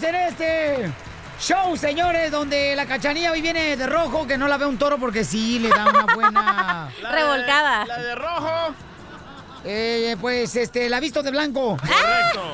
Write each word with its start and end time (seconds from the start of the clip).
en 0.00 0.14
este 0.14 0.90
show, 1.38 1.76
señores, 1.76 2.30
donde 2.30 2.74
la 2.74 2.86
cachanilla 2.86 3.30
hoy 3.30 3.42
viene 3.42 3.76
de 3.76 3.86
rojo, 3.86 4.26
que 4.26 4.38
no 4.38 4.48
la 4.48 4.56
ve 4.56 4.64
un 4.64 4.78
toro 4.78 4.96
porque 4.96 5.22
sí 5.22 5.58
le 5.58 5.68
da 5.68 5.86
una 5.90 6.14
buena... 6.14 6.90
Revolcada. 7.10 7.84
La 7.84 7.98
de 7.98 8.14
rojo. 8.14 8.74
Eh, 9.64 10.16
pues, 10.18 10.56
este, 10.56 10.88
la 10.88 10.98
visto 10.98 11.22
de 11.22 11.30
blanco. 11.30 11.76
Correcto. 11.76 12.52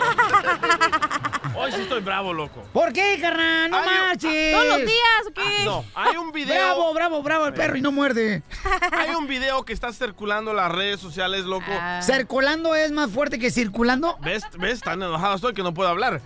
Hoy 1.61 1.73
sí 1.73 1.81
estoy 1.81 2.01
bravo, 2.01 2.33
loco. 2.33 2.63
¿Por 2.73 2.93
qué, 2.93 3.19
carnal? 3.21 3.71
¡No 3.71 3.85
marches! 3.85 4.53
¿Todos 4.53 4.67
los 4.67 4.79
días 4.79 5.27
o 5.27 5.33
qué? 5.33 5.65
No, 5.65 5.85
hay 5.95 6.17
un 6.17 6.31
video. 6.31 6.55
Bravo, 6.55 6.95
bravo, 6.95 7.23
bravo 7.23 7.47
el 7.47 7.55
perro 7.55 7.77
y 7.77 7.81
no 7.81 7.91
muerde. 7.91 8.43
Hay 8.93 9.11
un 9.17 9.27
video 9.27 9.65
que 9.65 9.73
está 9.73 9.93
circulando 9.93 10.53
en 10.53 10.59
las 10.59 10.71
redes 10.71 11.01
sociales, 11.01 11.47
loco. 11.47 11.67
Ah. 11.69 12.01
¿Circulando 12.03 12.77
es 12.77 12.93
más 12.93 13.11
fuerte 13.11 13.41
que 13.41 13.51
circulando? 13.51 14.17
¿Ves? 14.21 14.45
¿Ves? 14.57 14.81
Tan 14.81 15.03
enojado 15.03 15.35
estoy 15.35 15.53
que 15.53 15.65
no 15.65 15.75
puedo 15.75 15.89
hablar. 15.89 16.21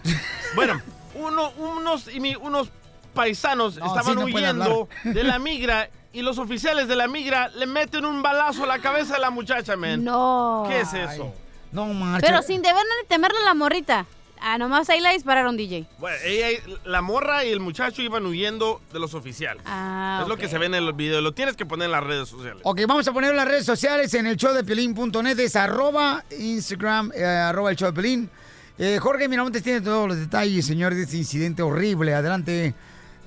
Bueno, 0.54 0.82
uno, 1.14 1.50
unos, 1.56 2.08
unos 2.40 2.68
paisanos 3.14 3.76
No, 3.76 3.86
estaban 3.86 4.04
sí, 4.04 4.14
no 4.14 4.20
puede 4.22 4.50
huyendo 4.50 4.88
de 5.04 5.24
la 5.24 5.38
migra 5.40 5.90
y 6.12 6.22
los 6.22 6.38
oficiales 6.38 6.88
de 6.88 6.96
la 6.96 7.08
migra 7.08 7.48
le 7.48 7.66
meten 7.66 8.04
un 8.04 8.22
balazo 8.22 8.64
a 8.64 8.66
la 8.66 8.78
cabeza 8.80 9.14
de 9.14 9.20
la 9.20 9.30
muchacha, 9.30 9.76
man. 9.76 10.04
No. 10.04 10.64
¿Qué 10.68 10.80
es 10.80 10.92
eso? 10.92 11.34
No 11.72 11.86
marches. 11.86 12.28
Pero 12.28 12.42
sin 12.42 12.60
deber 12.60 12.82
ni 13.00 13.06
temerle 13.08 13.38
a 13.38 13.44
la 13.44 13.54
morrita. 13.54 14.06
Ah, 14.44 14.58
nomás 14.58 14.90
ahí 14.90 15.00
la 15.00 15.12
dispararon, 15.12 15.56
DJ. 15.56 15.86
Bueno, 15.98 16.16
ella, 16.24 16.60
la 16.84 17.00
morra 17.00 17.44
y 17.44 17.50
el 17.52 17.60
muchacho 17.60 18.02
iban 18.02 18.26
huyendo 18.26 18.82
de 18.92 18.98
los 18.98 19.14
oficiales. 19.14 19.62
Ah, 19.64 20.18
es 20.22 20.28
lo 20.28 20.36
que 20.36 20.48
se 20.48 20.58
ve 20.58 20.66
en 20.66 20.74
el 20.74 20.92
video. 20.92 21.20
Lo 21.20 21.32
tienes 21.32 21.56
que 21.56 21.64
poner 21.64 21.86
en 21.86 21.92
las 21.92 22.02
redes 22.02 22.28
sociales. 22.28 22.60
Ok, 22.64 22.80
vamos 22.88 23.06
a 23.06 23.12
poner 23.12 23.30
en 23.30 23.36
las 23.36 23.46
redes 23.46 23.64
sociales 23.64 24.12
en 24.14 24.26
el 24.26 24.36
show 24.36 24.52
de 24.52 24.64
Piolín.net, 24.64 25.38
es 25.38 25.54
arroba 25.54 26.24
Instagram, 26.36 27.12
eh, 27.14 27.24
arroba 27.24 27.70
el 27.70 27.76
show 27.76 27.86
de 27.86 27.92
Piolín. 27.92 28.30
Eh, 28.78 28.98
Jorge 29.00 29.28
Miramontes 29.28 29.62
tiene 29.62 29.80
todos 29.80 30.08
los 30.08 30.18
detalles, 30.18 30.64
señor, 30.64 30.94
de 30.94 31.02
este 31.02 31.18
incidente 31.18 31.62
horrible. 31.62 32.14
Adelante, 32.14 32.74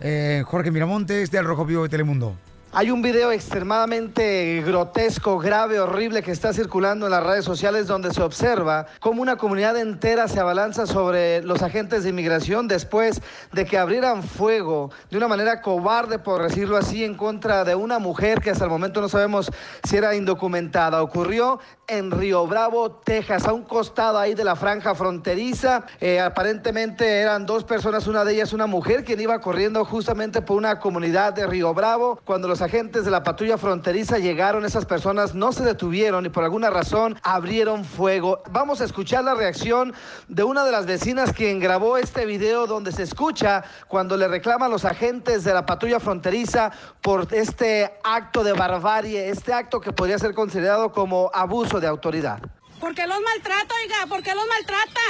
eh, 0.02 0.44
Jorge 0.46 0.72
Miramontes, 0.72 1.32
del 1.32 1.46
Rojo 1.46 1.66
Vivo 1.66 1.84
de 1.84 1.90
Telemundo. 1.90 2.36
Hay 2.78 2.92
un 2.92 3.02
video 3.02 3.32
extremadamente 3.32 4.62
grotesco, 4.68 5.40
grave, 5.40 5.80
horrible 5.80 6.22
que 6.22 6.32
está 6.32 6.52
circulando 6.52 7.06
en 7.06 7.12
las 7.14 7.24
redes 7.24 7.46
sociales 7.46 7.88
donde 7.88 8.14
se 8.14 8.22
observa 8.22 8.88
cómo 9.00 9.22
una 9.22 9.38
comunidad 9.38 9.78
entera 9.78 10.28
se 10.28 10.42
abalanza 10.42 10.86
sobre 10.86 11.42
los 11.42 11.62
agentes 11.62 12.04
de 12.04 12.10
inmigración 12.10 12.68
después 12.68 13.22
de 13.54 13.64
que 13.64 13.78
abrieran 13.78 14.24
fuego 14.24 14.92
de 15.10 15.16
una 15.16 15.30
manera 15.30 15.62
cobarde, 15.62 16.20
por 16.20 16.44
decirlo 16.44 16.76
así, 16.76 17.06
en 17.06 17.16
contra 17.16 17.64
de 17.64 17.76
una 17.76 17.98
mujer 17.98 18.42
que 18.42 18.50
hasta 18.50 18.66
el 18.66 18.72
momento 18.72 19.00
no 19.00 19.08
sabemos 19.08 19.50
si 19.86 19.96
era 19.96 20.14
indocumentada. 20.14 21.02
Ocurrió 21.02 21.62
en 21.88 22.12
Río 22.12 22.46
Bravo, 22.46 22.92
Texas, 22.92 23.46
a 23.48 23.54
un 23.54 23.64
costado 23.64 24.18
ahí 24.18 24.34
de 24.34 24.44
la 24.44 24.58
franja 24.58 24.96
fronteriza. 24.96 25.86
Eh, 26.02 26.20
aparentemente 26.20 27.20
eran 27.20 27.46
dos 27.46 27.64
personas, 27.64 28.08
una 28.08 28.26
de 28.26 28.34
ellas 28.34 28.52
una 28.52 28.68
mujer, 28.68 29.06
quien 29.06 29.22
iba 29.22 29.40
corriendo 29.40 29.86
justamente 29.86 30.42
por 30.42 30.58
una 30.58 30.80
comunidad 30.80 31.32
de 31.32 31.48
Río 31.48 31.74
Bravo. 31.74 32.20
Cuando 32.26 32.50
los 32.50 32.62
agentes 32.66 33.06
de 33.06 33.12
la 33.12 33.24
patrulla 33.24 33.58
fronteriza 33.58 34.18
llegaron, 34.18 34.66
esas 34.66 34.86
personas 34.86 35.36
no 35.36 35.52
se 35.54 35.64
detuvieron 35.64 36.26
y 36.26 36.30
por 36.30 36.44
alguna 36.44 36.70
razón 36.70 37.18
abrieron 37.24 37.86
fuego. 37.86 38.42
Vamos 38.50 38.82
a 38.82 38.86
escuchar 38.86 39.24
la 39.24 39.36
reacción 39.36 39.94
de 40.28 40.44
una 40.44 40.66
de 40.66 40.72
las 40.72 40.86
vecinas 40.86 41.32
quien 41.32 41.60
grabó 41.60 41.98
este 41.98 42.26
video 42.26 42.66
donde 42.66 42.92
se 42.92 43.04
escucha 43.04 43.64
cuando 43.88 44.18
le 44.18 44.28
reclaman 44.28 44.72
los 44.72 44.84
agentes 44.84 45.44
de 45.44 45.54
la 45.54 45.66
patrulla 45.66 46.00
fronteriza 46.00 46.72
por 47.02 47.34
este 47.34 47.94
acto 48.04 48.44
de 48.44 48.54
barbarie, 48.54 49.30
este 49.30 49.54
acto 49.54 49.80
que 49.80 49.94
podría 49.94 50.18
ser 50.18 50.34
considerado 50.34 50.92
como 50.92 51.30
abuso 51.34 51.80
de 51.80 51.88
autoridad. 51.88 52.40
¿Por 52.80 52.96
qué 52.96 53.06
los 53.06 53.20
maltrata, 53.22 53.76
oiga? 53.84 54.08
¿Por 54.10 54.24
qué 54.24 54.34
los 54.34 54.48
maltrata? 54.48 55.02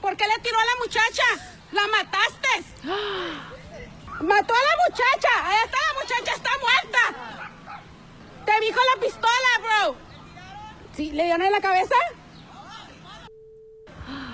¿Por 0.00 0.16
qué 0.16 0.24
le 0.28 0.42
tiró 0.42 0.56
a 0.56 0.64
la 0.64 0.84
muchacha? 0.84 1.24
¡La 1.72 1.82
mataste! 1.88 3.53
¡Mató 4.20 4.54
a 4.54 4.58
la 4.58 4.76
muchacha! 4.88 5.28
¡Ahí 5.42 5.56
está 5.64 5.78
la 5.86 6.00
muchacha! 6.00 6.34
¡Está 6.36 6.50
muerta! 6.60 7.80
¡Te 8.46 8.52
con 8.52 8.82
la 8.94 9.00
pistola, 9.00 9.58
bro! 9.60 9.96
¿Sí? 10.94 11.10
¿Le 11.10 11.24
dieron 11.24 11.42
en 11.42 11.52
la 11.52 11.60
cabeza? 11.60 11.94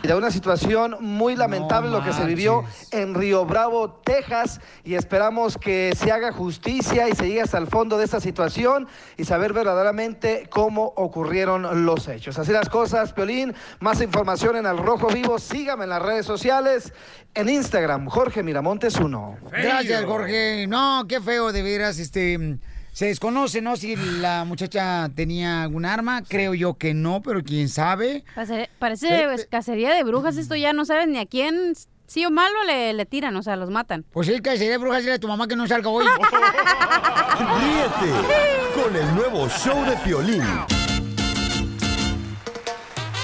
Y 0.02 0.08
de 0.08 0.14
una 0.14 0.30
situación 0.30 0.96
muy 1.00 1.36
lamentable 1.36 1.90
No 1.90 1.98
lo 1.98 2.02
que 2.02 2.12
se 2.12 2.24
vivió 2.24 2.64
en 2.90 3.14
Río 3.14 3.44
Bravo, 3.44 4.00
Texas, 4.02 4.60
y 4.82 4.94
esperamos 4.94 5.58
que 5.58 5.92
se 5.94 6.10
haga 6.10 6.32
justicia 6.32 7.08
y 7.08 7.14
se 7.14 7.28
llegue 7.28 7.42
hasta 7.42 7.58
el 7.58 7.66
fondo 7.66 7.98
de 7.98 8.06
esta 8.06 8.18
situación 8.18 8.88
y 9.18 9.24
saber 9.24 9.52
verdaderamente 9.52 10.48
cómo 10.48 10.94
ocurrieron 10.96 11.84
los 11.84 12.08
hechos. 12.08 12.38
Así 12.38 12.50
las 12.50 12.70
cosas, 12.70 13.12
Piolín, 13.12 13.54
más 13.80 14.00
información 14.00 14.56
en 14.56 14.66
Al 14.66 14.78
Rojo 14.78 15.08
Vivo, 15.08 15.38
sígame 15.38 15.84
en 15.84 15.90
las 15.90 16.02
redes 16.02 16.24
sociales, 16.24 16.94
en 17.34 17.50
Instagram, 17.50 18.06
Jorge 18.08 18.42
Miramontes 18.42 18.96
1. 18.96 19.36
Gracias, 19.50 20.04
Jorge. 20.04 20.66
No, 20.66 21.04
qué 21.06 21.20
feo, 21.20 21.52
de 21.52 21.62
veras, 21.62 21.98
este... 21.98 22.58
Se 22.92 23.06
desconoce, 23.06 23.60
¿no? 23.62 23.76
Si 23.76 23.96
la 23.96 24.44
muchacha 24.44 25.08
tenía 25.14 25.62
algún 25.62 25.84
arma. 25.84 26.22
Creo 26.26 26.54
yo 26.54 26.74
que 26.74 26.92
no, 26.92 27.22
pero 27.22 27.42
quién 27.42 27.68
sabe. 27.68 28.24
Parece, 28.34 28.68
parece 28.78 29.22
Eh, 29.22 29.26
pues, 29.26 29.46
cacería 29.50 29.94
de 29.94 30.02
brujas. 30.04 30.36
Esto 30.36 30.54
ya 30.56 30.72
no 30.72 30.84
sabes 30.84 31.06
ni 31.08 31.18
a 31.18 31.24
quién, 31.26 31.74
sí 32.06 32.26
o 32.26 32.30
malo, 32.30 32.64
le, 32.66 32.92
le 32.92 33.06
tiran, 33.06 33.34
o 33.36 33.42
sea, 33.42 33.56
los 33.56 33.70
matan. 33.70 34.04
Pues 34.12 34.26
sí, 34.26 34.40
que 34.40 34.58
sería 34.58 34.76
bruja 34.78 34.96
decirle 34.96 35.14
a 35.14 35.18
tu 35.20 35.28
mamá 35.28 35.46
que 35.48 35.56
no 35.56 35.66
salga 35.66 35.88
hoy. 35.88 36.04
Ríete 37.60 38.12
con 38.82 38.94
el 38.96 39.14
nuevo 39.14 39.48
show 39.48 39.82
de 39.84 39.96
Piolín. 39.98 40.42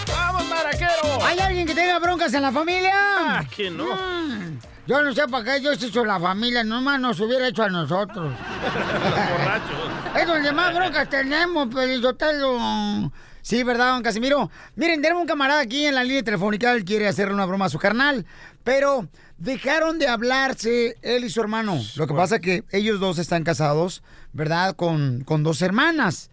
¡Vamos, 0.09 0.49
maraquero! 0.49 1.25
¿Hay 1.25 1.38
alguien 1.38 1.66
que 1.66 1.75
tenga 1.75 1.99
broncas 1.99 2.32
en 2.32 2.43
la 2.43 2.53
familia? 2.53 2.93
Ah, 2.94 3.44
que 3.55 3.71
no. 3.71 3.84
Mm, 3.84 4.59
Yo 4.86 5.02
no 5.02 5.12
sé 5.12 5.26
para 5.26 5.44
qué 5.44 5.60
Dios 5.60 5.82
hizo 5.82 6.04
la 6.04 6.20
familia, 6.20 6.62
nomás 6.62 7.00
nos 7.00 7.19
hubiera 7.19 7.48
hecho 7.48 7.64
a 7.64 7.69
nosotros. 7.69 8.32
Los. 10.14 10.22
Es 10.22 10.26
donde 10.26 10.52
más 10.52 10.74
broncas 10.74 11.10
tenemos, 11.10 11.74
Pelizotelo. 11.74 13.10
Sí, 13.42 13.62
¿verdad, 13.62 13.92
don 13.92 14.02
Casimiro? 14.02 14.50
Miren, 14.76 15.02
tenemos 15.02 15.22
un 15.22 15.28
camarada 15.28 15.60
aquí 15.60 15.86
en 15.86 15.94
la 15.94 16.04
línea 16.04 16.22
telefónica, 16.22 16.72
él 16.72 16.84
quiere 16.84 17.06
hacerle 17.06 17.34
una 17.34 17.46
broma 17.46 17.66
a 17.66 17.69
su 17.69 17.78
carnal, 17.78 18.26
pero 18.64 19.08
dejaron 19.38 19.98
de 19.98 20.08
hablarse 20.08 20.96
él 21.02 21.25
y 21.25 21.30
su 21.30 21.41
hermano. 21.41 21.80
Lo 21.96 22.06
que 22.06 22.14
pasa 22.14 22.36
es 22.36 22.41
que 22.41 22.64
ellos 22.72 22.98
dos 22.98 23.19
están 23.19 23.44
casados, 23.44 24.02
¿verdad? 24.32 24.75
Con, 24.75 25.22
con 25.25 25.42
dos 25.42 25.62
hermanas. 25.62 26.30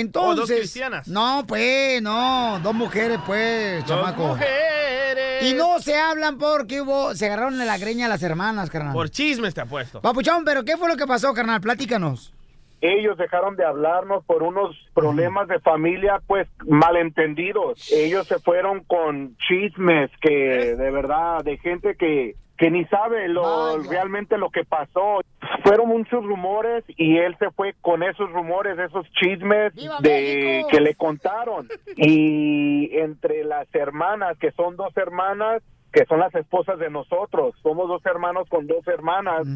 Entonces... 0.00 0.48
dos 0.48 0.58
cristianas. 0.58 1.08
No, 1.08 1.44
pues, 1.46 2.00
no, 2.02 2.58
dos 2.62 2.74
mujeres, 2.74 3.18
pues, 3.26 3.84
Dos 3.86 3.88
chamaco. 3.88 4.28
mujeres. 4.28 5.42
Y 5.42 5.54
no 5.54 5.78
se 5.80 5.96
hablan 5.96 6.38
porque 6.38 6.80
hubo, 6.80 7.14
se 7.14 7.26
agarraron 7.26 7.60
en 7.60 7.66
la 7.66 7.78
greña 7.78 8.08
las 8.08 8.22
hermanas, 8.22 8.70
carnal. 8.70 8.92
Por 8.92 9.10
chismes 9.10 9.54
te 9.54 9.60
apuesto. 9.60 10.00
Papuchón, 10.00 10.44
pero 10.44 10.64
¿qué 10.64 10.76
fue 10.76 10.88
lo 10.88 10.96
que 10.96 11.06
pasó, 11.06 11.32
carnal? 11.34 11.60
Platícanos. 11.60 12.32
ellos 12.80 13.16
dejaron 13.18 13.56
de 13.56 13.64
hablarnos 13.64 14.24
por 14.24 14.42
unos 14.42 14.76
problemas 14.94 15.48
de 15.48 15.58
familia, 15.60 16.20
pues 16.26 16.46
malentendidos. 16.66 17.90
Ellos 17.90 18.26
se 18.26 18.38
fueron 18.38 18.84
con 18.84 19.36
chismes 19.48 20.10
que 20.20 20.74
de 20.76 20.90
verdad, 20.90 21.42
de 21.44 21.58
gente 21.58 21.96
que, 21.96 22.34
que 22.56 22.70
ni 22.70 22.84
sabe 22.86 23.28
lo 23.28 23.76
Vaya. 23.76 23.90
realmente 23.90 24.38
lo 24.38 24.50
que 24.50 24.64
pasó. 24.64 25.20
Fueron 25.62 25.88
muchos 25.88 26.24
rumores 26.24 26.84
y 26.88 27.18
él 27.18 27.36
se 27.38 27.50
fue 27.50 27.74
con 27.80 28.02
esos 28.02 28.30
rumores, 28.32 28.78
esos 28.78 29.06
chismes 29.12 29.74
¡Viva 29.74 29.98
de 30.00 30.10
México! 30.10 30.68
que 30.70 30.80
le 30.80 30.94
contaron. 30.94 31.68
Y 31.96 32.96
entre 32.98 33.44
las 33.44 33.72
hermanas, 33.74 34.38
que 34.38 34.50
son 34.52 34.76
dos 34.76 34.96
hermanas, 34.96 35.62
que 35.92 36.04
son 36.06 36.20
las 36.20 36.34
esposas 36.34 36.78
de 36.78 36.90
nosotros, 36.90 37.54
somos 37.62 37.88
dos 37.88 38.04
hermanos 38.06 38.48
con 38.48 38.66
dos 38.66 38.86
hermanas. 38.86 39.46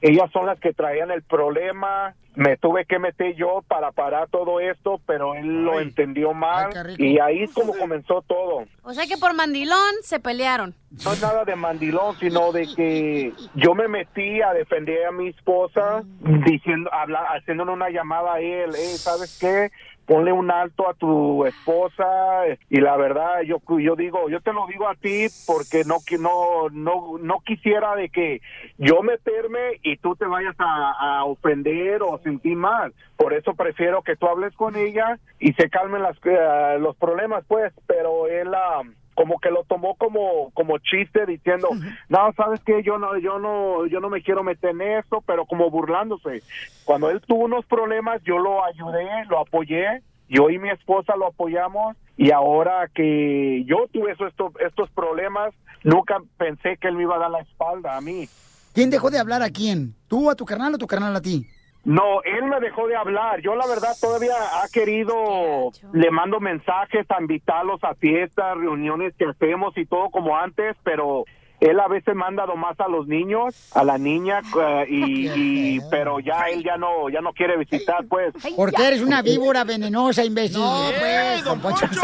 Ellas 0.00 0.30
son 0.32 0.46
las 0.46 0.58
que 0.60 0.72
traían 0.72 1.10
el 1.10 1.22
problema. 1.22 2.14
Me 2.34 2.58
tuve 2.58 2.84
que 2.84 2.98
meter 2.98 3.34
yo 3.34 3.62
para 3.66 3.92
parar 3.92 4.28
todo 4.28 4.60
esto, 4.60 5.00
pero 5.06 5.34
él 5.34 5.64
lo 5.64 5.80
entendió 5.80 6.34
mal. 6.34 6.70
Ay, 6.86 6.94
y 6.98 7.18
ahí 7.18 7.42
es 7.44 7.54
como 7.54 7.74
comenzó 7.74 8.20
todo. 8.20 8.66
O 8.82 8.92
sea 8.92 9.06
que 9.06 9.16
por 9.16 9.32
mandilón 9.34 9.94
se 10.02 10.20
pelearon. 10.20 10.74
No 11.02 11.12
es 11.14 11.22
nada 11.22 11.44
de 11.46 11.56
mandilón, 11.56 12.14
sino 12.18 12.52
de 12.52 12.68
que 12.76 13.32
yo 13.54 13.74
me 13.74 13.88
metí 13.88 14.42
a 14.42 14.52
defender 14.52 15.06
a 15.06 15.12
mi 15.12 15.28
esposa, 15.28 16.02
diciendo, 16.44 16.90
habla, 16.92 17.20
haciéndole 17.34 17.72
una 17.72 17.88
llamada 17.88 18.34
a 18.34 18.40
él. 18.40 18.70
"Hey, 18.76 18.96
¿Sabes 18.98 19.38
qué? 19.40 19.70
Ponle 20.06 20.32
un 20.32 20.50
alto 20.50 20.88
a 20.88 20.94
tu 20.94 21.44
esposa 21.44 22.44
y 22.70 22.80
la 22.80 22.96
verdad 22.96 23.42
yo 23.42 23.60
yo 23.78 23.96
digo 23.96 24.28
yo 24.28 24.40
te 24.40 24.52
lo 24.52 24.66
digo 24.66 24.88
a 24.88 24.94
ti 24.94 25.26
porque 25.46 25.84
no 25.84 25.96
no 26.18 26.68
no 26.70 27.18
no 27.18 27.40
quisiera 27.40 27.94
de 27.96 28.08
que 28.08 28.40
yo 28.78 29.02
meterme 29.02 29.80
y 29.82 29.96
tú 29.96 30.14
te 30.16 30.26
vayas 30.26 30.54
a, 30.58 31.18
a 31.18 31.24
ofender 31.24 32.02
o 32.02 32.18
sentir 32.18 32.56
mal. 32.56 32.94
Por 33.16 33.34
eso 33.34 33.54
prefiero 33.54 34.02
que 34.02 34.16
tú 34.16 34.26
hables 34.26 34.54
con 34.54 34.76
ella 34.76 35.18
y 35.38 35.52
se 35.54 35.68
calmen 35.68 36.02
las 36.02 36.16
eh, 36.24 36.78
los 36.80 36.96
problemas 36.96 37.44
pues 37.48 37.72
pero 37.86 38.28
él 38.28 38.54
ah, 38.54 38.82
como 39.16 39.40
que 39.40 39.50
lo 39.50 39.64
tomó 39.64 39.96
como 39.96 40.50
como 40.54 40.78
chiste 40.78 41.26
diciendo 41.26 41.68
no 42.08 42.32
sabes 42.36 42.60
que 42.60 42.84
yo 42.84 42.98
no 42.98 43.18
yo 43.18 43.40
no 43.40 43.84
yo 43.86 43.98
no 43.98 44.08
me 44.08 44.22
quiero 44.22 44.44
meter 44.44 44.70
en 44.70 44.82
eso 44.82 45.24
pero 45.26 45.44
como 45.46 45.68
burlándose 45.70 46.42
cuando 46.84 47.10
él 47.10 47.20
tuvo 47.26 47.46
unos 47.46 47.66
problemas 47.66 48.22
yo 48.22 48.38
lo 48.38 48.64
ayudé 48.64 49.08
lo 49.28 49.40
apoyé 49.40 50.02
yo 50.28 50.50
y 50.50 50.58
mi 50.58 50.70
esposa 50.70 51.16
lo 51.16 51.26
apoyamos 51.26 51.96
y 52.16 52.30
ahora 52.30 52.88
que 52.94 53.64
yo 53.66 53.86
tuve 53.92 54.12
eso- 54.12 54.26
estos 54.28 54.52
estos 54.60 54.88
problemas 54.90 55.52
nunca 55.82 56.18
pensé 56.36 56.76
que 56.76 56.86
él 56.88 56.94
me 56.96 57.02
iba 57.02 57.16
a 57.16 57.18
dar 57.18 57.30
la 57.30 57.40
espalda 57.40 57.96
a 57.96 58.00
mí 58.00 58.28
¿Quién 58.74 58.90
dejó 58.90 59.08
de 59.10 59.18
hablar 59.18 59.42
a 59.42 59.48
quién? 59.48 59.94
¿Tú 60.06 60.28
a 60.30 60.34
tu 60.34 60.44
carnal 60.44 60.74
o 60.74 60.78
tu 60.78 60.86
carnal 60.86 61.16
a 61.16 61.22
ti? 61.22 61.46
No, 61.86 62.20
él 62.24 62.46
me 62.46 62.58
dejó 62.58 62.88
de 62.88 62.96
hablar. 62.96 63.40
Yo 63.42 63.54
la 63.54 63.64
verdad 63.68 63.92
todavía 64.00 64.34
ha 64.60 64.68
querido, 64.72 65.70
le 65.92 66.10
mando 66.10 66.40
mensajes 66.40 67.06
a 67.08 67.20
invitarlos 67.20 67.78
a 67.84 67.94
fiestas, 67.94 68.56
reuniones 68.56 69.14
que 69.14 69.24
hacemos 69.24 69.78
y 69.78 69.86
todo 69.86 70.10
como 70.10 70.36
antes, 70.36 70.76
pero 70.82 71.24
él 71.60 71.80
a 71.80 71.88
veces 71.88 72.14
manda 72.14 72.44
nomás 72.46 72.78
a 72.80 72.88
los 72.88 73.06
niños, 73.06 73.54
a 73.74 73.84
la 73.84 73.98
niña, 73.98 74.40
eh, 74.60 74.86
y, 74.88 75.28
y- 75.76 75.80
pero 75.90 76.20
ya 76.20 76.44
él 76.52 76.62
ya 76.64 76.76
no, 76.76 77.08
ya 77.08 77.20
no 77.20 77.32
quiere 77.32 77.56
visitar, 77.56 78.04
pues. 78.08 78.32
Porque 78.56 78.86
eres 78.86 79.00
una 79.02 79.22
víbora 79.22 79.64
venenosa, 79.64 80.24
imbécil. 80.24 80.58
No, 80.60 80.90
pues, 80.98 81.44
don 81.44 81.60
Poncho. 81.60 81.86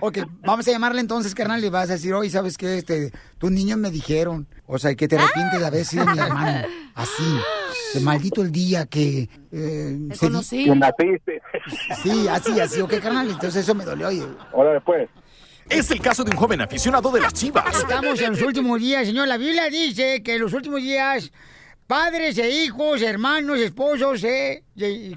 Ok, 0.00 0.18
vamos 0.42 0.66
a 0.68 0.70
llamarle 0.70 1.00
entonces, 1.00 1.34
carnal, 1.34 1.64
y 1.64 1.68
vas 1.68 1.90
a 1.90 1.94
decir, 1.94 2.14
oye, 2.14 2.30
¿sabes 2.30 2.56
qué? 2.56 2.78
Este, 2.78 3.10
tus 3.38 3.50
niños 3.50 3.78
me 3.78 3.90
dijeron. 3.90 4.46
O 4.66 4.78
sea, 4.78 4.94
que 4.94 5.08
te 5.08 5.16
arrepientes 5.16 5.58
de 5.60 5.66
haber 5.66 5.84
sido 5.84 6.04
mi 6.06 6.18
hermano. 6.18 6.66
Así. 6.94 7.22
Que 7.92 8.00
maldito 8.00 8.42
el 8.42 8.52
día 8.52 8.86
que... 8.86 9.28
Eh, 9.50 9.98
se 10.12 10.26
di- 10.26 10.32
conocí. 10.32 10.64
Que 10.66 10.74
naciste. 10.76 11.42
Sí, 12.02 12.28
así, 12.28 12.60
así, 12.60 12.80
ok, 12.80 12.94
carnal. 13.00 13.30
Entonces 13.30 13.62
eso 13.64 13.74
me 13.74 13.84
dolió. 13.84 14.08
Oye, 14.08 14.22
Ahora 14.52 14.72
después. 14.74 15.08
Es 15.68 15.90
el 15.90 16.00
caso 16.00 16.24
de 16.24 16.30
un 16.30 16.36
joven 16.36 16.60
aficionado 16.60 17.10
de 17.10 17.20
las 17.20 17.32
chivas. 17.34 17.76
Estamos 17.76 18.20
en 18.20 18.30
los 18.30 18.42
últimos 18.42 18.80
días, 18.80 19.06
señor. 19.06 19.28
La 19.28 19.36
Biblia 19.36 19.68
dice 19.68 20.22
que 20.22 20.34
en 20.36 20.40
los 20.42 20.52
últimos 20.52 20.80
días 20.80 21.30
padres 21.86 22.36
e 22.38 22.50
hijos, 22.50 23.00
hermanos, 23.02 23.58
esposos, 23.58 24.22
eh, 24.24 24.62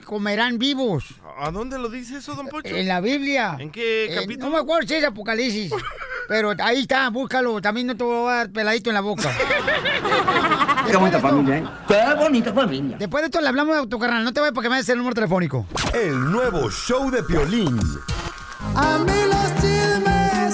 comerán 0.05 0.57
vivos. 0.57 1.05
¿A 1.39 1.51
dónde 1.51 1.77
lo 1.79 1.89
dice 1.89 2.17
eso, 2.17 2.35
don 2.35 2.47
Pocho? 2.47 2.75
En 2.75 2.87
la 2.87 2.99
Biblia. 3.01 3.55
¿En 3.59 3.71
qué 3.71 4.05
Eh, 4.05 4.15
capítulo? 4.15 4.49
no 4.49 4.55
me 4.55 4.61
acuerdo 4.61 4.87
si 4.87 4.95
es 4.95 5.03
Apocalipsis. 5.05 5.71
pero 6.27 6.53
ahí 6.59 6.81
está, 6.81 7.09
búscalo. 7.09 7.61
También 7.61 7.87
no 7.87 7.95
te 7.95 8.03
voy 8.03 8.29
a 8.31 8.35
dar 8.35 8.51
peladito 8.51 8.89
en 8.89 8.93
la 8.95 9.01
boca. 9.01 9.31
Qué 10.87 10.97
bonita 10.97 11.19
familia, 11.19 11.57
¿eh? 11.59 11.63
Qué 11.87 12.15
bonita 12.17 12.53
familia. 12.53 12.97
Después 12.97 13.21
de 13.21 13.25
esto 13.27 13.39
le 13.39 13.47
hablamos 13.47 13.77
a 13.77 13.87
tu 13.87 13.97
carnal. 13.99 14.23
No 14.23 14.33
te 14.33 14.41
vayas 14.41 14.53
porque 14.53 14.69
me 14.69 14.75
des 14.77 14.89
el 14.89 14.97
número 14.97 15.13
telefónico. 15.13 15.65
El 15.93 16.19
nuevo 16.31 16.69
show 16.69 17.09
de 17.09 17.23
Piolín. 17.23 17.79
A 18.75 18.97
mí 18.99 19.11
los 19.27 19.55
chismes 19.61 20.10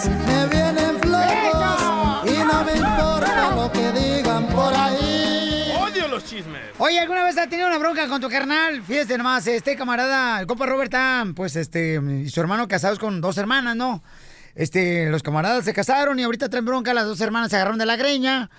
me 0.10 0.48
vienen 0.48 1.00
flojos 1.00 2.26
y 2.26 2.38
no 2.38 2.64
me 2.64 2.74
importa 2.74 3.56
lo 3.56 3.72
que 3.72 3.92
digan 3.92 4.48
por 4.48 4.74
ahí. 4.74 5.74
Odio 5.80 6.08
los 6.08 6.24
chismes. 6.26 6.62
Oye, 6.78 7.00
¿alguna 7.00 7.24
vez 7.24 7.38
has 7.38 7.50
tenido 7.50 7.68
una 7.68 7.78
bronca 7.78 8.08
con 8.08 8.22
tu 8.22 8.30
carnal? 8.30 8.82
Fíjate 8.84 9.18
nomás, 9.18 9.48
este 9.48 9.76
camarada, 9.76 10.40
el 10.40 10.48
compa 10.48 10.66
Robert 10.66 10.92
Tam, 10.92 11.34
pues 11.34 11.56
este, 11.56 12.02
y 12.24 12.30
su 12.30 12.40
hermano 12.42 12.68
casados 12.68 13.00
con 13.00 13.22
dos 13.22 13.38
hermanas, 13.38 13.76
¿no? 13.76 14.04
Este, 14.56 15.08
los 15.10 15.22
camaradas 15.22 15.66
se 15.66 15.74
casaron 15.74 16.20
y 16.20 16.24
ahorita 16.24 16.50
traen 16.50 16.66
bronca, 16.66 16.94
las 16.94 17.06
dos 17.06 17.22
hermanas 17.22 17.52
se 17.52 17.58
agarraron 17.58 17.78
de 17.78 17.86
la 17.86 17.96
greña. 17.96 18.50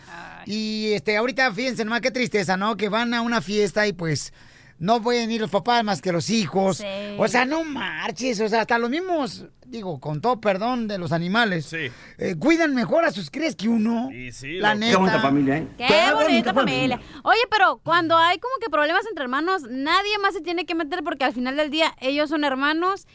Y 0.46 0.92
este, 0.92 1.16
ahorita 1.16 1.52
fíjense 1.52 1.84
nomás 1.84 2.00
qué 2.00 2.10
tristeza, 2.10 2.56
¿no? 2.56 2.76
Que 2.76 2.88
van 2.88 3.12
a 3.14 3.20
una 3.20 3.40
fiesta 3.40 3.86
y 3.86 3.92
pues 3.92 4.32
no 4.78 5.02
pueden 5.02 5.30
ir 5.30 5.40
los 5.40 5.50
papás 5.50 5.82
más 5.84 6.00
que 6.00 6.12
los 6.12 6.30
hijos. 6.30 6.78
Sí. 6.78 6.84
O 7.18 7.26
sea, 7.28 7.44
no 7.44 7.64
marches, 7.64 8.40
o 8.40 8.48
sea, 8.48 8.60
hasta 8.62 8.78
los 8.78 8.90
mismos, 8.90 9.46
digo, 9.66 10.00
con 10.00 10.20
todo 10.20 10.40
perdón 10.40 10.88
de 10.88 10.98
los 10.98 11.12
animales, 11.12 11.66
Sí. 11.66 11.90
eh, 12.18 12.36
cuidan 12.38 12.74
mejor 12.74 13.04
a 13.04 13.10
sus 13.10 13.30
crías 13.30 13.56
que 13.56 13.68
uno. 13.68 14.10
Y 14.12 14.32
sí, 14.32 14.58
la 14.58 14.74
neta. 14.74 14.92
Qué 14.92 14.96
bonita 14.96 15.20
familia, 15.20 15.56
¿eh? 15.58 15.68
Qué, 15.76 16.12
bonita 16.14 16.54
familia. 16.54 17.00
Oye, 17.24 17.40
pero 17.50 17.78
cuando 17.82 18.16
hay 18.16 18.38
como 18.38 18.54
que 18.60 18.70
problemas 18.70 19.04
entre 19.08 19.24
hermanos, 19.24 19.62
nadie 19.68 20.16
más 20.18 20.34
se 20.34 20.40
tiene 20.40 20.64
que 20.66 20.74
meter 20.74 21.02
porque 21.02 21.24
al 21.24 21.32
final 21.32 21.56
del 21.56 21.70
día 21.70 21.94
ellos 22.00 22.30
son 22.30 22.44
hermanos 22.44 23.06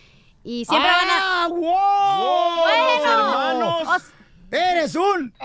y 0.43 0.65
siempre 0.65 0.89
van 0.89 1.09
a... 1.09 1.43
¡Ah, 1.45 1.47
wow! 1.47 2.63
Bueno, 2.63 3.11
hermanos. 3.11 4.03
¡Eres 4.53 4.95
un 4.95 5.31
¿Por 5.31 5.41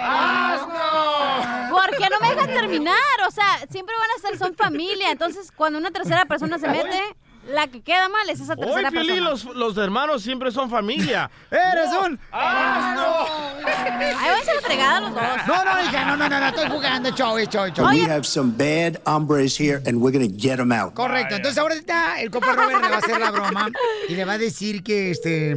qué 1.97 2.09
no 2.11 2.21
me 2.21 2.35
dejan 2.35 2.53
terminar? 2.53 2.95
O 3.27 3.31
sea, 3.31 3.59
siempre 3.71 3.95
van 3.99 4.11
a 4.17 4.29
ser, 4.29 4.39
son 4.39 4.55
familia. 4.55 5.11
Entonces, 5.11 5.51
cuando 5.55 5.79
una 5.79 5.91
tercera 5.91 6.27
persona 6.27 6.59
se 6.59 6.69
mete, 6.69 7.01
la 7.49 7.67
que 7.69 7.81
queda 7.81 8.11
mal 8.11 8.29
es 8.29 8.41
esa 8.41 8.53
Hoy, 8.53 8.59
tercera 8.67 8.91
Piolín, 8.91 9.25
persona. 9.25 9.31
los, 9.31 9.45
los 9.57 9.77
hermanos 9.79 10.23
siempre 10.23 10.51
son 10.51 10.69
familia. 10.69 11.31
¡Eres 11.51 11.89
un! 12.05 12.21
Ahí 12.33 14.31
van 14.31 14.49
a 14.49 14.55
la 14.55 14.61
fregada 14.63 15.01
los 15.01 15.15
dos. 15.15 15.23
No, 15.47 15.65
no, 15.65 15.81
hija, 15.83 16.05
no, 16.05 16.17
no, 16.17 16.29
no, 16.29 16.41
no, 16.41 16.47
estoy 16.49 16.69
jugando, 16.69 17.11
show, 17.11 17.39
show, 17.51 17.69
show. 17.75 17.89
We 17.89 18.01
have 18.03 18.27
some 18.27 18.51
bad 18.53 19.01
hombres 19.07 19.59
here 19.59 19.81
and 19.87 20.03
we're 20.03 20.13
gonna 20.13 20.27
get 20.29 20.57
them 20.59 20.73
out. 20.73 20.93
Correcto, 20.95 21.37
entonces 21.37 21.57
ahorita 21.59 22.21
el 22.21 22.31
compa 22.31 22.53
Robert 22.53 22.83
le 22.83 22.89
va 22.89 22.97
a 22.97 22.99
hacer 22.99 23.19
la 23.19 23.31
broma 23.31 23.69
y 24.09 24.15
le 24.15 24.25
va 24.27 24.35
a 24.35 24.39
decir 24.39 24.83
que 24.83 25.11
este 25.13 25.57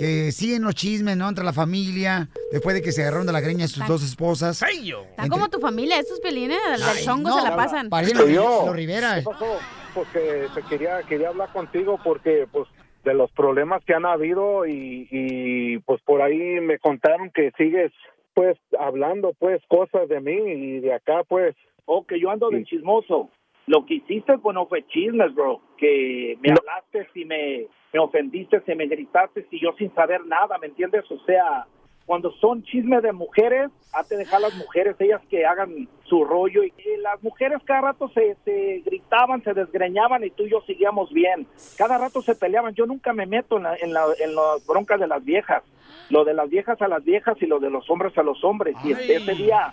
que 0.00 0.32
siguen 0.32 0.62
los 0.62 0.74
chismes, 0.74 1.14
¿no? 1.14 1.28
Entre 1.28 1.44
la 1.44 1.52
familia, 1.52 2.30
después 2.50 2.74
de 2.74 2.80
que 2.80 2.90
se 2.90 3.02
agarraron 3.02 3.26
de 3.26 3.34
la 3.34 3.42
greña 3.42 3.68
sus 3.68 3.86
dos 3.86 4.02
esposas. 4.02 4.58
Feyo. 4.58 5.02
Están 5.02 5.28
como 5.28 5.50
tu 5.50 5.60
familia, 5.60 5.98
estos 5.98 6.20
pelines 6.20 6.58
del, 6.70 7.04
chongo 7.04 7.28
no, 7.28 7.38
se 7.38 7.46
la 7.46 7.54
pasan. 7.54 7.90
Los, 7.90 8.30
yo. 8.30 8.62
los 8.64 8.74
Rivera. 8.74 9.16
¿Qué 9.16 9.24
pasó? 9.24 9.58
Porque 9.94 10.46
te 10.54 10.62
quería 10.62 11.02
quería 11.02 11.28
hablar 11.28 11.52
contigo 11.52 12.00
porque 12.02 12.48
pues 12.50 12.66
de 13.04 13.12
los 13.12 13.30
problemas 13.32 13.84
que 13.84 13.92
han 13.92 14.06
habido 14.06 14.66
y, 14.66 15.06
y 15.10 15.78
pues 15.80 16.00
por 16.00 16.22
ahí 16.22 16.60
me 16.60 16.78
contaron 16.78 17.30
que 17.30 17.52
sigues 17.58 17.92
pues 18.32 18.56
hablando 18.78 19.34
pues 19.38 19.60
cosas 19.68 20.08
de 20.08 20.20
mí 20.20 20.32
y 20.32 20.80
de 20.80 20.94
acá 20.94 21.24
pues 21.28 21.54
Oh, 21.92 22.04
que 22.06 22.20
yo 22.20 22.30
ando 22.30 22.50
de 22.50 22.62
chismoso. 22.62 23.30
Lo 23.66 23.84
que 23.86 23.94
hiciste, 23.94 24.38
pues 24.38 24.54
no 24.54 24.66
fue 24.66 24.86
chismes, 24.88 25.34
bro. 25.34 25.60
Que 25.78 26.36
me 26.40 26.48
No. 26.50 26.56
hablaste 26.58 27.08
y 27.14 27.24
me, 27.24 27.66
me 27.92 28.00
ofendiste, 28.00 28.62
y 28.66 28.74
me 28.74 28.86
gritaste 28.86 29.46
y 29.50 29.60
yo 29.60 29.72
sin 29.78 29.92
saber 29.94 30.24
nada, 30.26 30.58
¿me 30.58 30.66
entiendes? 30.68 31.04
O 31.10 31.18
sea, 31.24 31.66
cuando 32.06 32.32
son 32.32 32.62
chismes 32.64 33.02
de 33.02 33.12
mujeres, 33.12 33.70
hay 33.92 34.04
que 34.08 34.16
dejar 34.16 34.38
a 34.38 34.48
las 34.48 34.54
mujeres, 34.54 34.96
ellas 34.98 35.20
que 35.30 35.46
hagan 35.46 35.88
su 36.04 36.24
rollo. 36.24 36.64
Y 36.64 36.72
las 37.00 37.22
mujeres 37.22 37.60
cada 37.64 37.82
rato 37.92 38.08
se, 38.08 38.34
se 38.44 38.82
gritaban, 38.84 39.44
se 39.44 39.54
desgreñaban 39.54 40.24
y 40.24 40.30
tú 40.30 40.44
y 40.44 40.50
yo 40.50 40.60
seguíamos 40.66 41.12
bien. 41.12 41.46
Cada 41.76 41.98
rato 41.98 42.20
se 42.22 42.34
peleaban. 42.34 42.74
Yo 42.74 42.86
nunca 42.86 43.12
me 43.12 43.26
meto 43.26 43.58
en, 43.58 43.62
la, 43.64 43.76
en, 43.76 43.92
la, 43.92 44.06
en 44.18 44.34
las 44.34 44.66
broncas 44.66 44.98
de 44.98 45.06
las 45.06 45.24
viejas. 45.24 45.62
Lo 46.08 46.24
de 46.24 46.34
las 46.34 46.50
viejas 46.50 46.82
a 46.82 46.88
las 46.88 47.04
viejas 47.04 47.36
y 47.40 47.46
lo 47.46 47.60
de 47.60 47.70
los 47.70 47.88
hombres 47.88 48.16
a 48.18 48.24
los 48.24 48.42
hombres. 48.42 48.74
Y 48.84 48.90
ese 48.92 49.34
día 49.36 49.72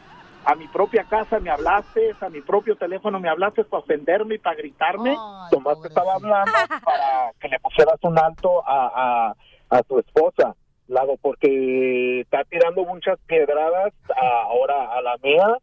a 0.50 0.56
mi 0.56 0.68
propia 0.70 1.04
casa 1.04 1.39
me 1.42 1.50
hablaste, 1.50 2.16
a 2.22 2.30
mi 2.30 2.42
propio 2.42 2.77
teléfono 2.77 3.20
me 3.20 3.27
hablaste 3.30 3.66
para 3.66 3.84
ofenderme 3.84 4.36
y 4.36 4.39
para 4.39 4.56
gritarme. 4.56 5.10
Ay, 5.12 5.50
Tomás 5.51 5.82
te 5.82 5.89
estaba 5.89 6.13
hablando 6.13 6.51
para 6.86 7.32
que 7.39 7.50
le 7.50 7.60
pusieras 7.60 7.98
un 8.04 8.18
alto 8.18 8.63
a, 8.66 9.34
a, 9.70 9.77
a 9.77 9.84
tu 9.84 10.00
esposa, 10.00 10.56
Lago, 10.88 11.18
porque 11.22 12.22
está 12.22 12.46
tirando 12.46 12.86
muchas 12.86 13.20
piedradas 13.27 13.94
a- 14.16 14.42
ahora 14.44 14.94
a 14.94 15.01
la 15.01 15.18
mía 15.22 15.58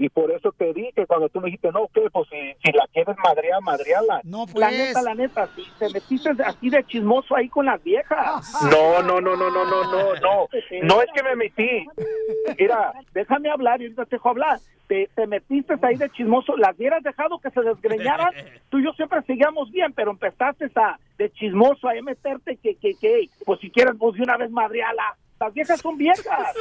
y 0.00 0.08
por 0.08 0.30
eso 0.30 0.50
te 0.56 0.72
dije 0.72 1.06
cuando 1.06 1.28
tú 1.28 1.42
me 1.42 1.48
dijiste, 1.48 1.70
no, 1.72 1.86
¿qué? 1.92 2.08
Pues 2.10 2.26
si, 2.30 2.72
la 2.72 2.86
quieres 2.90 3.14
madrear, 3.22 3.60
madreala. 3.60 4.22
No, 4.24 4.46
pues. 4.46 4.56
La 4.56 4.70
neta, 4.70 5.02
la 5.02 5.14
neta, 5.14 5.46
si 5.54 5.62
te 5.78 5.90
metiste 5.90 6.30
así 6.42 6.70
de 6.70 6.82
chismoso 6.84 7.36
ahí 7.36 7.50
con 7.50 7.66
las 7.66 7.84
viejas. 7.84 8.50
No, 8.62 9.02
no, 9.02 9.20
no, 9.20 9.36
no, 9.36 9.50
no, 9.50 9.64
no, 9.66 9.84
no, 9.84 10.14
no. 10.14 10.48
No 10.84 11.02
es 11.02 11.08
que 11.14 11.22
me 11.22 11.36
metí. 11.36 11.86
Mira, 12.58 12.94
déjame 13.12 13.50
hablar 13.50 13.82
y 13.82 13.84
ahorita 13.84 14.06
te 14.06 14.16
dejo 14.16 14.30
hablar. 14.30 14.58
Te, 14.86 15.10
te, 15.14 15.26
metiste 15.26 15.74
ahí 15.82 15.96
de 15.96 16.08
chismoso, 16.08 16.56
las 16.56 16.74
hubieras 16.78 17.02
dejado 17.02 17.38
que 17.38 17.50
se 17.50 17.60
desgreñaran, 17.60 18.32
tú 18.70 18.78
y 18.78 18.84
yo 18.84 18.92
siempre 18.94 19.20
seguíamos 19.22 19.70
bien, 19.70 19.92
pero 19.92 20.12
empezaste 20.12 20.70
a, 20.76 20.98
de 21.18 21.30
chismoso 21.30 21.90
a 21.90 21.92
meterte 22.02 22.56
que, 22.56 22.74
que, 22.76 22.94
que, 22.94 23.28
pues 23.44 23.60
si 23.60 23.70
quieres, 23.70 23.94
pues 23.98 24.16
de 24.16 24.22
una 24.22 24.38
vez 24.38 24.50
madreala. 24.50 25.14
Las 25.40 25.54
viejas 25.54 25.80
son 25.80 25.96
viejas. 25.96 26.54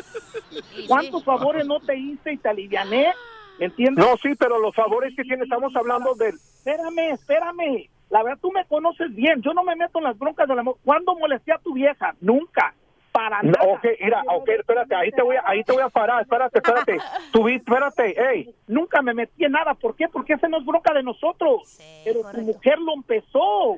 ¿Cuántos 0.87 1.25
favores 1.25 1.67
no 1.67 1.81
te 1.81 1.97
hice 1.97 2.31
y 2.31 2.37
te 2.37 2.47
aliviané? 2.47 3.13
¿Me 3.59 3.65
entiendes? 3.65 4.05
No, 4.05 4.15
sí, 4.15 4.35
pero 4.39 4.57
los 4.57 4.73
favores 4.73 5.13
que 5.17 5.23
tiene, 5.23 5.43
estamos 5.43 5.75
hablando 5.75 6.15
del... 6.15 6.35
Espérame, 6.35 7.11
espérame. 7.11 7.89
La 8.09 8.23
verdad, 8.23 8.39
tú 8.41 8.53
me 8.53 8.63
conoces 8.67 9.13
bien. 9.13 9.41
Yo 9.41 9.53
no 9.53 9.63
me 9.65 9.75
meto 9.75 9.97
en 9.97 10.05
las 10.05 10.17
broncas 10.17 10.47
de 10.47 10.55
la 10.55 10.63
mujer. 10.63 10.81
¿Cuándo 10.85 11.13
molesté 11.15 11.51
a 11.51 11.57
tu 11.57 11.73
vieja? 11.73 12.15
Nunca. 12.21 12.73
Para 13.19 13.43
No, 13.43 13.51
nada. 13.51 13.65
ok, 13.73 13.85
mira, 14.01 14.23
ok, 14.27 14.49
espérate, 14.49 14.95
ahí 14.95 15.11
te 15.11 15.21
voy 15.21 15.35
a, 15.35 15.43
ahí 15.45 15.61
te 15.65 15.73
voy 15.73 15.81
a 15.81 15.89
parar, 15.89 16.21
espérate, 16.21 16.59
espérate. 16.59 16.97
Tú 17.33 17.47
espérate, 17.49 18.15
hey. 18.17 18.55
Nunca 18.67 19.01
me 19.01 19.13
metí 19.13 19.43
en 19.43 19.51
nada. 19.51 19.73
¿Por 19.73 19.95
qué? 19.95 20.07
Porque 20.07 20.33
esa 20.33 20.47
no 20.47 20.59
es 20.59 20.65
bronca 20.65 20.93
de 20.93 21.03
nosotros. 21.03 21.79
Pero 22.05 22.21
tu 22.31 22.41
mujer 22.41 22.79
lo 22.79 22.93
empezó. 22.93 23.77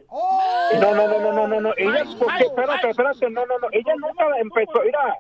No, 0.80 0.94
no, 0.96 1.08
no, 1.08 1.20
no, 1.20 1.34
no, 1.34 1.48
no, 1.48 1.62
no. 1.62 1.72
Ella, 1.78 2.04
porque, 2.20 2.44
espérate, 2.44 2.90
espérate, 2.90 3.30
no, 3.30 3.46
no, 3.46 3.58
no. 3.58 3.68
Ella 3.72 3.94
nunca 3.98 4.26
empezó, 4.40 4.82
mira. 4.86 5.18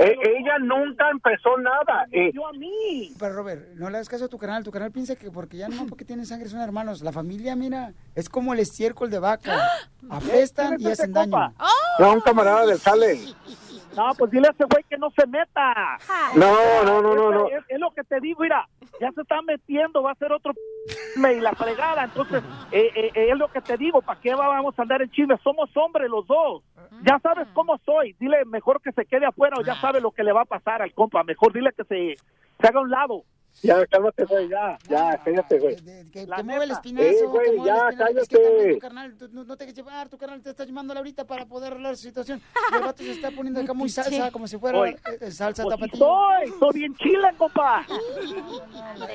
eh, 0.00 0.16
ella 0.38 0.58
nunca 0.60 1.10
empezó 1.10 1.58
nada. 1.58 2.06
Eh, 2.12 2.32
a 2.48 2.52
mí. 2.52 3.12
Pero 3.18 3.34
Robert, 3.34 3.68
no 3.74 3.90
le 3.90 3.96
hagas 3.98 4.08
caso 4.08 4.26
a 4.26 4.28
tu 4.28 4.38
canal. 4.38 4.64
Tu 4.64 4.70
canal 4.70 4.92
piensa 4.92 5.16
que 5.16 5.30
porque 5.30 5.56
ya 5.58 5.68
no 5.68 5.86
porque 5.86 6.04
tienen 6.04 6.24
sangre 6.24 6.48
son 6.48 6.60
hermanos. 6.60 7.02
La 7.02 7.12
familia, 7.12 7.54
mira, 7.56 7.92
es 8.14 8.28
como 8.28 8.54
el 8.54 8.60
estiércol 8.60 9.10
de 9.10 9.18
vaca. 9.18 9.68
Apestan 10.10 10.74
y 10.74 10.76
¿Quién 10.78 10.92
es 10.92 11.00
hacen 11.00 11.10
ese 11.10 11.18
daño. 11.18 11.32
compa? 11.32 11.52
no, 11.98 12.12
un 12.14 12.20
camarada 12.20 12.64
del 12.66 12.78
Sale. 12.78 13.18
No, 13.98 14.14
pues 14.16 14.30
dile 14.30 14.48
a 14.48 14.50
ese 14.52 14.64
güey 14.64 14.84
que 14.88 14.96
no 14.96 15.10
se 15.10 15.26
meta. 15.26 15.98
No, 16.36 16.84
no, 16.84 17.02
no, 17.02 17.14
no, 17.14 17.30
no. 17.32 17.48
Es, 17.48 17.64
es 17.68 17.78
lo 17.80 17.90
que 17.90 18.04
te 18.04 18.20
digo, 18.20 18.40
mira, 18.42 18.68
ya 19.00 19.10
se 19.12 19.20
está 19.22 19.42
metiendo, 19.42 20.02
va 20.02 20.12
a 20.12 20.14
ser 20.14 20.32
otro 20.32 20.52
y 21.16 21.40
la 21.40 21.52
fregada. 21.52 22.04
Entonces, 22.04 22.42
eh, 22.70 22.90
eh, 22.94 23.10
eh, 23.14 23.28
es 23.32 23.36
lo 23.36 23.48
que 23.48 23.60
te 23.60 23.76
digo, 23.76 24.00
¿para 24.02 24.20
qué 24.20 24.34
va- 24.34 24.48
vamos 24.48 24.78
a 24.78 24.82
andar 24.82 25.02
en 25.02 25.10
chisme? 25.10 25.36
Somos 25.42 25.68
hombres 25.76 26.08
los 26.08 26.26
dos. 26.26 26.62
Ya 27.02 27.18
sabes 27.20 27.46
cómo 27.54 27.78
soy. 27.84 28.14
Dile 28.18 28.44
mejor 28.46 28.80
que 28.80 28.92
se 28.92 29.04
quede 29.04 29.26
afuera 29.26 29.56
o 29.58 29.62
ya 29.62 29.74
sabe 29.76 30.00
lo 30.00 30.10
que 30.10 30.24
le 30.24 30.32
va 30.32 30.42
a 30.42 30.46
pasar 30.46 30.80
al 30.82 30.92
compa. 30.94 31.22
Mejor 31.22 31.52
dile 31.52 31.70
que 31.76 31.84
se, 31.84 32.16
se 32.60 32.66
haga 32.66 32.78
a 32.80 32.82
un 32.82 32.90
lado. 32.90 33.22
Ya, 33.60 33.84
cálmate, 33.86 34.24
güey, 34.24 34.48
ya, 34.48 34.78
ya, 34.88 35.20
cállate, 35.24 35.58
güey. 35.58 35.74
Que, 36.12 36.26
que 36.26 36.42
mueve 36.44 36.64
el 36.64 36.70
espinazo. 36.70 37.08
Eh, 37.08 37.26
güey, 37.26 37.50
que 37.50 37.56
mueve 37.56 37.66
ya, 37.66 37.88
el 37.88 38.18
espinazo. 38.18 38.20
Es 38.20 38.28
que 38.28 38.36
cállate. 38.36 38.54
también 38.56 38.74
tu 38.74 38.78
carnal, 38.80 39.16
tú 39.18 39.28
no, 39.32 39.44
no 39.44 39.56
te 39.56 39.64
dejes 39.64 39.76
llevar, 39.76 40.08
tu 40.08 40.16
carnal 40.16 40.42
te 40.42 40.50
está 40.50 40.64
llamándole 40.64 40.98
ahorita 40.98 41.24
para 41.26 41.44
poder 41.44 41.72
arreglar 41.72 41.96
su 41.96 42.02
situación. 42.04 42.40
Y 42.72 42.74
el 42.76 42.82
vato 42.82 43.02
se 43.02 43.10
está 43.10 43.30
poniendo 43.32 43.60
acá 43.64 43.74
muy 43.74 43.88
salsa, 43.88 44.30
como 44.30 44.46
si 44.46 44.58
fuera 44.58 44.88
eh, 44.88 44.96
eh, 45.20 45.30
salsa 45.32 45.64
Pues 45.64 45.74
tapatía. 45.74 45.98
soy, 45.98 46.54
soy 46.60 46.72
bien 46.74 46.94
chile, 46.96 47.28
compa. 47.36 47.84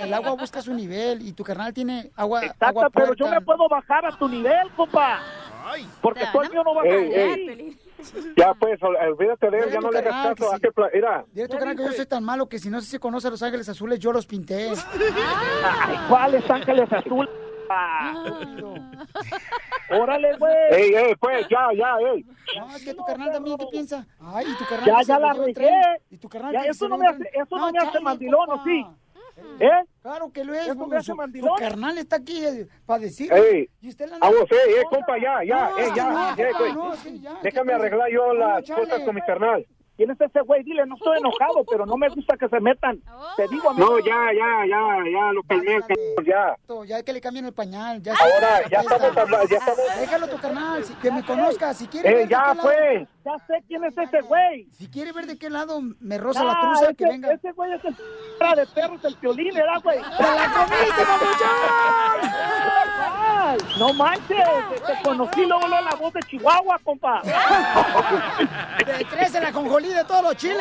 El 0.02 0.14
agua 0.14 0.32
busca 0.34 0.62
su 0.62 0.74
nivel 0.74 1.26
y 1.26 1.32
tu 1.32 1.44
carnal 1.46 1.74
tiene 1.74 2.12
agua, 2.16 2.42
Exacto, 2.44 2.66
agua 2.66 2.90
pero 2.90 3.14
yo 3.14 3.30
me 3.30 3.40
puedo 3.40 3.70
bajar 3.70 4.06
a 4.06 4.18
tu 4.18 4.28
nivel, 4.28 4.70
compa. 4.76 5.22
Porque 6.02 6.26
tú 6.34 6.42
el 6.42 6.50
mío 6.50 6.64
no 6.66 6.76
va 6.76 6.82
a 6.82 6.86
ey. 6.86 7.78
Ya, 8.38 8.54
pues, 8.54 8.82
ol- 8.84 8.96
olvídate 9.12 9.50
de 9.50 9.60
él, 9.60 9.72
ya 9.72 9.80
no 9.80 9.92
le 9.92 10.00
hagas 10.00 10.36
caso. 10.38 10.54
haz 10.54 10.60
que 10.60 10.72
pla- 10.72 10.90
Mira, 10.94 11.26
Dile 11.32 11.46
a 11.46 11.48
tu 11.48 11.58
carnal 11.58 11.76
que 11.78 11.84
yo 11.84 11.92
soy 11.94 12.06
tan 12.06 12.24
malo 12.24 12.48
que 12.50 12.60
si 12.60 12.70
no 12.70 12.82
se 12.82 13.00
conoce 13.00 13.28
a 13.28 13.32
Los 13.32 13.44
Ángeles 13.44 13.68
Azules, 13.70 14.00
yo 14.00 14.12
los 14.12 14.26
pinté. 14.26 14.72
Ay, 15.64 15.96
¿Cuáles 16.10 16.50
ángeles 16.50 16.92
azules? 16.92 17.30
Órale, 19.90 20.38
güey. 20.38 20.54
ey, 20.72 20.94
ey, 20.96 21.16
pues, 21.16 21.48
ya, 21.50 21.68
ya, 21.76 21.98
ey. 22.14 22.26
No, 22.58 22.76
es 22.76 22.84
que 22.84 22.94
tu 22.94 23.04
carnal 23.06 23.32
también, 23.32 23.58
¿qué 23.58 23.66
piensa? 23.72 24.06
Ay, 24.20 24.46
y 24.50 24.56
tu 24.58 24.66
carnal 24.66 24.86
Ya, 24.86 25.02
ya 25.04 25.20
la 25.20 25.34
regué. 25.34 25.72
Y 26.10 26.18
tu 26.18 26.30
carnal 26.30 26.54
Ya, 26.54 26.62
eso 26.66 26.88
no 26.88 26.98
me 26.98 27.08
hace- 27.08 27.30
eso 27.34 27.58
no 27.58 27.72
me 27.72 27.80
hace 27.80 28.00
mandilón, 28.00 28.50
¿o 28.50 28.64
sí? 28.64 28.86
¿Eh? 29.60 29.70
Claro 30.02 30.32
que 30.32 30.44
lo 30.44 30.54
es. 30.54 30.68
¿Eso 30.68 30.74
su- 31.02 31.14
su, 31.14 31.56
carnal 31.58 31.98
está 31.98 32.18
aquí 32.18 32.46
eh, 32.46 32.68
para 32.86 33.00
decir. 33.00 33.32
Y 33.82 33.90
usted 33.90 34.10
la 34.10 34.20
vamos, 34.20 34.46
ey, 34.52 34.74
eh, 34.74 34.84
compa, 34.90 35.18
ya, 35.18 35.44
ya, 35.44 35.70
No, 35.70 35.78
es 35.78 35.90
que 35.90 35.96
ya, 35.96 36.10
no, 36.10 36.36
ya, 36.36 36.74
no, 36.74 36.94
es 36.94 37.00
que 37.02 37.20
ya, 37.20 37.40
Déjame 37.42 37.68
¿qué 37.72 37.74
arreglar 37.76 38.10
yo 38.12 38.34
las 38.34 38.70
cosas 38.70 39.02
con 39.02 39.16
mi 39.16 39.22
carnal. 39.22 39.66
¿Quién 39.96 40.10
es 40.10 40.20
ese 40.20 40.42
güey? 40.42 40.64
Dile, 40.64 40.86
no 40.88 40.96
estoy 40.96 41.20
enojado, 41.20 41.64
pero 41.70 41.86
no 41.86 41.96
me 41.98 42.10
gusta 42.10 42.36
que 42.36 42.50
se 42.50 42.60
metan. 42.60 43.00
Te 43.38 43.48
digo, 43.48 43.70
amigo. 43.70 43.92
No, 43.92 44.00
ya, 44.00 44.34
ya, 44.34 44.66
ya, 44.68 44.98
ya, 45.12 45.32
lo 45.32 45.44
calmé, 45.44 45.80
ya. 46.26 46.56
Ya 46.88 46.96
hay 46.98 47.04
que 47.04 47.14
le 47.14 47.22
cambien 47.22 47.46
el 47.46 47.54
pañal. 47.54 48.02
Ya 48.02 48.14
Ahora, 48.14 48.68
ya 48.72 48.80
está. 48.82 48.96
estamos 48.96 49.18
hablando, 49.18 49.48
ya 49.48 49.58
estamos. 49.58 49.80
Déjalo 50.00 50.28
tu 50.28 50.38
carnal, 50.40 50.84
si- 50.84 50.94
que 50.96 51.12
me 51.12 51.24
conozca. 51.24 51.74
Si 51.76 51.88
quiere 51.88 52.10
Eh, 52.10 52.14
ver 52.16 52.24
de 52.24 52.30
ya, 52.32 52.56
pues. 52.60 53.08
Ya 53.24 53.38
sé 53.48 53.64
quién 53.68 53.84
es 53.86 53.96
ese 53.98 54.22
güey. 54.22 54.68
Si 54.72 54.88
quiere 54.90 55.12
ver 55.14 55.28
de 55.28 55.38
qué 55.38 55.50
lado 55.52 55.80
me 56.00 56.18
roza 56.18 56.44
la 56.44 56.54
Ah, 56.54 56.62
truza, 56.62 56.86
ese, 56.86 56.96
que 56.96 57.06
venga. 57.06 57.32
ese 57.32 57.52
güey 57.52 57.72
es 57.74 57.86
el 57.86 57.96
cara 58.40 58.56
de 58.56 58.66
perros, 58.68 59.06
el 59.06 59.16
violín, 59.22 59.54
¿verdad, 59.54 59.80
güey? 59.84 59.98
¡Te 60.00 60.24
la 60.24 60.54
comiste, 60.54 61.04
Ay, 63.06 63.58
No 63.78 63.94
manches, 63.94 64.38
te 64.86 65.04
conocí 65.04 65.46
luego 65.46 65.68
la 65.68 65.96
voz 66.00 66.14
de 66.14 66.20
Chihuahua, 66.22 66.80
compa. 66.84 67.22
Te 68.86 69.06
crece 69.06 69.40
la 69.40 69.52
de 69.90 70.04
todos 70.06 70.24
los 70.24 70.36
chiles. 70.36 70.58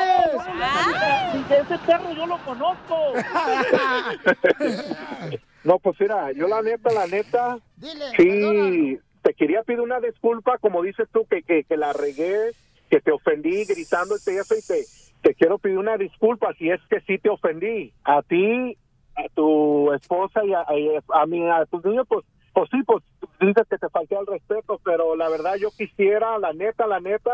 De 1.49 1.59
ese 1.59 1.79
perro 1.79 2.13
yo 2.13 2.27
lo 2.27 2.39
conozco. 2.39 3.13
No, 5.65 5.79
pues 5.79 6.01
mira, 6.01 6.33
yo 6.33 6.49
la 6.49 6.61
neta, 6.61 6.93
la 6.93 7.07
neta, 7.07 7.59
Dile, 7.77 8.05
sí, 8.17 8.99
te 9.23 9.33
quería 9.35 9.63
pedir 9.63 9.81
una 9.81 10.01
disculpa, 10.01 10.59
como 10.59 10.83
dices 10.83 11.09
tú, 11.13 11.25
que, 11.27 11.43
que, 11.43 11.63
que 11.63 11.77
la 11.77 11.93
regué, 11.93 12.51
que 12.91 13.01
te 13.01 13.13
ofendí 13.13 13.65
gritando 13.65 14.17
y 14.17 14.31
eso, 14.31 14.57
y 14.57 14.63
te, 14.63 14.85
te 15.23 15.35
quiero 15.35 15.59
pedir 15.59 15.79
una 15.79 15.97
disculpa 15.97 16.53
si 16.59 16.71
es 16.71 16.81
que 16.91 17.01
sí 17.03 17.19
te 17.19 17.31
ofendí. 17.31 17.93
A 18.03 18.23
ti, 18.23 18.77
a 19.15 19.29
tu 19.35 19.93
esposa 19.93 20.45
y 20.45 20.53
a, 20.53 20.65
y 20.77 20.91
a, 21.15 21.27
mí, 21.27 21.49
a 21.49 21.65
tus 21.67 21.85
niños, 21.85 22.07
pues, 22.09 22.25
pues 22.53 22.69
sí, 22.71 22.83
pues 22.85 23.05
dices 23.41 23.67
que 23.71 23.79
te 23.79 23.89
falté 23.89 24.17
al 24.17 24.27
respeto, 24.27 24.81
pero 24.85 25.15
la 25.15 25.29
verdad 25.29 25.55
yo 25.61 25.71
quisiera, 25.71 26.39
la 26.39 26.53
neta, 26.53 26.87
la 26.87 26.99
neta, 26.99 27.31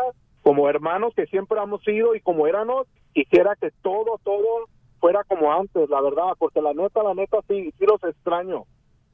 como 0.49 0.67
hermanos 0.67 1.13
que 1.15 1.27
siempre 1.27 1.61
hemos 1.61 1.83
sido 1.83 2.15
y 2.15 2.21
como 2.21 2.47
éramos, 2.47 2.87
quisiera 3.13 3.55
que 3.55 3.69
todo, 3.83 4.19
todo 4.23 4.67
fuera 4.99 5.23
como 5.23 5.53
antes, 5.53 5.87
la 5.91 6.01
verdad, 6.01 6.33
porque 6.39 6.59
la 6.59 6.73
neta, 6.73 7.03
la 7.03 7.13
neta, 7.13 7.37
sí, 7.47 7.71
sí 7.77 7.85
los 7.85 8.03
extraño. 8.03 8.65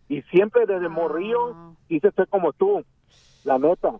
Y 0.07 0.21
siempre 0.31 0.65
desde 0.65 0.87
morrillo 0.87 1.75
quise 1.89 2.09
ser 2.11 2.29
como 2.29 2.53
tú, 2.53 2.85
la 3.43 3.59
neta. 3.59 3.95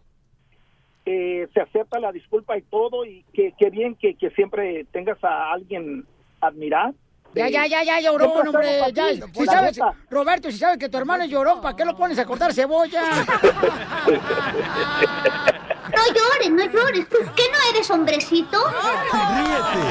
Eh, 1.05 1.49
se 1.53 1.59
acepta 1.59 1.99
la 1.99 2.13
disculpa 2.13 2.57
y 2.57 2.61
todo, 2.61 3.03
y 3.03 3.25
que 3.33 3.69
bien 3.69 3.95
que, 3.95 4.15
que 4.15 4.29
siempre 4.29 4.85
tengas 4.93 5.21
a 5.21 5.51
alguien 5.51 6.05
admirar. 6.39 6.93
Ya, 7.33 7.49
ya, 7.49 7.67
ya, 7.67 7.83
ya, 7.83 7.99
llorón, 7.99 8.47
hombre. 8.47 8.79
Ya, 8.93 9.09
si 9.11 9.45
sabes. 9.45 9.77
Roberto, 10.09 10.49
si 10.49 10.57
sabes 10.57 10.77
que 10.77 10.87
tu 10.87 10.97
hermano 10.97 11.25
es 11.25 11.29
llorón, 11.29 11.59
¿para 11.59 11.75
qué 11.75 11.83
lo 11.83 11.97
pones 11.97 12.17
a 12.17 12.25
cortar 12.25 12.53
cebolla? 12.53 13.01
No 15.95 16.13
llores, 16.13 16.51
no 16.51 16.65
llores. 16.65 17.09
¿Tú 17.09 17.17
qué 17.35 17.43
no 17.51 17.57
eres 17.69 17.89
hombrecito? 17.89 18.63
Ríete 19.11 19.83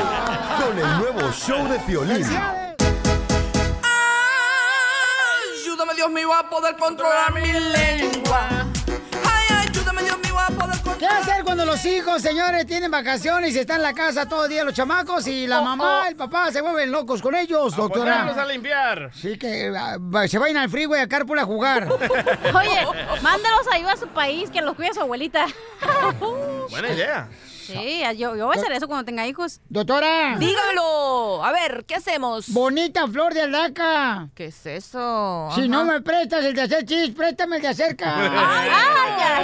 con 0.62 0.78
el 0.78 0.98
nuevo 0.98 1.32
show 1.32 1.66
de 1.68 1.78
Piolín. 1.80 2.26
Ayúdame, 5.62 5.94
Dios 5.94 6.10
mío, 6.10 6.32
a 6.34 6.48
poder 6.48 6.76
controlar 6.76 7.32
mi 7.32 7.52
lengua. 7.52 8.48
¿Qué 10.98 11.06
hacer 11.06 11.42
cuando 11.44 11.64
los 11.66 11.84
hijos, 11.84 12.22
señores, 12.22 12.66
tienen 12.66 12.90
vacaciones 12.90 13.54
y 13.54 13.58
están 13.58 13.76
en 13.76 13.82
la 13.82 13.94
casa 13.94 14.28
todo 14.28 14.44
el 14.44 14.50
día 14.50 14.64
los 14.64 14.74
chamacos 14.74 15.26
y 15.26 15.46
la 15.46 15.60
mamá, 15.60 16.08
el 16.08 16.14
papá 16.16 16.52
se 16.52 16.60
vuelven 16.60 16.92
locos 16.92 17.20
con 17.20 17.34
ellos, 17.34 17.74
Ponerlos 17.74 18.06
a 18.06 18.22
doctora? 18.22 18.46
limpiar. 18.46 19.10
Sí, 19.12 19.36
que 19.36 19.72
ah, 19.76 19.98
se 20.28 20.38
vayan 20.38 20.56
al 20.58 20.70
freeway 20.70 21.00
a 21.00 21.08
Carpool 21.08 21.38
a 21.38 21.44
jugar. 21.44 21.88
Oye, 22.54 22.86
mándalos 23.22 23.66
a 23.72 23.92
a 23.92 23.96
su 23.96 24.08
país, 24.08 24.50
que 24.50 24.62
los 24.62 24.76
cuide 24.76 24.94
su 24.94 25.00
abuelita. 25.00 25.46
Buena 26.70 26.88
idea. 26.88 27.28
Sí, 27.66 28.02
yo, 28.16 28.36
yo 28.36 28.46
voy 28.46 28.56
a 28.56 28.60
hacer 28.60 28.72
eso 28.72 28.86
cuando 28.86 29.04
tenga 29.04 29.26
hijos. 29.26 29.60
Doctora. 29.68 30.36
Dígamelo. 30.38 31.44
A 31.44 31.52
ver, 31.52 31.84
¿qué 31.86 31.94
hacemos? 31.96 32.48
Bonita 32.52 33.06
flor 33.08 33.34
de 33.34 33.42
aldaca. 33.42 34.28
¿Qué 34.34 34.46
es 34.46 34.66
eso? 34.66 35.48
Si 35.54 35.60
Ajá. 35.62 35.68
no 35.68 35.84
me 35.84 36.00
prestas 36.00 36.44
el 36.44 36.54
de 36.54 36.62
hacer 36.62 36.84
chis, 36.84 37.10
préstame 37.10 37.56
el 37.56 37.62
de 37.62 37.74
cerca. 37.74 38.14
¡Ah, 38.16 38.64
ya, 39.18 39.40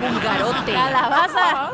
ya! 0.00 0.10
Bulgarote. 0.10 0.72
Calabaza. 0.72 1.70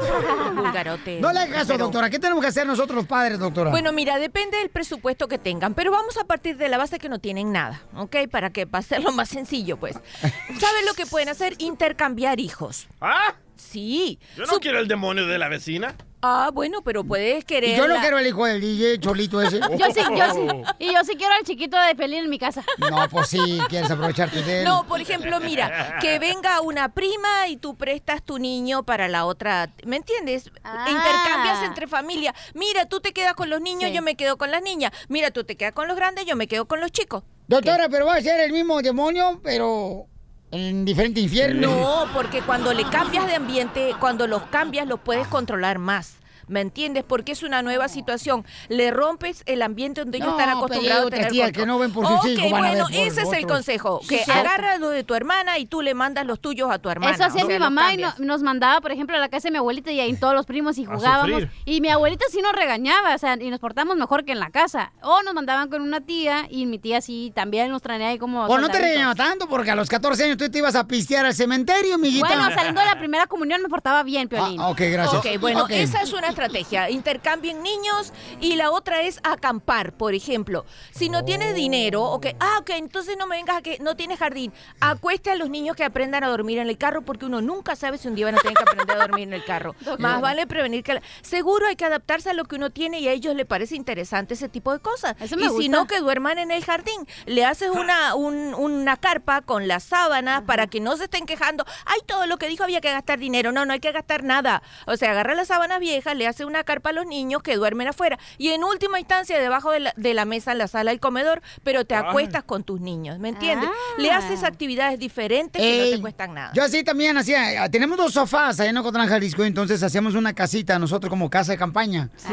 Bulgarote. 0.54 1.20
No 1.20 1.32
le 1.32 1.40
hagas 1.40 1.66
caso, 1.66 1.78
doctora. 1.78 2.10
¿Qué 2.10 2.18
tenemos 2.18 2.42
que 2.42 2.48
hacer 2.48 2.66
nosotros 2.66 2.96
los 2.96 3.06
padres, 3.06 3.38
doctora? 3.38 3.70
Bueno, 3.70 3.92
mira, 3.92 4.18
depende 4.18 4.58
del 4.58 4.70
presupuesto 4.70 5.28
que 5.28 5.38
tengan, 5.38 5.74
pero 5.74 5.90
vamos 5.90 6.16
a 6.16 6.24
partir 6.24 6.56
de 6.56 6.68
la 6.68 6.78
base 6.78 6.98
que 6.98 7.08
no 7.08 7.18
tienen 7.18 7.52
nada, 7.52 7.82
¿ok? 7.96 8.16
Para 8.30 8.50
que 8.50 8.66
para 8.66 8.80
hacerlo 8.80 9.12
más 9.12 9.28
sencillo, 9.28 9.76
pues. 9.76 9.96
¿Saben 10.22 10.86
lo 10.86 10.94
que 10.94 11.06
pueden 11.06 11.28
hacer? 11.28 11.54
Intercambiar 11.58 12.40
hijos. 12.40 12.88
¿Ah? 13.00 13.34
Sí. 13.60 14.18
Yo 14.36 14.44
no 14.46 14.58
quiero 14.58 14.78
el 14.78 14.88
demonio 14.88 15.26
de 15.26 15.38
la 15.38 15.48
vecina. 15.48 15.94
Ah, 16.22 16.50
bueno, 16.52 16.82
pero 16.82 17.02
puedes 17.02 17.44
querer. 17.46 17.70
Y 17.70 17.76
yo 17.76 17.88
no 17.88 17.94
la- 17.94 18.00
quiero 18.02 18.18
el 18.18 18.26
hijo 18.26 18.44
del 18.44 18.60
DJ 18.60 18.98
Cholito 19.00 19.40
ese. 19.40 19.58
Yo 19.78 19.86
sí, 19.94 20.00
yo 20.14 20.34
sí. 20.34 20.40
Y 20.78 20.92
yo 20.92 21.02
sí 21.04 21.14
quiero 21.16 21.32
al 21.32 21.44
chiquito 21.44 21.78
de 21.80 21.94
Pelín 21.94 22.24
en 22.24 22.30
mi 22.30 22.38
casa. 22.38 22.62
No, 22.78 23.08
pues 23.10 23.28
sí, 23.28 23.58
quieres 23.70 23.90
aprovecharte 23.90 24.42
de 24.42 24.58
él. 24.58 24.64
No, 24.64 24.86
por 24.86 25.00
ejemplo, 25.00 25.40
mira, 25.40 25.96
que 26.00 26.18
venga 26.18 26.60
una 26.60 26.92
prima 26.92 27.48
y 27.48 27.56
tú 27.56 27.74
prestas 27.74 28.22
tu 28.22 28.38
niño 28.38 28.82
para 28.82 29.08
la 29.08 29.24
otra, 29.24 29.70
¿me 29.86 29.96
entiendes? 29.96 30.50
Ah. 30.62 30.86
Intercambias 30.90 31.62
entre 31.64 31.86
familia. 31.86 32.34
Mira, 32.54 32.84
tú 32.86 33.00
te 33.00 33.12
quedas 33.14 33.32
con 33.34 33.48
los 33.48 33.60
niños, 33.62 33.88
Sí. 33.90 33.96
yo 33.96 34.02
me 34.02 34.14
quedo 34.14 34.36
con 34.36 34.50
las 34.50 34.62
niñas. 34.62 34.92
Mira, 35.08 35.30
tú 35.30 35.44
te 35.44 35.56
quedas 35.56 35.72
con 35.72 35.88
los 35.88 35.96
grandes, 35.96 36.26
yo 36.26 36.36
me 36.36 36.48
quedo 36.48 36.66
con 36.66 36.80
los 36.80 36.90
chicos. 36.92 37.22
Doctora, 37.48 37.88
pero 37.88 38.04
va 38.06 38.16
a 38.16 38.20
ser 38.20 38.40
el 38.40 38.52
mismo 38.52 38.82
demonio, 38.82 39.40
pero 39.42 40.06
en 40.50 40.84
diferente 40.84 41.20
infierno. 41.20 41.68
No, 41.68 42.12
porque 42.12 42.42
cuando 42.42 42.72
le 42.72 42.84
cambias 42.84 43.26
de 43.26 43.34
ambiente, 43.36 43.94
cuando 44.00 44.26
los 44.26 44.42
cambias, 44.44 44.86
los 44.86 45.00
puedes 45.00 45.26
controlar 45.28 45.78
más. 45.78 46.14
¿Me 46.50 46.60
entiendes? 46.60 47.04
Porque 47.06 47.32
es 47.32 47.42
una 47.42 47.62
nueva 47.62 47.88
situación. 47.88 48.44
Le 48.68 48.90
rompes 48.90 49.42
el 49.46 49.62
ambiente 49.62 50.02
donde 50.02 50.18
ellos 50.18 50.30
No, 50.32 50.38
están 50.38 50.56
acostumbrados 50.56 51.06
a 51.06 51.10
tener 51.10 51.30
tía, 51.30 51.52
que 51.52 51.64
no 51.66 51.78
ven 51.78 51.92
por 51.92 52.06
sus 52.06 52.16
Ok, 52.18 52.26
hijos, 52.26 52.50
van 52.50 52.64
a 52.64 52.70
ver 52.72 52.82
bueno, 52.82 52.88
ese 53.06 53.22
es 53.22 53.32
el 53.32 53.46
consejo, 53.46 54.00
Sí, 54.02 54.18
que 54.24 54.32
agarra 54.32 54.78
lo 54.78 54.90
de 54.90 55.04
tu 55.04 55.14
hermana 55.14 55.58
y 55.58 55.66
tú 55.66 55.82
le 55.82 55.94
mandas 55.94 56.26
los 56.26 56.40
tuyos 56.40 56.70
a 56.70 56.78
tu 56.78 56.90
hermana. 56.90 57.14
Eso 57.14 57.24
hacía 57.24 57.44
o 57.44 57.46
sea, 57.46 57.54
mi 57.56 57.60
mamá 57.60 57.94
y 57.94 57.98
no- 57.98 58.12
nos 58.18 58.42
mandaba, 58.42 58.80
por 58.80 58.92
ejemplo, 58.92 59.16
a 59.16 59.20
la 59.20 59.28
casa 59.28 59.48
de 59.48 59.52
mi 59.52 59.58
abuelita 59.58 59.90
y 59.92 60.00
ahí 60.00 60.14
todos 60.14 60.34
los 60.34 60.46
primos 60.46 60.76
y 60.78 60.84
jugábamos. 60.84 61.44
Y 61.64 61.80
mi 61.80 61.88
abuelita 61.88 62.24
sí 62.30 62.42
nos 62.42 62.52
regañaba, 62.52 63.14
o 63.14 63.18
sea, 63.18 63.36
y 63.40 63.50
nos 63.50 63.60
portamos 63.60 63.96
mejor 63.96 64.24
que 64.24 64.32
en 64.32 64.40
la 64.40 64.50
casa. 64.50 64.92
O 65.02 65.22
nos 65.22 65.34
mandaban 65.34 65.68
con 65.68 65.82
una 65.82 66.00
tía 66.00 66.46
y 66.50 66.66
mi 66.66 66.78
tía 66.78 67.00
sí 67.00 67.32
también 67.34 67.70
nos 67.70 67.82
traía 67.82 68.08
ahí 68.08 68.18
como. 68.18 68.46
Pues 68.46 68.60
no 68.60 68.68
te 68.68 68.78
regañaba 68.78 69.14
tanto 69.14 69.48
porque 69.48 69.70
a 69.70 69.74
los 69.74 69.88
14 69.88 70.24
años 70.24 70.36
tú 70.36 70.50
te 70.50 70.58
ibas 70.58 70.74
a 70.74 70.86
pistear 70.86 71.26
al 71.26 71.34
cementerio, 71.34 71.94
amiguita. 71.94 72.26
Bueno, 72.26 72.50
saliendo 72.54 72.80
de 72.80 72.86
la 72.86 72.98
primera 72.98 73.26
comunión 73.26 73.62
me 73.62 73.68
portaba 73.68 74.02
bien, 74.02 74.28
Piolín. 74.28 74.60
Ah, 74.60 74.68
ok, 74.70 74.80
gracias. 74.92 75.24
Ok, 75.24 75.40
bueno, 75.40 75.66
esa 75.68 76.02
es 76.02 76.12
una 76.12 76.32
estrategia. 76.44 76.90
Intercambien 76.90 77.62
niños 77.62 78.12
y 78.40 78.56
la 78.56 78.70
otra 78.70 79.02
es 79.02 79.20
acampar, 79.22 79.92
por 79.92 80.14
ejemplo. 80.14 80.64
Si 80.92 81.08
no 81.08 81.24
tienes 81.24 81.54
dinero, 81.54 82.02
ok, 82.04 82.26
ah, 82.40 82.58
ok, 82.60 82.70
entonces 82.70 83.16
no 83.18 83.26
me 83.26 83.36
vengas 83.36 83.58
a 83.58 83.62
que 83.62 83.78
no 83.80 83.96
tienes 83.96 84.18
jardín. 84.18 84.52
Acueste 84.80 85.30
a 85.30 85.36
los 85.36 85.50
niños 85.50 85.76
que 85.76 85.84
aprendan 85.84 86.24
a 86.24 86.28
dormir 86.28 86.58
en 86.58 86.68
el 86.68 86.78
carro 86.78 87.02
porque 87.02 87.26
uno 87.26 87.40
nunca 87.40 87.76
sabe 87.76 87.98
si 87.98 88.08
un 88.08 88.14
día 88.14 88.26
van 88.26 88.36
a 88.36 88.38
tener 88.38 88.56
que 88.56 88.62
aprender 88.62 88.96
a 88.96 89.00
dormir 89.00 89.24
en 89.28 89.34
el 89.34 89.44
carro. 89.44 89.74
Más 89.98 90.20
vale 90.20 90.46
prevenir 90.46 90.82
que... 90.82 90.94
la- 90.94 91.02
Seguro 91.22 91.66
hay 91.66 91.76
que 91.76 91.84
adaptarse 91.84 92.30
a 92.30 92.32
lo 92.34 92.44
que 92.44 92.56
uno 92.56 92.70
tiene 92.70 93.00
y 93.00 93.08
a 93.08 93.12
ellos 93.12 93.34
les 93.34 93.46
parece 93.46 93.76
interesante 93.76 94.34
ese 94.34 94.48
tipo 94.48 94.72
de 94.72 94.80
cosas. 94.80 95.14
Eso 95.20 95.36
me 95.36 95.46
y 95.46 95.48
si 95.50 95.68
no, 95.68 95.86
que 95.86 96.00
duerman 96.00 96.38
en 96.38 96.50
el 96.50 96.64
jardín. 96.64 97.06
Le 97.26 97.44
haces 97.44 97.70
una, 97.70 98.14
un- 98.14 98.54
una 98.54 98.96
carpa 98.96 99.42
con 99.42 99.68
las 99.68 99.84
sábanas 99.84 100.42
para 100.42 100.66
que 100.66 100.80
no 100.80 100.96
se 100.96 101.04
estén 101.04 101.26
quejando. 101.26 101.64
Ay, 101.86 102.00
todo 102.06 102.26
lo 102.26 102.38
que 102.38 102.48
dijo 102.48 102.64
había 102.64 102.80
que 102.80 102.90
gastar 102.92 103.18
dinero. 103.18 103.52
No, 103.52 103.64
no 103.66 103.72
hay 103.72 103.80
que 103.80 103.92
gastar 103.92 104.24
nada. 104.24 104.62
O 104.86 104.96
sea, 104.96 105.10
agarra 105.12 105.34
las 105.34 105.48
sábanas 105.48 105.80
viejas, 105.80 106.14
le 106.16 106.26
hace 106.30 106.44
una 106.44 106.64
carpa 106.64 106.90
a 106.90 106.92
los 106.92 107.06
niños 107.06 107.42
que 107.42 107.56
duermen 107.56 107.88
afuera. 107.88 108.18
Y 108.38 108.48
en 108.48 108.64
última 108.64 108.98
instancia, 108.98 109.38
debajo 109.38 109.70
de 109.70 109.80
la, 109.80 109.92
de 109.96 110.14
la 110.14 110.24
mesa, 110.24 110.52
en 110.52 110.58
la 110.58 110.68
sala 110.68 110.90
del 110.90 111.00
comedor, 111.00 111.42
pero 111.62 111.84
te 111.84 111.94
Ay. 111.94 112.04
acuestas 112.06 112.42
con 112.44 112.64
tus 112.64 112.80
niños. 112.80 113.18
¿Me 113.18 113.28
entiendes? 113.28 113.68
Le 113.98 114.10
haces 114.10 114.42
actividades 114.44 114.98
diferentes 114.98 115.60
que 115.60 115.84
no 115.90 115.96
te 115.96 116.00
cuestan 116.00 116.34
nada. 116.34 116.52
Yo 116.54 116.62
así 116.64 116.82
también 116.82 117.16
hacía. 117.18 117.64
eh, 117.66 117.68
Tenemos 117.70 117.96
dos 117.98 118.12
sofás 118.12 118.58
allá 118.60 118.70
en 118.70 118.76
Ocotlán, 118.78 119.08
Jalisco, 119.08 119.44
entonces 119.44 119.82
hacíamos 119.82 120.14
una 120.14 120.32
casita 120.32 120.78
nosotros 120.78 121.10
como 121.10 121.28
casa 121.30 121.52
de 121.52 121.58
campaña. 121.58 122.08
Sí. 122.16 122.32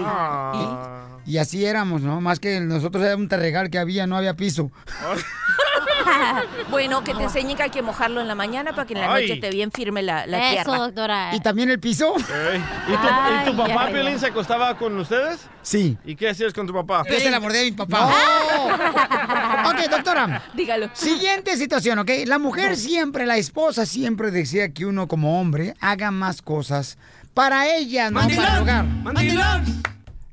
Y, 1.25 1.31
y 1.33 1.37
así 1.37 1.65
éramos, 1.65 2.01
¿no? 2.01 2.21
Más 2.21 2.39
que 2.39 2.59
nosotros 2.61 3.03
era 3.03 3.15
un 3.15 3.27
terregal 3.27 3.69
que 3.69 3.79
había, 3.79 4.07
no 4.07 4.15
había 4.17 4.35
piso. 4.35 4.71
bueno, 6.69 7.03
que 7.03 7.13
te 7.13 7.23
enseñen 7.23 7.57
que 7.57 7.63
hay 7.63 7.69
que 7.69 7.81
mojarlo 7.81 8.21
en 8.21 8.27
la 8.27 8.35
mañana 8.35 8.71
para 8.71 8.85
que 8.85 8.93
en 8.93 9.01
la 9.01 9.13
Ay. 9.13 9.23
noche 9.23 9.33
esté 9.35 9.49
bien 9.49 9.71
firme 9.71 10.01
la, 10.01 10.25
la 10.27 10.53
Eso, 10.53 10.63
tierra. 10.63 10.77
doctora. 10.85 11.35
¿Y 11.35 11.39
también 11.39 11.69
el 11.69 11.79
piso? 11.79 12.15
Ey. 12.17 12.57
¿Y 12.87 12.91
tu, 12.91 12.93
y 12.93 13.55
tu 13.55 13.61
Ay, 13.61 13.69
papá, 13.73 13.87
Piolín, 13.87 14.13
ay. 14.13 14.19
se 14.19 14.27
acostaba 14.27 14.77
con 14.77 14.97
ustedes? 14.97 15.39
Sí. 15.61 15.97
¿Y 16.05 16.15
qué 16.15 16.29
hacías 16.29 16.53
con 16.53 16.65
tu 16.67 16.73
papá? 16.73 17.03
Yo 17.09 17.19
se 17.19 17.29
la 17.29 17.39
mordí 17.39 17.57
a 17.59 17.63
mi 17.63 17.71
papá. 17.71 18.09
ok, 19.65 19.89
doctora. 19.89 20.43
Dígalo. 20.53 20.89
Siguiente 20.93 21.57
situación, 21.57 21.99
¿ok? 21.99 22.09
La 22.25 22.39
mujer 22.39 22.77
siempre, 22.77 23.25
la 23.25 23.37
esposa 23.37 23.85
siempre 23.85 24.31
decía 24.31 24.73
que 24.73 24.85
uno 24.85 25.07
como 25.07 25.39
hombre 25.39 25.73
haga 25.79 26.11
más 26.11 26.41
cosas 26.41 26.97
para 27.33 27.67
ella, 27.75 28.09
no 28.09 28.21
para 28.21 28.55
el 28.55 28.61
hogar. 28.61 28.85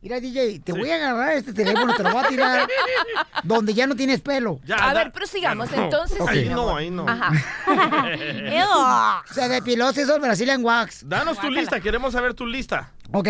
Mira, 0.05 0.21
DJ, 0.21 0.61
te 0.61 0.73
voy 0.73 0.91
a 0.91 0.97
agarrar 0.97 1.33
este 1.33 1.55
teléfono, 1.55 1.95
te 1.97 2.03
lo 2.03 2.13
voy 2.13 2.23
a 2.23 2.29
tirar 2.29 2.69
donde 3.43 3.73
ya 3.73 3.87
no 3.87 3.97
tienes 3.97 4.21
pelo. 4.21 4.61
a 4.79 4.93
ver, 4.93 5.11
prosigamos. 5.13 5.73
Entonces, 5.73 6.21
Ok. 6.21 6.31
sí, 6.31 6.39
Ahí 6.41 6.49
no, 6.51 6.77
ahí 6.77 6.91
no. 6.91 7.07
Ajá. 7.09 7.33
Se 9.33 9.49
depiló 9.49 9.89
esos 9.89 10.21
Brazilian 10.21 10.63
Wax. 10.63 11.09
Danos 11.09 11.39
tu 11.41 11.51
lista, 11.51 11.81
queremos 11.81 12.13
saber 12.13 12.35
tu 12.35 12.45
lista. 12.47 12.93
Ok. 13.13 13.29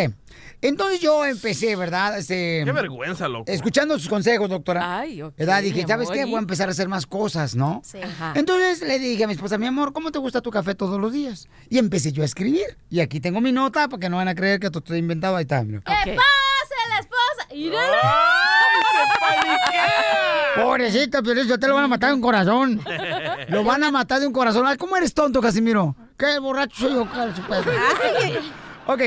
Entonces 0.63 0.99
yo 1.01 1.25
empecé, 1.25 1.77
¿verdad? 1.77 2.19
Este, 2.19 2.63
Qué 2.65 2.73
vergüenza, 2.73 3.29
loco. 3.29 3.45
Escuchando 3.53 3.97
sus 3.97 4.09
consejos, 4.09 4.49
doctora. 4.51 4.99
Ay, 4.99 5.23
ok, 5.23 5.37
¿Verdad? 5.37 5.63
Dije, 5.63 5.85
¿sabes 5.87 6.11
qué? 6.11 6.25
Voy 6.25 6.37
a 6.37 6.39
empezar 6.39 6.67
a 6.69 6.73
hacer 6.73 6.89
más 6.89 7.07
cosas, 7.07 7.55
¿no? 7.55 7.83
Sí. 7.85 7.99
Ajá. 8.03 8.33
Entonces 8.35 8.81
le 8.81 8.99
dije 8.99 9.23
a 9.23 9.27
mi 9.29 9.35
esposa, 9.35 9.59
mi 9.59 9.67
amor, 9.67 9.93
¿cómo 9.93 10.11
te 10.11 10.19
gusta 10.19 10.41
tu 10.41 10.51
café 10.51 10.75
todos 10.75 11.01
los 11.01 11.13
días? 11.13 11.49
Y 11.69 11.79
empecé 11.79 12.11
yo 12.11 12.23
a 12.23 12.27
escribir. 12.27 12.79
Y 12.91 12.99
aquí 12.99 13.21
tengo 13.21 13.41
mi 13.41 13.53
nota 13.53 13.87
para 13.87 14.01
que 14.01 14.09
no 14.09 14.17
van 14.17 14.27
a 14.27 14.35
creer 14.35 14.59
que 14.59 14.67
esto 14.67 14.81
estoy 14.81 14.99
inventado. 14.99 15.37
Ahí 15.37 15.43
está. 15.43 15.63
mira. 15.63 15.83
¿Qué 17.55 17.71
pasa, 17.71 18.97
la 18.97 19.05
esposa? 19.05 19.59
¡Míralo! 20.55 20.65
Pobrecito, 20.65 21.23
Piolín, 21.23 21.47
yo 21.49 21.59
te 21.59 21.67
lo 21.69 21.75
van 21.75 21.85
a 21.85 21.89
matar 21.89 22.11
de 22.11 22.15
un 22.17 22.21
corazón. 22.21 22.81
Lo 23.49 23.65
van 23.65 23.83
a 23.85 23.91
matar 23.91 24.21
de 24.21 24.27
un 24.27 24.33
corazón. 24.33 24.67
Ay, 24.67 24.77
¿Cómo 24.77 24.97
eres 24.97 25.13
tonto, 25.15 25.41
Casimiro? 25.41 25.95
¿Qué 26.17 26.39
borracho 26.39 26.77
soy 26.77 26.95
yo? 26.95 27.11
cara, 27.11 27.35
su 27.35 27.43
pedo? 27.43 27.63
Ok. 28.87 29.03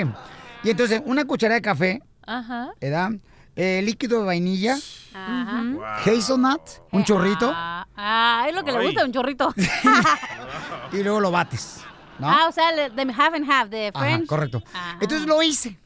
Y 0.63 0.69
entonces, 0.71 1.01
una 1.05 1.23
cucharada 1.25 1.55
de 1.55 1.61
café, 1.61 2.01
Ajá. 2.25 2.69
¿verdad? 2.81 3.11
Eh, 3.55 3.81
líquido 3.83 4.19
de 4.19 4.25
vainilla, 4.25 4.75
Ajá. 5.13 5.63
hazelnut, 6.05 6.61
un 6.91 7.03
chorrito, 7.03 7.51
Ah, 7.55 7.87
ah, 7.95 8.45
es 8.47 8.53
lo 8.55 8.63
que 8.63 8.71
le 8.71 8.83
gusta, 8.85 9.03
un 9.05 9.11
chorrito. 9.11 9.53
y 10.91 11.01
luego 11.03 11.19
lo 11.19 11.31
bates. 11.31 11.81
¿no? 12.19 12.29
Ah, 12.29 12.45
o 12.49 12.51
sea, 12.51 12.71
de 12.71 13.01
half 13.17 13.33
and 13.33 13.49
half, 13.49 13.69
de 13.69 13.87
Ajá, 13.93 13.99
French. 13.99 14.27
correcto. 14.27 14.61
Entonces 14.99 15.27
lo 15.27 15.41
hice. 15.41 15.77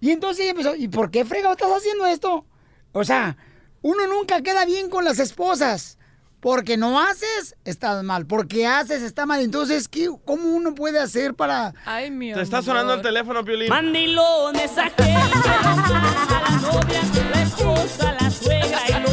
Y 0.00 0.10
entonces 0.10 0.40
ella 0.40 0.50
empezó, 0.50 0.74
¿y 0.74 0.88
por 0.88 1.10
qué 1.10 1.24
fregado 1.24 1.54
estás 1.54 1.70
haciendo 1.70 2.06
esto? 2.06 2.44
O 2.92 3.04
sea, 3.04 3.36
uno 3.82 4.06
nunca 4.06 4.42
queda 4.42 4.64
bien 4.64 4.90
con 4.90 5.04
las 5.04 5.18
esposas. 5.18 5.98
Porque 6.40 6.76
no 6.76 7.00
haces, 7.00 7.56
estás 7.64 8.04
mal. 8.04 8.26
Porque 8.26 8.66
haces, 8.66 9.02
está 9.02 9.26
mal. 9.26 9.40
Entonces, 9.40 9.88
¿qué, 9.88 10.08
¿cómo 10.24 10.50
uno 10.50 10.74
puede 10.74 11.00
hacer 11.00 11.34
para...? 11.34 11.72
Ay, 11.84 12.10
mi 12.10 12.32
Te 12.32 12.42
está 12.42 12.62
sonando 12.62 12.94
el 12.94 13.02
teléfono, 13.02 13.44
Piolín. 13.44 13.68
Mandilones 13.68 14.78
aquel 14.78 15.06
que 15.06 15.48
la 15.48 16.58
novia, 16.60 17.02
la 17.34 17.42
esposa, 17.42 18.16
la 18.20 18.30
suegra 18.30 18.80
y 18.88 18.92
lo 19.02 19.08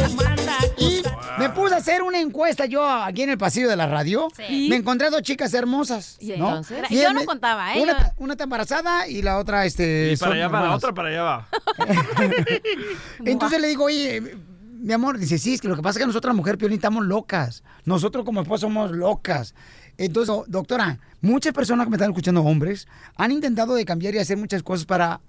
hacer 1.84 2.02
una 2.02 2.18
encuesta 2.20 2.64
yo 2.66 2.88
aquí 2.88 3.22
en 3.22 3.30
el 3.30 3.38
pasillo 3.38 3.68
de 3.68 3.76
la 3.76 3.86
radio. 3.86 4.28
Sí. 4.36 4.68
Me 4.70 4.76
encontré 4.76 5.10
dos 5.10 5.22
chicas 5.22 5.52
hermosas. 5.52 6.16
¿Y 6.20 6.28
¿no? 6.28 6.34
entonces? 6.48 6.90
Y 6.90 6.96
Yo 7.02 7.12
no 7.12 7.24
contaba, 7.26 7.74
¿eh? 7.76 7.82
Una, 8.16 8.32
está 8.32 8.44
embarazada 8.44 9.06
y 9.06 9.20
la 9.22 9.38
otra, 9.38 9.66
este... 9.66 10.12
Y 10.12 10.16
para 10.16 10.34
allá 10.34 10.48
va, 10.48 10.60
la 10.62 10.74
otra 10.76 10.94
para 10.94 11.08
allá 11.10 11.22
va. 11.22 11.48
Entonces 13.24 13.60
le 13.60 13.68
digo, 13.68 13.84
oye, 13.84 14.36
mi 14.78 14.92
amor, 14.92 15.18
dice, 15.18 15.38
sí, 15.38 15.54
es 15.54 15.60
que 15.60 15.68
lo 15.68 15.76
que 15.76 15.82
pasa 15.82 15.98
es 15.98 16.02
que 16.02 16.06
nosotras, 16.06 16.34
mujer 16.34 16.58
Piolín, 16.58 16.76
estamos 16.76 17.04
locas. 17.04 17.62
Nosotros 17.84 18.24
como 18.24 18.42
esposos 18.42 18.62
somos 18.62 18.90
locas. 18.90 19.54
Entonces, 19.96 20.28
do- 20.28 20.44
doctora, 20.48 20.98
muchas 21.20 21.52
personas 21.52 21.86
que 21.86 21.90
me 21.90 21.96
están 21.96 22.10
escuchando, 22.10 22.42
hombres, 22.42 22.88
han 23.16 23.30
intentado 23.30 23.74
de 23.74 23.84
cambiar 23.84 24.14
y 24.14 24.18
hacer 24.18 24.36
muchas 24.36 24.62
cosas 24.62 24.86
para 24.86 25.20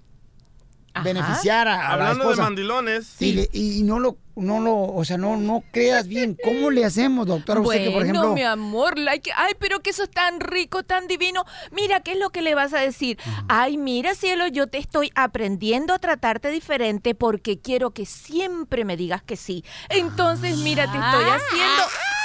beneficiar 1.04 1.68
a, 1.68 1.74
a 1.92 1.96
la 1.96 2.08
Hablando 2.10 2.30
de 2.30 2.36
mandilones. 2.36 3.20
Y, 3.20 3.32
le- 3.32 3.50
y 3.52 3.82
no 3.82 3.98
lo, 4.00 4.16
no 4.36 4.60
lo, 4.60 4.76
o 4.76 5.04
sea, 5.04 5.16
no, 5.18 5.36
no 5.36 5.64
creas 5.72 6.06
bien. 6.06 6.36
¿Cómo 6.44 6.70
le 6.70 6.84
hacemos, 6.84 7.26
doctora? 7.26 7.60
Usted 7.60 7.84
que, 7.84 7.90
por 7.90 8.04
Bueno, 8.04 8.12
ejemplo... 8.12 8.34
mi 8.34 8.42
amor, 8.42 8.98
like, 8.98 9.30
ay, 9.34 9.54
pero 9.58 9.80
que 9.80 9.90
eso 9.90 10.04
es 10.04 10.10
tan 10.10 10.40
rico, 10.40 10.82
tan 10.82 11.06
divino. 11.08 11.44
Mira, 11.72 12.00
¿qué 12.00 12.12
es 12.12 12.18
lo 12.18 12.30
que 12.30 12.42
le 12.42 12.54
vas 12.54 12.74
a 12.74 12.80
decir? 12.80 13.18
Ay, 13.48 13.78
mira, 13.78 14.14
cielo, 14.14 14.46
yo 14.46 14.66
te 14.66 14.78
estoy 14.78 15.10
aprendiendo 15.14 15.94
a 15.94 15.98
tratarte 15.98 16.50
diferente 16.50 17.14
porque 17.14 17.58
quiero 17.58 17.90
que 17.90 18.06
siempre 18.06 18.84
me 18.84 18.96
digas 18.96 19.22
que 19.22 19.36
sí. 19.36 19.64
Entonces, 19.88 20.58
mira, 20.58 20.84
te 20.90 20.98
estoy 20.98 21.24
haciendo 21.24 21.82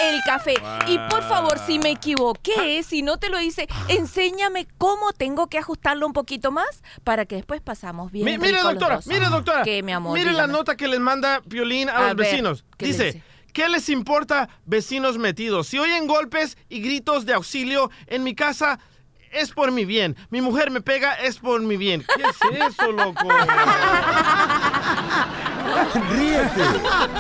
el 0.10 0.22
café. 0.26 0.54
Y 0.88 0.98
por 1.10 1.24
favor, 1.24 1.60
si 1.66 1.80
me 1.80 1.92
equivoqué, 1.92 2.84
si 2.84 3.02
no 3.02 3.18
te 3.18 3.30
lo 3.30 3.40
hice, 3.40 3.68
enséñame 3.88 4.68
cómo 4.78 5.12
tengo 5.14 5.48
que 5.48 5.58
ajustarlo 5.58 6.06
un 6.08 6.14
poquito 6.14 6.52
más 6.52 6.84
para 7.04 7.26
que 7.26 7.36
después 7.36 7.62
pasamos 7.62 8.12
bien. 8.12 8.26
Mi- 8.26 8.38
mire, 8.38 8.62
doctora, 8.62 8.96
dos. 8.98 9.08
mire, 9.08 9.28
doctora. 9.28 9.64
¿Qué, 9.64 9.84
mi 9.84 9.92
amor? 9.92 10.18
Mire 10.18 10.32
la 10.34 10.48
nota 10.48 10.76
que 10.76 10.88
les 10.88 11.00
manda 11.00 11.42
Piolín 11.48 11.90
a, 11.90 11.94
A 11.98 12.00
los 12.10 12.16
ver, 12.18 12.28
vecinos. 12.28 12.64
¿qué 12.78 12.86
le 12.86 12.92
Dice, 12.92 13.06
dice? 13.06 13.24
¿qué 13.54 13.70
les 13.70 13.90
importa 13.90 14.50
vecinos 14.66 15.18
metidos? 15.18 15.68
Si 15.68 15.78
oyen 15.80 16.08
golpes 16.08 16.58
y 16.70 16.80
gritos 16.82 17.26
de 17.26 17.34
auxilio 17.34 17.90
en 18.08 18.24
mi 18.24 18.34
casa, 18.36 18.80
es 19.32 19.52
por 19.52 19.72
mi 19.72 19.86
bien. 19.86 20.16
Mi 20.30 20.42
mujer 20.42 20.72
me 20.72 20.82
pega, 20.82 21.14
es 21.14 21.38
por 21.40 21.62
mi 21.62 21.78
bien. 21.78 22.06
¿Qué 22.18 22.24
es 22.24 22.38
eso, 22.74 22.92
loco? 22.92 23.28
Ríete 26.12 26.64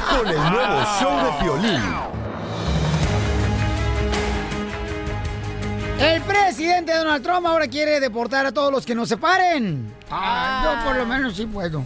con 0.09 0.27
el 0.27 0.51
nuevo 0.51 0.83
show 0.99 1.15
de 1.25 1.31
Piolín. 1.41 1.81
El 6.01 6.19
presidente 6.23 6.97
Donald 6.97 7.23
Trump 7.23 7.45
ahora 7.45 7.67
quiere 7.67 7.99
deportar 7.99 8.43
a 8.47 8.51
todos 8.51 8.71
los 8.71 8.87
que 8.87 8.95
nos 8.95 9.07
separen. 9.07 9.93
Ah, 10.09 10.79
yo 10.81 10.89
por 10.89 10.97
lo 10.97 11.05
menos 11.05 11.35
sí 11.35 11.45
puedo. 11.45 11.85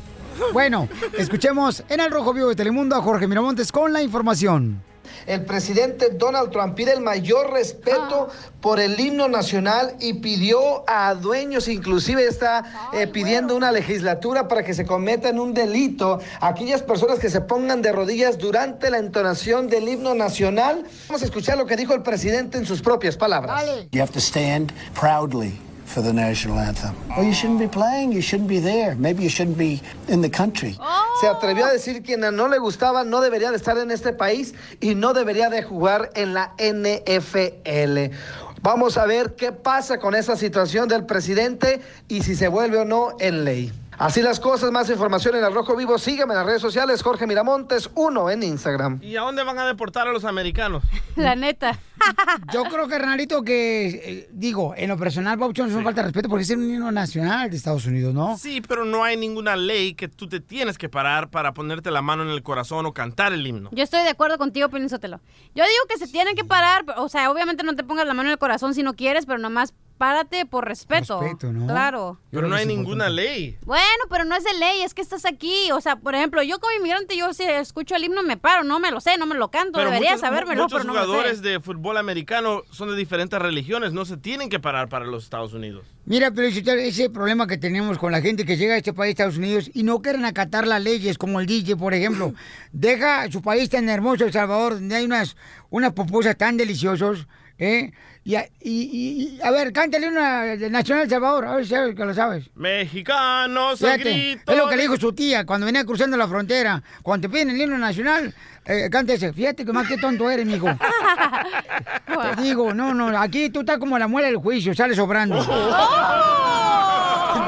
Bueno, 0.53 0.87
escuchemos 1.17 1.83
en 1.89 1.99
el 1.99 2.09
Rojo 2.09 2.33
Vivo 2.33 2.47
de 2.47 2.55
Telemundo 2.55 2.95
a 2.95 3.01
Jorge 3.01 3.27
Miramontes 3.27 3.73
con 3.73 3.91
la 3.91 4.01
información. 4.01 4.81
El 5.25 5.45
presidente 5.45 6.09
Donald 6.09 6.51
Trump 6.51 6.75
pide 6.75 6.93
el 6.93 7.01
mayor 7.01 7.51
respeto 7.51 8.29
por 8.61 8.79
el 8.79 8.99
himno 8.99 9.27
nacional 9.27 9.95
y 9.99 10.15
pidió 10.15 10.83
a 10.87 11.13
dueños, 11.15 11.67
inclusive 11.67 12.25
está 12.25 12.89
eh, 12.93 13.07
pidiendo 13.07 13.55
una 13.55 13.71
legislatura 13.71 14.47
para 14.47 14.63
que 14.63 14.73
se 14.73 14.85
cometan 14.85 15.39
un 15.39 15.53
delito 15.53 16.19
a 16.39 16.47
aquellas 16.47 16.81
personas 16.81 17.19
que 17.19 17.29
se 17.29 17.41
pongan 17.41 17.81
de 17.81 17.91
rodillas 17.91 18.37
durante 18.37 18.89
la 18.89 18.97
entonación 18.97 19.67
del 19.67 19.87
himno 19.87 20.13
nacional. 20.15 20.83
Vamos 21.07 21.21
a 21.21 21.25
escuchar 21.25 21.57
lo 21.57 21.65
que 21.65 21.75
dijo 21.75 21.93
el 21.93 22.01
presidente 22.01 22.57
en 22.57 22.65
sus 22.65 22.81
propias 22.81 23.17
palabras. 23.17 23.65
You 23.91 24.01
have 24.01 24.11
to 24.11 24.19
stand 24.19 24.71
proudly 24.93 25.59
for 25.85 26.01
the 26.01 26.11
national 26.11 26.59
anthem. 26.59 26.95
Well, 27.09 27.23
you 27.23 27.33
shouldn't 27.33 27.59
be 27.59 27.67
playing. 27.67 28.11
You 28.11 28.21
shouldn't 28.21 28.49
be 28.49 28.59
there. 28.59 28.95
Maybe 28.95 29.23
you 29.23 29.29
shouldn't 29.29 29.57
be 29.57 29.81
in 30.07 30.21
the 30.21 30.29
country. 30.29 30.77
Se 31.21 31.27
atrevió 31.27 31.65
a 31.65 31.71
decir 31.71 32.03
que 32.03 32.15
a 32.15 32.31
no 32.31 32.47
le 32.47 32.57
gustaba, 32.57 33.03
no 33.03 33.21
debería 33.21 33.51
de 33.51 33.57
estar 33.57 33.77
en 33.77 33.91
este 33.91 34.11
país 34.11 34.53
y 34.81 34.95
no 34.95 35.13
debería 35.13 35.49
de 35.49 35.63
jugar 35.63 36.11
en 36.15 36.33
la 36.33 36.53
NFL. 36.57 38.13
Vamos 38.61 38.97
a 38.97 39.05
ver 39.05 39.35
qué 39.35 39.51
pasa 39.51 39.99
con 39.99 40.15
esa 40.15 40.35
situación 40.35 40.89
del 40.89 41.05
presidente 41.05 41.81
y 42.07 42.23
si 42.23 42.35
se 42.35 42.47
vuelve 42.47 42.79
o 42.79 42.85
no 42.85 43.15
en 43.19 43.45
ley. 43.45 43.71
Así 43.97 44.21
las 44.21 44.39
cosas, 44.39 44.71
más 44.71 44.89
información 44.89 45.35
en 45.35 45.45
el 45.45 45.53
Rojo 45.53 45.75
Vivo. 45.75 45.97
Sígueme 45.97 46.33
en 46.33 46.39
las 46.39 46.45
redes 46.45 46.61
sociales, 46.61 47.01
Jorge 47.01 47.25
Miramontes, 47.25 47.89
uno 47.95 48.29
en 48.29 48.43
Instagram. 48.43 48.99
¿Y 49.01 49.15
a 49.15 49.21
dónde 49.21 49.43
van 49.43 49.57
a 49.57 49.65
deportar 49.65 50.07
a 50.07 50.11
los 50.11 50.25
americanos? 50.25 50.83
La 51.15 51.35
neta. 51.35 51.79
Yo 52.53 52.63
creo, 52.65 52.87
carnalito, 52.89 53.41
que, 53.43 53.87
eh, 53.87 54.29
digo, 54.31 54.73
en 54.75 54.89
lo 54.89 54.97
personal, 54.97 55.39
Pauchón, 55.39 55.69
es 55.69 55.73
una 55.73 55.83
falta 55.83 56.01
de 56.01 56.07
respeto 56.07 56.27
porque 56.27 56.43
es 56.43 56.49
un 56.49 56.69
himno 56.69 56.91
nacional 56.91 57.49
de 57.49 57.55
Estados 57.55 57.85
Unidos, 57.85 58.13
¿no? 58.13 58.37
Sí, 58.37 58.61
pero 58.61 58.83
no 58.83 59.03
hay 59.03 59.15
ninguna 59.15 59.55
ley 59.55 59.93
que 59.93 60.09
tú 60.09 60.27
te 60.27 60.41
tienes 60.41 60.77
que 60.77 60.89
parar 60.89 61.29
para 61.29 61.53
ponerte 61.53 61.89
la 61.89 62.01
mano 62.01 62.23
en 62.23 62.29
el 62.29 62.43
corazón 62.43 62.85
o 62.85 62.93
cantar 62.93 63.31
el 63.31 63.47
himno. 63.47 63.69
Yo 63.71 63.83
estoy 63.83 64.03
de 64.03 64.09
acuerdo 64.09 64.37
contigo, 64.37 64.67
Sotelo. 64.89 65.21
Yo 65.55 65.63
digo 65.63 65.85
que 65.87 65.97
se 65.97 66.11
tienen 66.11 66.35
que 66.35 66.43
parar, 66.43 66.83
o 66.97 67.07
sea, 67.07 67.31
obviamente 67.31 67.63
no 67.63 67.75
te 67.75 67.83
pongas 67.83 68.05
la 68.05 68.13
mano 68.13 68.27
en 68.27 68.33
el 68.33 68.39
corazón 68.39 68.73
si 68.73 68.83
no 68.83 68.93
quieres, 68.95 69.25
pero 69.25 69.39
nomás 69.39 69.73
párate 69.97 70.45
por 70.45 70.65
respeto. 70.65 71.21
Respeto, 71.21 71.51
¿no? 71.53 71.67
Claro. 71.67 72.19
Pero 72.31 72.47
no 72.47 72.55
hay 72.55 72.65
ninguna 72.65 73.09
ley. 73.09 73.57
Bueno, 73.65 73.83
pero 74.09 74.25
no 74.25 74.35
es 74.35 74.43
de 74.43 74.53
ley, 74.59 74.81
es 74.81 74.93
que 74.93 75.01
estás 75.01 75.25
aquí. 75.25 75.71
O 75.71 75.79
sea, 75.81 75.95
por 75.95 76.15
ejemplo, 76.15 76.43
yo 76.43 76.59
como 76.59 76.73
inmigrante, 76.75 77.15
yo 77.17 77.33
si 77.33 77.43
escucho 77.43 77.95
el 77.95 78.03
himno 78.03 78.21
me 78.23 78.37
paro, 78.37 78.63
no 78.63 78.79
me 78.79 78.91
lo 78.91 78.99
sé, 78.99 79.17
no 79.17 79.25
me 79.25 79.35
lo 79.35 79.49
canto, 79.49 79.73
Pero 79.79 79.85
debería 79.85 80.11
muchos, 80.11 80.21
sabérmelo, 80.21 80.63
muchos 80.63 80.81
pero 80.81 80.87
no 80.87 80.93
me 80.93 80.99
lo 80.99 81.05
jugadores 81.05 81.37
sé. 81.39 81.43
de 81.49 81.59
fútbol 81.59 81.97
americano 81.97 82.63
son 82.71 82.89
de 82.89 82.95
diferentes 82.95 83.39
religiones, 83.41 83.93
no 83.93 84.05
se 84.05 84.17
tienen 84.17 84.49
que 84.49 84.59
parar 84.59 84.89
para 84.89 85.05
los 85.05 85.23
Estados 85.23 85.53
Unidos. 85.53 85.85
Mira, 86.05 86.29
pero 86.31 86.47
ese- 86.47 86.87
ese 86.87 87.09
problema 87.09 87.47
que 87.47 87.57
tenemos 87.57 87.97
con 87.97 88.11
la 88.11 88.21
gente 88.21 88.45
que 88.45 88.57
llega 88.57 88.75
a 88.75 88.77
este 88.77 88.93
país, 88.93 89.11
Estados 89.11 89.37
Unidos, 89.37 89.71
y 89.73 89.83
no 89.83 90.01
quieren 90.01 90.25
acatar 90.25 90.67
las 90.67 90.83
leyes, 90.83 91.17
como 91.17 91.39
el 91.39 91.45
DJ, 91.47 91.75
por 91.77 91.93
ejemplo. 91.93 92.33
Deja 92.73 93.31
su 93.31 93.41
país 93.41 93.69
tan 93.69 93.87
hermoso, 93.89 94.25
El 94.25 94.33
Salvador, 94.33 94.73
donde 94.75 94.95
hay 94.95 95.05
unas, 95.05 95.35
unas 95.69 95.93
pupusas 95.93 96.37
tan 96.37 96.57
deliciosos, 96.57 97.27
¿eh? 97.59 97.91
Y, 98.23 98.35
a- 98.35 98.47
y- 98.59 99.37
y- 99.37 99.39
a 99.43 99.51
ver, 99.51 99.71
cántale 99.71 100.07
una 100.07 100.41
de 100.57 100.69
Nacional 100.71 101.03
El 101.03 101.09
Salvador, 101.11 101.45
a 101.45 101.55
ver 101.57 101.63
si 101.65 101.69
sabes 101.71 101.95
que 101.95 102.05
lo 102.05 102.13
sabes. 102.13 102.49
Mexicanos, 102.55 103.77
Fíjate, 103.79 103.99
grito. 104.03 104.51
es 104.51 104.57
lo 104.57 104.67
que 104.67 104.75
le 104.75 104.81
dijo 104.81 104.97
su 104.97 105.13
tía 105.13 105.45
cuando 105.45 105.65
venía 105.67 105.85
cruzando 105.85 106.17
la 106.17 106.27
frontera. 106.27 106.81
Cuando 107.03 107.27
te 107.27 107.31
piden 107.31 107.51
el 107.51 107.61
himno 107.61 107.77
nacional, 107.77 108.33
eh, 108.65 108.89
cántese. 108.91 109.31
Fíjate 109.31 109.63
que 109.63 109.71
más 109.71 109.87
que 109.87 109.97
tonto 109.97 110.27
eres, 110.31 110.45
mijo. 110.47 110.67
Te 112.35 112.41
digo, 112.41 112.73
no, 112.73 112.93
no, 112.95 113.15
aquí 113.19 113.49
tú 113.51 113.59
estás 113.59 113.77
como 113.77 113.99
la 113.99 114.07
muela 114.07 114.27
del 114.27 114.37
juicio, 114.37 114.73
sale 114.73 114.95
sobrando. 114.95 115.35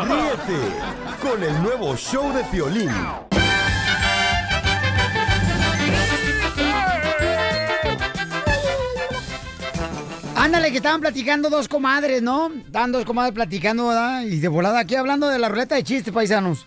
Ríete 0.04 0.60
con 1.22 1.42
el 1.44 1.64
nuevo 1.64 1.96
show 1.98 2.32
de 2.34 2.44
Piolín. 2.46 2.92
Ándale, 10.48 10.72
que 10.72 10.78
estaban 10.78 11.02
platicando 11.02 11.50
dos 11.50 11.68
comadres, 11.68 12.22
¿no? 12.22 12.50
Estaban 12.54 12.94
dos 12.94 13.04
comadres 13.04 13.34
platicando, 13.34 13.90
¿verdad? 13.90 14.22
Y 14.22 14.40
de 14.40 14.48
volada, 14.48 14.80
aquí 14.80 14.96
hablando 14.96 15.28
de 15.28 15.38
la 15.40 15.50
ruleta 15.50 15.76
de 15.76 15.84
chistes, 15.84 16.14
paisanos. 16.14 16.66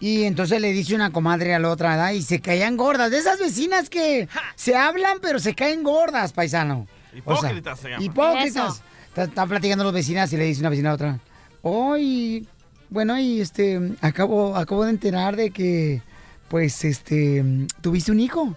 Y 0.00 0.24
entonces 0.24 0.60
le 0.60 0.72
dice 0.72 0.96
una 0.96 1.12
comadre 1.12 1.54
a 1.54 1.60
la 1.60 1.70
otra, 1.70 1.90
¿verdad? 1.90 2.10
Y 2.10 2.22
se 2.22 2.40
caían 2.40 2.76
gordas. 2.76 3.12
De 3.12 3.18
esas 3.18 3.38
vecinas 3.38 3.88
que 3.88 4.28
se 4.56 4.74
hablan, 4.74 5.18
pero 5.22 5.38
se 5.38 5.54
caen 5.54 5.84
gordas, 5.84 6.32
paisano. 6.32 6.88
O 7.24 7.36
sea, 7.36 7.50
Hipócritas 7.50 7.78
se 7.78 7.90
llama. 7.90 8.02
Hipócritas. 8.02 8.82
Están 9.16 9.48
platicando 9.48 9.84
los 9.84 9.92
vecinas 9.92 10.32
y 10.32 10.36
le 10.36 10.44
dice 10.46 10.58
una 10.58 10.70
vecina 10.70 10.90
a 10.90 10.94
otra. 10.94 11.20
Hoy, 11.62 12.48
bueno, 12.90 13.20
y 13.20 13.40
este, 13.40 13.94
acabo, 14.00 14.56
acabo 14.56 14.82
de 14.82 14.90
enterar 14.90 15.36
de 15.36 15.52
que, 15.52 16.02
pues, 16.48 16.84
este, 16.84 17.44
tuviste 17.80 18.10
un 18.10 18.18
hijo. 18.18 18.56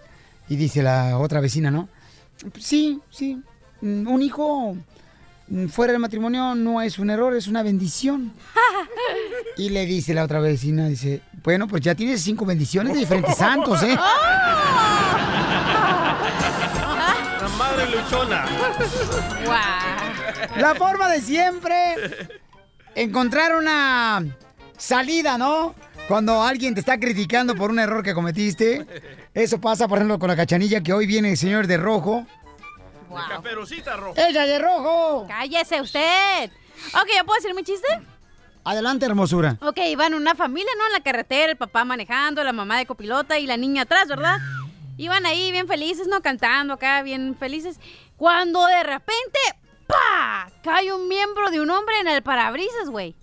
Y 0.49 0.56
dice 0.56 0.82
la 0.82 1.19
otra 1.19 1.39
vecina, 1.39 1.69
¿no? 1.69 1.88
Sí, 2.58 2.99
sí. 3.12 3.43
Mm, 3.81 4.07
Un 4.07 4.21
hijo 4.21 4.75
mm, 5.47 5.67
fuera 5.67 5.93
del 5.93 6.01
matrimonio 6.01 6.55
no 6.55 6.81
es 6.81 6.97
un 6.99 7.09
error, 7.09 7.35
es 7.35 7.47
una 7.47 7.63
bendición. 7.63 8.33
Y 9.57 9.69
le 9.69 9.85
dice 9.85 10.13
la 10.13 10.25
otra 10.25 10.41
vecina, 10.41 10.88
dice, 10.88 11.21
bueno, 11.41 11.65
pues 11.67 11.81
ya 11.81 11.95
tienes 11.95 12.21
cinco 12.21 12.45
bendiciones 12.45 12.93
de 12.93 12.99
diferentes 12.99 13.38
santos, 13.38 13.81
¿eh? 13.83 13.95
La 17.41 17.47
madre 17.57 17.85
luchona. 17.89 18.45
La 20.57 20.75
forma 20.75 21.07
de 21.09 21.21
siempre, 21.21 21.95
encontrar 22.95 23.55
una 23.55 24.25
salida, 24.77 25.38
¿no? 25.38 25.73
Cuando 26.09 26.43
alguien 26.43 26.73
te 26.73 26.81
está 26.81 26.99
criticando 26.99 27.55
por 27.55 27.71
un 27.71 27.79
error 27.79 28.03
que 28.03 28.13
cometiste. 28.13 28.85
Eso 29.33 29.61
pasa, 29.61 29.88
por 29.88 29.97
ejemplo, 29.99 30.19
con 30.19 30.27
la 30.29 30.35
cachanilla 30.35 30.81
que 30.81 30.91
hoy 30.93 31.07
viene 31.07 31.31
el 31.31 31.38
señor 31.38 31.67
de 31.67 31.77
rojo. 31.77 32.27
La 33.21 33.28
caperucita 33.28 33.95
roja. 33.97 34.28
¡Ella 34.28 34.45
de 34.45 34.60
rojo! 34.60 35.25
¡Cállese 35.28 35.82
usted! 35.82 36.51
Ok, 36.93 37.08
¿ya 37.13 37.23
puedo 37.23 37.36
decir 37.36 37.54
mi 37.56 37.63
chiste? 37.63 37.88
Adelante, 38.63 39.06
hermosura. 39.06 39.58
Ok, 39.62 39.78
iban 39.88 40.13
una 40.13 40.34
familia, 40.36 40.71
¿no? 40.78 40.88
En 40.88 40.93
la 40.93 41.01
carretera, 41.01 41.51
el 41.51 41.58
papá 41.58 41.86
manejando, 41.86 42.43
la 42.43 42.51
mamá 42.51 42.78
de 42.78 42.86
copilota 42.86 43.38
y 43.38 43.45
la 43.45 43.58
niña 43.58 43.84
atrás, 43.84 44.08
¿verdad? 44.08 44.39
Iban 44.97 45.25
ahí 45.25 45.51
bien 45.51 45.67
felices, 45.67 46.08
¿no? 46.08 46.21
Cantando 46.21 46.73
acá, 46.73 47.04
bien 47.04 47.36
felices. 47.38 47.80
Cuando 48.17 48.65
de 48.65 48.84
repente, 48.84 49.39
¡pa! 49.88 50.49
Cae 50.63 50.91
un 50.93 51.08
miembro 51.08 51.51
de 51.51 51.62
un 51.62 51.69
hombre 51.69 51.99
en 51.99 52.08
el 52.08 52.23
parabrisas, 52.23 52.89
güey. 52.89 53.15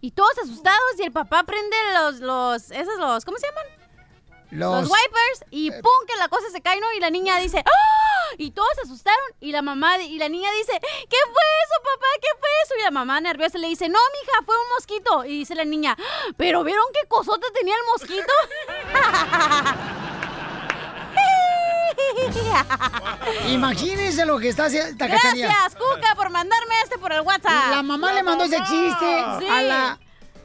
Y 0.00 0.10
todos 0.10 0.38
asustados 0.42 0.98
y 0.98 1.02
el 1.02 1.12
papá 1.12 1.44
prende 1.44 1.76
los, 1.94 2.20
los, 2.20 2.70
esos, 2.70 2.98
los, 2.98 3.24
¿cómo 3.24 3.38
se 3.38 3.46
llaman? 3.48 3.64
Los, 4.50 4.84
wipers 4.84 5.44
y 5.50 5.70
pum, 5.70 6.06
que 6.06 6.16
la 6.18 6.28
cosa 6.28 6.48
se 6.52 6.60
cae, 6.60 6.78
¿no? 6.78 6.86
Y 6.96 7.00
la 7.00 7.10
niña 7.10 7.38
dice, 7.38 7.64
¡ah! 7.66 7.93
Y 8.38 8.50
todos 8.50 8.68
se 8.76 8.82
asustaron 8.82 9.24
y 9.40 9.52
la 9.52 9.62
mamá 9.62 9.98
y 9.98 10.18
la 10.18 10.28
niña 10.28 10.50
dice, 10.52 10.72
¿qué 10.80 11.16
fue 11.32 11.42
eso, 11.64 11.82
papá? 11.84 12.06
¿Qué 12.20 12.28
fue 12.40 12.48
eso? 12.64 12.74
Y 12.78 12.82
la 12.82 12.90
mamá 12.90 13.20
nerviosa 13.20 13.58
le 13.58 13.68
dice, 13.68 13.88
no, 13.88 13.98
mija, 14.20 14.42
fue 14.44 14.54
un 14.56 14.68
mosquito. 14.76 15.24
Y 15.24 15.38
dice 15.38 15.54
la 15.54 15.64
niña, 15.64 15.96
"¡Ah! 15.98 16.32
¿pero 16.36 16.64
vieron 16.64 16.84
qué 16.92 17.06
cosota 17.08 17.46
tenía 17.54 17.74
el 17.74 17.82
mosquito? 17.92 18.32
Imagínense 23.48 24.24
lo 24.26 24.38
que 24.38 24.48
está 24.48 24.66
haciendo. 24.66 24.94
Gracias, 25.06 25.74
Cuca, 25.76 26.14
por 26.16 26.30
mandarme 26.30 26.74
este 26.82 26.98
por 26.98 27.12
el 27.12 27.20
WhatsApp. 27.22 27.70
La 27.70 27.82
mamá 27.82 28.12
le 28.12 28.22
mandó 28.22 28.44
ese 28.44 28.58
chiste 28.58 29.24
Sí. 29.40 29.46
a 29.48 29.62
la 29.62 29.98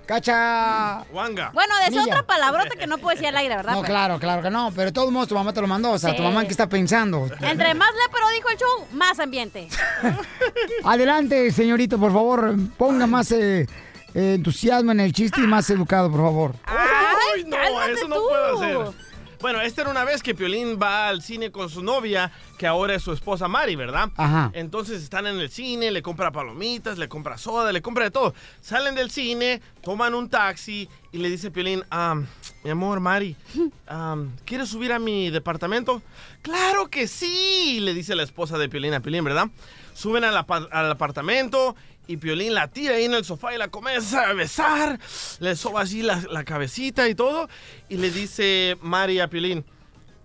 cacha... 0.10 1.04
Wanga. 1.14 1.52
Bueno, 1.54 1.76
decía 1.86 2.02
Milla. 2.02 2.14
otra 2.16 2.24
palabrota 2.26 2.76
que 2.76 2.88
no 2.88 2.98
puedo 2.98 3.12
decir 3.12 3.28
al 3.28 3.38
aire, 3.38 3.56
¿verdad? 3.56 3.74
No, 3.74 3.82
Pero- 3.82 3.94
claro, 3.94 4.20
claro 4.20 4.42
que 4.42 4.50
no, 4.50 4.72
pero 4.72 4.86
de 4.88 4.92
todos 4.92 5.12
modos 5.12 5.28
tu 5.30 5.36
mamá 5.36 5.54
te 5.54 5.62
lo 5.62 5.68
mandó, 5.68 5.92
o 5.92 6.00
sea, 6.00 6.10
Sí. 6.12 6.18
tu 6.18 6.24
mamá 6.24 6.46
qué 6.46 6.50
está 6.52 6.68
pensando. 6.68 7.28
Entre 7.42 7.74
más 7.76 7.90
lépero 7.94 8.28
dijo 8.34 8.50
el 8.50 8.58
show, 8.58 8.88
más 8.94 9.20
ambiente. 9.20 9.68
Adelante, 10.84 11.52
señorito, 11.52 12.00
por 12.00 12.12
favor, 12.12 12.56
ponga 12.76 13.06
más 13.06 13.32
eh, 13.32 13.68
eh, 14.16 14.34
entusiasmo 14.36 14.92
en 14.94 15.02
el 15.02 15.14
chiste 15.14 15.42
y 15.42 15.48
más 15.48 15.70
educado, 15.70 16.10
por 16.10 16.22
favor. 16.22 16.56
Ay, 16.66 17.44
no, 17.46 17.58
eso 17.84 18.08
no 18.08 18.16
puedo 18.16 18.86
hacer. 18.88 19.09
Bueno, 19.42 19.62
esta 19.62 19.82
era 19.84 19.90
una 19.92 20.04
vez 20.04 20.22
que 20.22 20.36
Piolín 20.36 20.78
va 20.82 21.08
al 21.08 21.22
cine 21.22 21.50
con 21.50 21.70
su 21.70 21.82
novia, 21.82 22.30
que 22.58 22.68
ahora 22.68 22.96
es 22.96 23.04
su 23.04 23.14
esposa 23.14 23.48
Mari, 23.48 23.78
¿verdad? 23.78 24.10
Ajá. 24.18 24.52
Entonces 24.54 25.02
están 25.02 25.28
en 25.28 25.40
el 25.40 25.50
cine, 25.50 25.92
le 25.92 26.02
compra 26.02 26.30
palomitas, 26.32 26.98
le 26.98 27.08
compra 27.08 27.38
soda, 27.38 27.72
le 27.72 27.82
compra 27.82 28.04
de 28.04 28.12
todo. 28.12 28.34
Salen 28.60 28.96
del 28.96 29.10
cine, 29.12 29.62
toman 29.82 30.14
un 30.14 30.30
taxi 30.30 30.90
y 31.14 31.20
le 31.20 31.30
dice 31.30 31.52
Piolín, 31.52 31.86
"Ah, 31.90 32.20
mi 32.66 32.70
amor, 32.70 33.00
Mari, 33.00 33.38
ah, 33.88 34.18
¿quieres 34.44 34.68
subir 34.68 34.92
a 34.92 35.00
mi 35.00 35.30
departamento? 35.30 36.02
Claro 36.42 36.90
que 36.90 37.08
sí, 37.08 37.80
le 37.80 37.94
dice 37.94 38.16
la 38.16 38.24
esposa 38.24 38.58
de 38.58 38.68
Piolín 38.68 38.94
a 38.94 39.00
Piolín, 39.00 39.24
¿verdad? 39.24 39.48
Suben 39.94 40.26
al 40.26 40.36
apartamento 40.38 41.76
y 42.10 42.18
Piolín 42.18 42.56
la 42.56 42.68
tira 42.68 42.96
ahí 42.96 43.06
en 43.06 43.14
el 43.14 43.24
sofá 43.24 43.54
y 43.54 43.60
la 43.60 43.68
comienza 43.68 44.28
a 44.28 44.34
besar. 44.34 45.00
Le 45.40 45.56
soba 45.56 45.82
así 45.82 46.02
la, 46.02 46.44
cabecita 46.44 47.08
y 47.08 47.14
todo. 47.14 47.48
Y 47.88 47.98
le 47.98 48.10
dice 48.10 48.76
Mari 48.82 49.20
a 49.20 49.30
Piolín, 49.30 49.64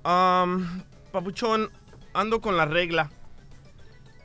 "Am, 0.02 0.82
papuchón, 1.12 1.70
ando 2.14 2.40
con 2.40 2.56
la 2.56 2.64
regla. 2.64 3.10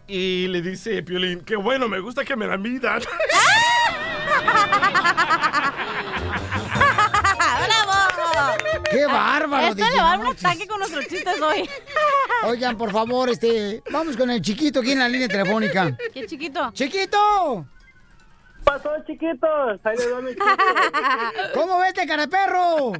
Y 0.07 0.47
le 0.47 0.61
dice 0.61 1.03
Piolín, 1.03 1.41
qué 1.41 1.57
bueno, 1.57 1.89
me 1.89 1.99
gusta 1.99 2.23
que 2.23 2.37
me 2.37 2.47
la 2.47 2.57
midan. 2.57 3.01
¡Qué 8.89 9.05
bárbaro! 9.05 9.67
Esto 9.67 9.83
le 9.89 10.01
va 10.01 10.13
a 10.13 10.17
dar 10.17 10.19
un 10.19 10.27
ataque 10.27 10.67
con 10.67 10.79
nuestros 10.79 11.07
chistes 11.07 11.41
hoy. 11.41 11.69
Oigan, 12.45 12.77
por 12.77 12.91
favor, 12.91 13.29
este, 13.29 13.83
vamos 13.91 14.15
con 14.17 14.29
el 14.29 14.41
chiquito 14.41 14.79
aquí 14.79 14.91
en 14.91 14.99
la 14.99 15.09
línea 15.09 15.27
telefónica. 15.27 15.95
¿Qué 16.13 16.25
chiquito? 16.25 16.71
¡Chiquito! 16.73 17.65
pasó, 18.69 18.89
chiquitos? 19.05 19.79
Ahí 19.83 19.97
les 19.97 20.13
va 20.13 20.21
mi 20.21 20.29
chiste. 20.29 21.53
¿Cómo 21.53 21.79
ves, 21.79 21.93
cara 21.93 22.23
de 22.23 22.27
perro? 22.27 22.93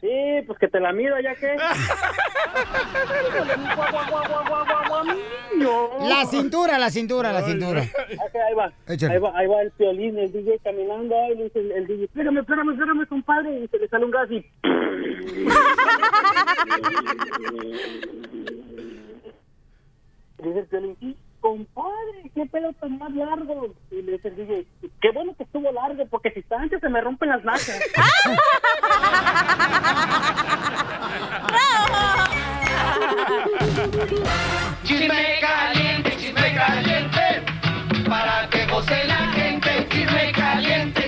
Sí, 0.00 0.42
pues 0.46 0.58
que 0.58 0.68
te 0.68 0.80
la 0.80 0.92
mido 0.92 1.18
ya 1.20 1.34
que. 1.34 1.56
La 6.08 6.26
cintura, 6.26 6.78
la 6.78 6.90
cintura, 6.90 7.32
la 7.32 7.42
cintura. 7.42 7.80
Ahí 7.80 8.54
va. 8.56 8.72
Ahí 8.86 9.18
va, 9.18 9.32
ahí 9.38 9.46
va 9.46 9.62
el 9.62 9.72
violín, 9.78 10.18
el 10.18 10.32
DJ 10.32 10.58
caminando, 10.62 11.14
ahí 11.16 11.34
le 11.36 11.44
dice 11.44 11.60
el, 11.60 11.72
el 11.72 11.86
DJ, 11.86 12.04
espérame, 12.04 12.38
espérame, 12.38 12.70
espérame, 12.72 13.06
compadre, 13.08 13.60
y 13.60 13.68
se 13.68 13.78
le 13.78 13.88
sale 13.88 14.04
un 14.04 14.10
gas 14.10 14.30
y... 14.30 14.36
dice 20.42 20.58
el 20.58 20.66
violín, 20.70 20.96
"Sí, 21.00 21.16
compadre, 21.40 22.30
qué 22.34 22.46
pedo 22.46 22.72
tan 22.74 22.98
más 22.98 23.12
largo. 23.12 23.74
Y 23.90 24.02
le 24.02 24.12
dice 24.12 24.28
el 24.28 24.36
DJ, 24.36 24.66
qué 25.00 25.10
bueno 25.12 25.34
que 25.36 25.44
estuvo 25.44 25.70
largo, 25.72 26.06
porque 26.06 26.30
si 26.32 26.40
está 26.40 26.60
antes 26.60 26.80
se 26.80 26.88
me 26.88 27.00
rompen 27.00 27.28
las 27.28 27.44
nachas. 27.44 27.80
Chisme 34.84 35.40
caliente, 35.40 36.16
chisme 36.16 36.54
caliente, 36.54 37.42
para 38.08 38.48
que 38.50 38.66
goce 38.66 39.04
la 39.04 39.32
gente. 39.32 39.88
Chisme 39.90 40.32
caliente, 40.32 41.05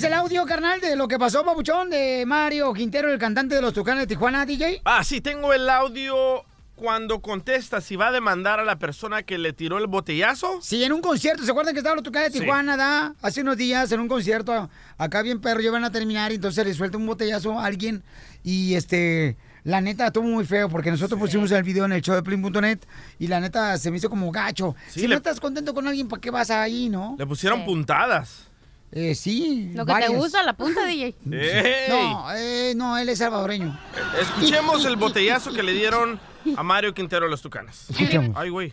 ¿tienes 0.00 0.12
el 0.12 0.18
audio, 0.18 0.44
carnal, 0.46 0.80
de 0.80 0.94
lo 0.94 1.08
que 1.08 1.18
pasó, 1.18 1.44
papuchón, 1.44 1.90
de 1.90 2.24
Mario 2.24 2.72
Quintero, 2.72 3.12
el 3.12 3.18
cantante 3.18 3.56
de 3.56 3.62
los 3.62 3.72
Tucanes 3.74 4.02
de 4.02 4.06
Tijuana, 4.06 4.46
DJ? 4.46 4.80
Ah, 4.84 5.02
sí, 5.02 5.20
tengo 5.20 5.52
el 5.52 5.68
audio 5.68 6.44
cuando 6.76 7.20
contesta 7.20 7.80
si 7.80 7.96
va 7.96 8.08
a 8.08 8.12
demandar 8.12 8.60
a 8.60 8.64
la 8.64 8.78
persona 8.78 9.24
que 9.24 9.38
le 9.38 9.52
tiró 9.52 9.78
el 9.78 9.88
botellazo. 9.88 10.60
Sí, 10.62 10.84
en 10.84 10.92
un 10.92 11.00
concierto, 11.00 11.42
¿se 11.44 11.50
acuerdan 11.50 11.74
que 11.74 11.78
estaba 11.80 11.96
los 11.96 12.04
Tucanes 12.04 12.32
de 12.32 12.38
Sí. 12.38 12.44
Tijuana, 12.44 12.76
da? 12.76 13.14
Hace 13.22 13.40
unos 13.40 13.56
días 13.56 13.90
en 13.90 13.98
un 13.98 14.06
concierto, 14.06 14.70
acá 14.98 15.22
bien 15.22 15.40
perro, 15.40 15.60
ya 15.60 15.72
van 15.72 15.82
a 15.84 15.90
terminar, 15.90 16.30
y 16.30 16.36
entonces 16.36 16.64
le 16.64 16.74
suelta 16.74 16.96
un 16.96 17.06
botellazo 17.06 17.58
a 17.58 17.64
alguien, 17.66 18.04
y 18.44 18.74
este... 18.74 19.36
La 19.64 19.80
neta, 19.82 20.06
estuvo 20.06 20.24
muy 20.24 20.46
feo 20.46 20.70
porque 20.70 20.90
nosotros 20.90 21.20
pusimos 21.20 21.50
el 21.50 21.62
video 21.62 21.84
en 21.84 21.92
el 21.92 22.00
show 22.00 22.14
de 22.14 22.22
Plin.net 22.22 22.78
y 23.18 23.26
la 23.26 23.38
neta 23.38 23.76
se 23.76 23.90
me 23.90 23.98
hizo 23.98 24.08
como 24.08 24.30
gacho. 24.30 24.74
Sí, 24.88 25.00
si 25.00 25.06
le- 25.08 25.08
no 25.08 25.16
estás 25.18 25.40
contento 25.40 25.74
con 25.74 25.86
alguien, 25.86 26.08
¿para 26.08 26.20
qué 26.20 26.30
vas 26.30 26.50
ahí, 26.50 26.88
no? 26.88 27.16
Le 27.18 27.26
pusieron 27.26 27.58
Sí. 27.58 27.64
puntadas. 27.66 28.47
Eh, 28.92 29.14
sí. 29.14 29.70
Lo 29.74 29.84
que 29.84 29.92
varias. 29.92 30.10
te 30.10 30.16
gusta, 30.16 30.42
la 30.42 30.54
punta, 30.54 30.84
DJ. 30.86 31.14
¡Ey! 31.30 31.88
No, 31.90 32.26
eh, 32.34 32.72
no, 32.76 32.96
él 32.98 33.08
es 33.08 33.18
salvadoreño. 33.18 33.78
Escuchemos 34.20 34.84
el 34.86 34.96
botellazo 34.96 35.52
que 35.52 35.62
le 35.62 35.72
dieron 35.72 36.18
a 36.56 36.62
Mario 36.62 36.94
Quintero 36.94 37.26
a 37.26 37.28
los 37.28 37.42
Tucanes. 37.42 37.90
Escuchemos. 37.90 38.36
Ay, 38.36 38.48
güey. 38.50 38.72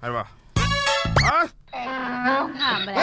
Ahí 0.00 0.10
va. 0.10 0.28
¡Ah! 1.24 1.46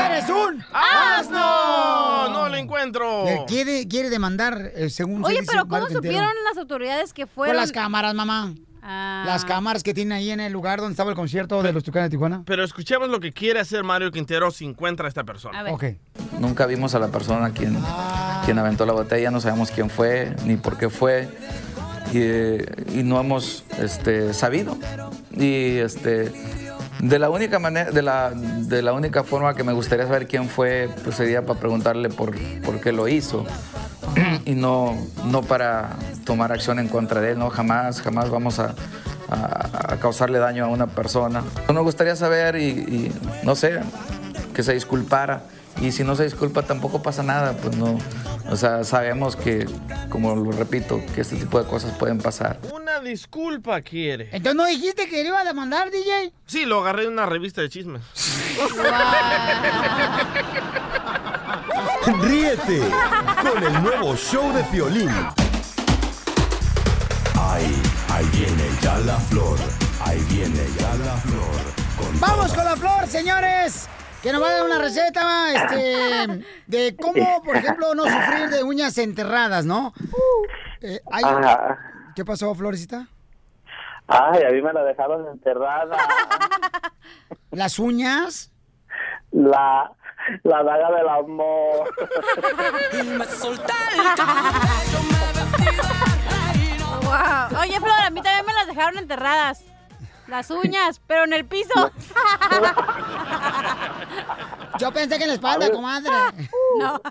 ¡Eres 0.07 0.29
un 0.29 0.63
asno! 0.73 2.29
No 2.29 2.49
lo 2.49 2.55
encuentro. 2.55 3.27
Eh, 3.27 3.43
quiere, 3.47 3.87
quiere 3.87 4.09
demandar, 4.09 4.71
eh, 4.75 4.89
según 4.89 5.21
se 5.21 5.27
Oye, 5.27 5.41
dice, 5.41 5.51
pero 5.51 5.63
¿cómo 5.63 5.73
Mario 5.81 5.87
Quintero. 5.87 6.13
supieron 6.13 6.31
las 6.47 6.57
autoridades 6.57 7.13
que 7.13 7.25
Por 7.25 7.35
fueron? 7.35 7.57
las 7.57 7.71
cámaras, 7.71 8.13
mamá. 8.13 8.53
Ah. 8.87 9.23
Las 9.25 9.45
cámaras 9.45 9.81
que 9.81 9.95
tienen 9.95 10.11
ahí 10.11 10.29
en 10.29 10.39
el 10.39 10.53
lugar 10.53 10.79
donde 10.79 10.91
estaba 10.91 11.09
el 11.09 11.15
concierto 11.15 11.63
de 11.63 11.73
los 11.73 11.83
Tucanes 11.83 12.09
de 12.09 12.15
Tijuana. 12.15 12.43
Pero 12.45 12.63
escuchemos 12.63 13.09
lo 13.09 13.19
que 13.19 13.33
quiere 13.33 13.59
hacer 13.59 13.83
Mario 13.83 14.11
Quintero 14.11 14.51
si 14.51 14.63
encuentra 14.63 15.07
a 15.07 15.09
esta 15.09 15.23
persona. 15.23 15.63
ver. 15.63 15.73
Ok. 15.73 15.83
Nunca 16.39 16.67
vimos 16.67 16.93
a 16.93 16.99
la 16.99 17.07
persona 17.07 17.49
quien, 17.49 17.75
quien 18.45 18.59
aventó 18.59 18.85
la 18.85 18.93
botella, 18.93 19.31
no 19.31 19.41
sabemos 19.41 19.71
quién 19.71 19.89
fue 19.89 20.35
ni 20.45 20.55
por 20.57 20.77
qué 20.77 20.89
fue 20.89 21.27
y, 22.13 22.99
y 22.99 23.03
no 23.03 23.19
hemos 23.19 23.63
este, 23.79 24.33
sabido. 24.33 24.77
Y 25.31 25.77
este, 25.77 26.31
de 27.09 27.19
la 27.19 27.29
única 27.29 27.59
manera, 27.59 27.91
de 27.91 28.01
la, 28.01 28.31
de 28.31 28.81
la 28.81 28.93
única 28.93 29.23
forma 29.23 29.53
que 29.55 29.63
me 29.63 29.73
gustaría 29.73 30.05
saber 30.05 30.27
quién 30.27 30.47
fue, 30.49 30.89
pues 31.03 31.15
sería 31.15 31.45
para 31.45 31.59
preguntarle 31.59 32.09
por, 32.09 32.35
por 32.63 32.79
qué 32.81 32.91
lo 32.91 33.07
hizo. 33.07 33.45
Y 34.45 34.53
no, 34.53 34.95
no 35.25 35.41
para 35.41 35.89
tomar 36.23 36.51
acción 36.51 36.77
en 36.79 36.87
contra 36.87 37.19
de 37.19 37.31
él, 37.31 37.39
no 37.39 37.49
jamás, 37.49 38.01
jamás 38.01 38.29
vamos 38.29 38.59
a, 38.59 38.75
a- 39.29 39.97
causarle 39.99 40.37
daño 40.37 40.65
a 40.65 40.67
una 40.67 40.85
persona. 40.87 41.41
Nos 41.73 41.83
gustaría 41.83 42.15
saber 42.15 42.55
y, 42.55 43.11
no 43.43 43.55
sé, 43.55 43.79
que 44.53 44.61
se 44.61 44.73
disculpara 44.73 45.41
y 45.81 45.91
si 45.91 46.03
no 46.03 46.15
se 46.15 46.23
disculpa 46.23 46.63
tampoco 46.63 47.01
pasa 47.03 47.21
nada, 47.23 47.53
pues 47.57 47.75
no, 47.75 47.97
o 48.49 48.55
sea, 48.55 48.83
sabemos 48.83 49.35
que, 49.35 49.67
como 50.09 50.35
lo 50.35 50.51
repito, 50.51 51.01
que 51.13 51.21
este 51.21 51.35
tipo 51.35 51.61
de 51.61 51.67
cosas 51.69 51.91
pueden 51.97 52.19
pasar. 52.19 52.59
Una 52.73 52.99
disculpa 52.99 53.81
quiere. 53.81 54.29
Entonces 54.31 54.55
no 54.55 54.65
dijiste 54.65 55.07
que 55.09 55.21
le 55.23 55.29
iba 55.29 55.39
a 55.39 55.43
demandar, 55.43 55.91
DJ. 55.91 56.31
Sí, 56.45 56.65
lo 56.65 56.81
agarré 56.81 57.03
de 57.03 57.07
una 57.09 57.25
revista 57.25 57.61
de 57.61 57.69
chismes. 57.69 58.01
Ríete 62.21 62.81
con 63.41 63.63
el 63.63 63.83
nuevo 63.83 64.15
show 64.15 64.53
de 64.53 64.63
Piolín. 64.65 65.09
Ahí, 67.37 67.81
ahí 68.09 68.25
viene 68.33 68.63
ya 68.81 68.97
la 68.99 69.17
flor. 69.17 69.57
Ahí 70.01 70.23
viene 70.29 70.63
ya 70.79 70.93
la 71.03 71.15
flor. 71.17 71.61
Con 71.97 72.19
Vamos 72.19 72.53
toda- 72.53 72.55
con 72.55 72.65
la 72.65 72.75
flor, 72.77 73.07
señores. 73.07 73.87
Que 74.25 74.33
nos 74.33 74.41
va 74.41 74.47
a 74.47 74.51
dar 74.53 74.65
una 74.65 74.79
receta 74.79 75.53
este, 75.53 76.43
de 76.65 76.95
cómo, 76.99 77.43
por 77.43 77.57
ejemplo, 77.57 77.93
no 77.93 78.05
sufrir 78.05 78.49
de 78.49 78.63
uñas 78.63 78.97
enterradas, 78.97 79.67
¿no? 79.67 79.93
Eh, 80.81 80.99
hay-. 81.11 81.23
¿Qué 82.15 82.25
pasó, 82.25 82.55
Florecita? 82.55 83.07
Ay, 84.07 84.41
a 84.41 84.49
mí 84.49 84.63
me 84.63 84.73
la 84.73 84.83
dejaron 84.83 85.27
enterrada. 85.27 85.95
¿Las 87.51 87.77
uñas? 87.77 88.51
La, 89.29 89.91
la 90.41 90.63
daga 90.63 90.91
del 90.97 91.07
amor. 91.07 91.93
Wow. 97.03 97.61
Oye, 97.61 97.79
Flor, 97.79 97.99
a 98.03 98.09
mí 98.09 98.19
también 98.23 98.45
me 98.47 98.53
las 98.53 98.65
dejaron 98.65 98.97
enterradas. 98.97 99.63
Las 100.27 100.49
uñas, 100.49 101.01
pero 101.05 101.23
en 101.25 101.33
el 101.33 101.45
piso. 101.45 101.91
Yo 104.79 104.91
pensé 104.91 105.17
que 105.17 105.23
en 105.23 105.29
la 105.29 105.35
espalda, 105.35 105.71
comadre. 105.71 106.11
No. 106.79 107.01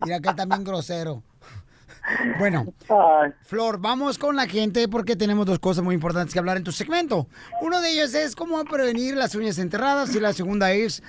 Mira 0.00 0.20
que 0.20 0.34
también 0.34 0.64
grosero. 0.64 1.22
Bueno, 2.38 2.66
Flor, 3.42 3.78
vamos 3.78 4.18
con 4.18 4.36
la 4.36 4.46
gente 4.46 4.88
porque 4.88 5.16
tenemos 5.16 5.46
dos 5.46 5.58
cosas 5.58 5.84
muy 5.84 5.94
importantes 5.94 6.32
que 6.32 6.38
hablar 6.38 6.56
en 6.56 6.64
tu 6.64 6.72
segmento. 6.72 7.26
Uno 7.60 7.80
de 7.80 7.90
ellos 7.92 8.14
es 8.14 8.34
cómo 8.34 8.64
prevenir 8.64 9.16
las 9.16 9.34
uñas 9.34 9.58
enterradas 9.58 10.14
y 10.14 10.20
la 10.20 10.32
segunda 10.32 10.72
es 10.72 11.02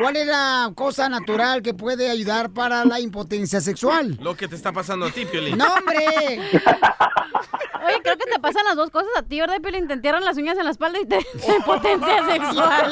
cuál 0.00 0.16
es 0.16 0.26
la 0.26 0.72
cosa 0.74 1.08
natural 1.08 1.62
que 1.62 1.74
puede 1.74 2.10
ayudar 2.10 2.50
para 2.50 2.84
la 2.84 3.00
impotencia 3.00 3.60
sexual. 3.60 4.18
Lo 4.20 4.36
que 4.36 4.48
te 4.48 4.56
está 4.56 4.72
pasando 4.72 5.06
a 5.06 5.10
ti, 5.10 5.26
Piolín. 5.26 5.58
¡No, 5.58 5.66
hombre! 5.66 6.40
Oye, 7.86 8.00
creo 8.02 8.16
que 8.18 8.26
te 8.30 8.38
pasan 8.40 8.64
las 8.64 8.76
dos 8.76 8.90
cosas 8.90 9.10
a 9.16 9.22
ti, 9.22 9.40
¿verdad, 9.40 9.60
Piolín? 9.60 9.86
Te 9.86 9.94
entierran 9.94 10.24
las 10.24 10.36
uñas 10.36 10.58
en 10.58 10.64
la 10.64 10.70
espalda 10.70 10.98
y 11.00 11.06
te 11.06 11.18
te 11.46 11.60
potencia 11.64 12.26
sexual. 12.26 12.90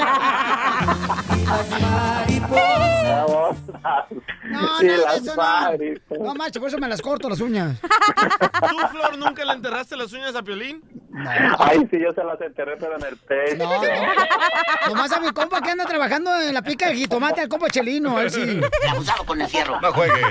No, 4.48 4.78
Sí, 4.78 4.86
no, 4.86 4.96
las 4.96 5.16
eso 5.22 5.34
no. 5.36 6.24
No, 6.24 6.34
macho, 6.34 6.60
por 6.60 6.68
eso 6.68 6.78
me 6.78 6.88
las 6.88 7.02
corto 7.02 7.28
las 7.28 7.40
uñas. 7.40 7.45
¿Tú, 7.82 8.88
Flor, 8.90 9.18
nunca 9.18 9.44
le 9.44 9.52
enterraste 9.52 9.96
las 9.96 10.12
uñas 10.12 10.35
a 10.35 10.42
Piolín? 10.42 10.82
Ay, 11.59 11.87
sí, 11.90 11.98
yo 11.98 12.12
se 12.12 12.22
las 12.22 12.38
enterré, 12.40 12.76
pero 12.76 12.96
en 12.96 13.04
el 13.04 13.16
pecho. 13.16 13.56
No, 13.64 13.82
no. 13.82 14.94
Nomás 14.94 15.12
a 15.12 15.20
mi 15.20 15.30
compa 15.30 15.61
que 15.62 15.70
anda 15.70 15.85
trabajando 15.87 16.30
en 16.40 16.52
la 16.52 16.62
pica 16.62 16.88
de 16.88 16.96
jitomate, 16.96 17.40
al 17.40 17.48
compa 17.48 17.70
Chelino, 17.70 18.16
a 18.16 18.20
ver 18.20 18.30
si... 18.30 18.61
Abusado 18.88 19.24
con 19.24 19.40
el 19.40 19.48
fierro. 19.48 19.80
No 19.80 19.92
juegue. 19.92 20.22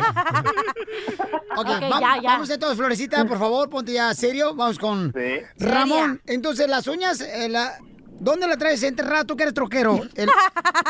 Ok, 1.57 1.67
Ok, 1.67 1.67
va- 1.91 1.99
ya, 1.99 2.15
ya. 2.21 2.29
vamos 2.31 2.49
entonces, 2.49 2.77
Florecita, 2.77 3.25
por 3.25 3.39
favor, 3.39 3.69
ponte 3.69 3.93
ya 3.93 4.13
serio. 4.13 4.53
Vamos 4.55 4.77
con 4.77 5.13
Ramón. 5.57 6.21
Entonces, 6.27 6.67
las 6.69 6.85
uñas, 6.87 7.21
eh, 7.21 7.49
la- 7.49 7.77
¿dónde 8.19 8.47
la 8.47 8.57
traes 8.57 8.83
enterrada? 8.83 9.23
¿Tú 9.25 9.35
que 9.35 9.43
eres 9.43 9.53
troquero? 9.55 10.01
El- 10.15 10.29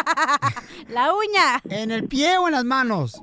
La 0.89 1.13
uña. 1.13 1.61
¿En 1.69 1.91
el 1.91 2.07
pie 2.07 2.37
o 2.37 2.47
en 2.47 2.53
las 2.53 2.63
manos? 2.65 3.21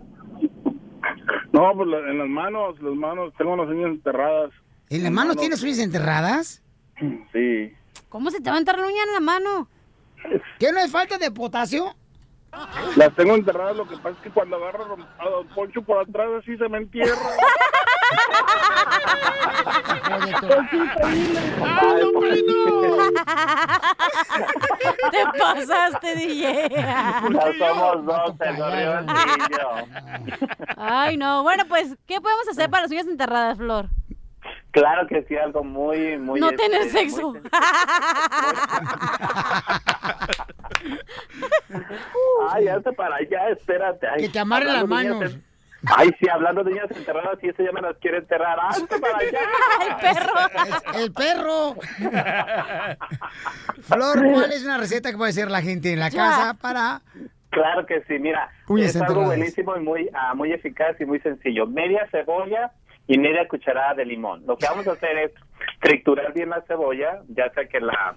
No, 1.52 1.72
pues 1.76 1.88
la- 1.88 1.98
en 2.10 2.18
las 2.18 2.28
manos, 2.28 2.80
las 2.80 2.94
manos, 2.94 3.32
tengo 3.36 3.56
las 3.56 3.68
uñas 3.68 3.90
enterradas. 3.90 4.50
¿En 4.90 5.02
las 5.02 5.12
manos 5.12 5.36
tienes 5.36 5.62
uñas 5.62 5.78
enterradas? 5.78 6.62
Sí. 7.32 7.72
¿Cómo 8.08 8.30
se 8.30 8.40
te 8.40 8.50
va 8.50 8.56
a 8.56 8.58
enterrar 8.58 8.80
la 8.82 8.86
uña 8.88 9.02
en 9.06 9.12
la 9.14 9.20
mano? 9.20 9.68
¿Qué 10.58 10.70
no 10.72 10.78
es 10.80 10.90
falta 10.90 11.18
de 11.18 11.30
potasio? 11.30 11.94
Las 12.96 13.14
tengo 13.16 13.34
enterradas, 13.34 13.76
lo 13.76 13.88
que 13.88 13.96
pasa 13.96 14.10
es 14.10 14.16
que 14.18 14.30
cuando 14.30 14.56
agarro 14.56 14.96
a 15.18 15.28
Don 15.30 15.48
Poncho 15.48 15.82
por 15.82 15.98
atrás 16.02 16.28
así 16.40 16.56
se 16.56 16.68
me 16.68 16.78
entierra. 16.78 17.16
Te 25.10 25.38
pasaste, 25.38 26.14
DJ. 26.16 26.68
Ya 26.70 27.52
somos 27.58 28.04
dos, 28.04 28.34
se 28.38 28.54
corrió 28.56 28.98
el 28.98 29.06
niño. 29.06 30.36
Ay, 30.76 31.16
no. 31.16 31.42
Bueno, 31.42 31.64
pues, 31.68 31.96
¿qué 32.06 32.20
podemos 32.20 32.48
hacer 32.48 32.70
para 32.70 32.82
las 32.82 32.90
uñas 32.90 33.06
enterradas, 33.06 33.58
Flor? 33.58 33.88
Claro 34.72 35.06
que 35.06 35.22
sí, 35.24 35.36
algo 35.36 35.62
muy, 35.62 36.16
muy... 36.18 36.40
no 36.40 36.50
este, 36.50 36.62
tener 36.62 36.80
muy 36.80 36.90
sexo. 36.90 37.34
Ay, 42.50 42.68
hazte 42.68 42.92
para 42.92 43.16
allá, 43.16 43.50
espérate. 43.50 44.06
Ay, 44.06 44.22
Que 44.22 44.30
te 44.30 44.38
amarren 44.38 44.72
las 44.72 44.88
manos. 44.88 45.36
Ay, 45.86 46.10
sí, 46.20 46.28
hablando 46.28 46.62
de 46.62 46.72
niñas 46.72 46.90
enterradas, 46.90 47.38
y 47.42 47.48
eso 47.48 47.62
ya 47.62 47.72
me 47.72 47.80
las 47.80 47.96
quiere 47.98 48.18
enterrar. 48.18 48.58
¡Hazte 48.60 48.98
para 48.98 49.18
allá! 49.18 49.40
¡El 50.96 51.12
perro! 51.12 51.74
¡El 51.74 51.76
perro! 51.76 51.76
Flor, 53.82 54.32
¿cuál 54.32 54.52
es 54.52 54.64
una 54.64 54.78
receta 54.78 55.10
que 55.10 55.16
puede 55.16 55.30
hacer 55.30 55.50
la 55.50 55.62
gente 55.62 55.92
en 55.92 55.98
la 55.98 56.10
casa 56.10 56.54
para... 56.60 57.02
Claro 57.50 57.84
que 57.84 58.02
sí, 58.04 58.18
mira, 58.18 58.48
es 58.78 58.96
algo 58.96 59.24
buenísimo 59.24 59.76
y 59.76 59.80
muy, 59.80 60.08
ah, 60.14 60.34
muy 60.34 60.52
eficaz 60.52 60.98
y 61.00 61.04
muy 61.04 61.20
sencillo. 61.20 61.66
Media 61.66 62.08
cebolla 62.10 62.72
y 63.06 63.18
media 63.18 63.46
cucharada 63.46 63.92
de 63.92 64.06
limón. 64.06 64.46
Lo 64.46 64.56
que 64.56 64.66
vamos 64.66 64.88
a 64.88 64.92
hacer 64.92 65.18
es 65.18 65.32
triturar 65.80 66.32
bien 66.32 66.48
la 66.48 66.62
cebolla, 66.62 67.20
ya 67.28 67.50
sea 67.50 67.66
que 67.66 67.80
la 67.80 68.14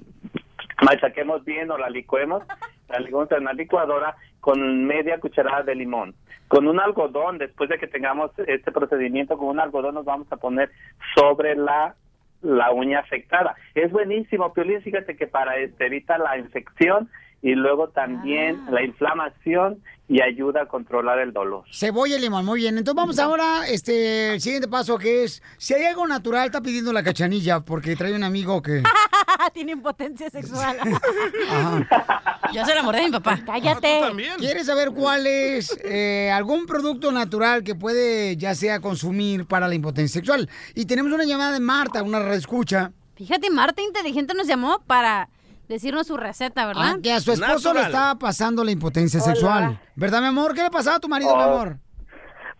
machaquemos 0.84 1.44
bien 1.46 1.72
o 1.72 1.78
la 1.78 1.90
licuemos, 1.90 2.44
la 2.90 3.00
licuemos 3.00 3.32
en 3.32 3.46
la 3.46 3.54
licuadora 3.54 4.16
con 4.40 4.86
media 4.86 5.20
cucharada 5.20 5.64
de 5.64 5.76
limón. 5.76 6.16
Con 6.48 6.68
un 6.68 6.80
algodón, 6.80 7.40
después 7.40 7.70
de 7.70 7.80
que 7.80 7.88
tengamos 7.88 8.32
este 8.48 8.72
procedimiento, 8.72 9.38
con 9.38 9.48
un 9.48 9.60
algodón 9.60 9.96
nos 9.96 10.06
vamos 10.06 10.32
a 10.32 10.38
poner 10.38 10.70
sobre 11.16 11.56
la 11.56 11.96
la 12.42 12.72
uña 12.72 13.00
afectada. 13.00 13.56
Es 13.74 13.92
buenísimo, 13.92 14.54
Piolín, 14.54 14.82
fíjate 14.82 15.16
que 15.18 15.26
para 15.26 15.58
este 15.58 15.88
evita 15.88 16.18
la 16.18 16.38
infección 16.38 17.10
y 17.46 17.54
luego 17.54 17.90
también 17.90 18.60
la 18.72 18.84
inflamación 18.84 19.84
y 20.08 20.20
ayuda 20.20 20.64
a 20.64 20.66
controlar 20.66 21.20
el 21.20 21.32
dolor. 21.32 21.64
Cebolla 21.72 22.18
y 22.18 22.20
limón, 22.20 22.44
muy 22.44 22.62
bien. 22.62 22.76
Entonces 22.76 22.96
vamos 22.96 23.20
ahora, 23.20 23.68
este, 23.68 24.34
el 24.34 24.42
siguiente 24.42 24.68
paso 24.68 24.98
que 24.98 25.24
es, 25.24 25.44
si 25.60 25.76
hay 25.76 25.86
algo 25.86 26.08
natural, 26.08 26.48
está 26.48 26.62
pidiendo 26.62 26.92
la 26.92 27.04
cachanilla, 27.04 27.60
porque 27.60 27.96
trae 27.96 28.16
un 28.16 28.24
amigo 28.24 28.64
que... 28.64 28.82
Tiene 29.54 29.74
impotencia 29.74 30.28
sexual. 30.32 30.76
Yo 32.52 32.66
se 32.66 32.74
la 32.74 32.82
mordé 32.82 33.02
a 33.02 33.06
mi 33.06 33.12
papá. 33.12 33.40
Cállate. 33.46 34.02
¿Quieres 34.40 34.66
saber 34.66 34.90
cuál 34.90 35.28
es 35.28 35.78
eh, 35.84 36.32
algún 36.32 36.66
producto 36.66 37.12
natural 37.12 37.64
que 37.64 37.76
puede 37.76 38.38
ya 38.38 38.56
sea 38.56 38.80
consumir 38.80 39.46
para 39.46 39.68
la 39.68 39.76
impotencia 39.76 40.20
sexual? 40.20 40.50
Y 40.74 40.86
tenemos 40.86 41.12
una 41.12 41.26
llamada 41.26 41.52
de 41.52 41.60
Marta, 41.60 42.02
una 42.02 42.34
escucha. 42.34 42.92
Fíjate, 43.16 43.52
Marta 43.52 43.84
Inteligente 43.84 44.34
nos 44.34 44.48
llamó 44.48 44.82
para 44.88 45.30
decirnos 45.68 46.08
su 46.08 46.18
receta, 46.18 46.66
¿verdad? 46.66 46.94
Ah, 46.96 46.98
que 47.02 47.12
a 47.12 47.20
su 47.20 47.32
esposo 47.32 47.74
le 47.74 47.82
estaba 47.82 48.16
pasando 48.20 48.64
la 48.64 48.72
impotencia 48.72 49.20
Hola. 49.22 49.34
sexual. 49.34 49.80
¿Verdad, 49.96 50.22
mi 50.22 50.28
amor? 50.28 50.54
¿Qué 50.54 50.64
le 50.64 50.70
pasaba 50.70 50.98
a 50.98 51.00
tu 51.00 51.08
marido, 51.10 51.36
mi 51.36 51.42
Oh. 51.44 51.46
amor? 51.46 51.78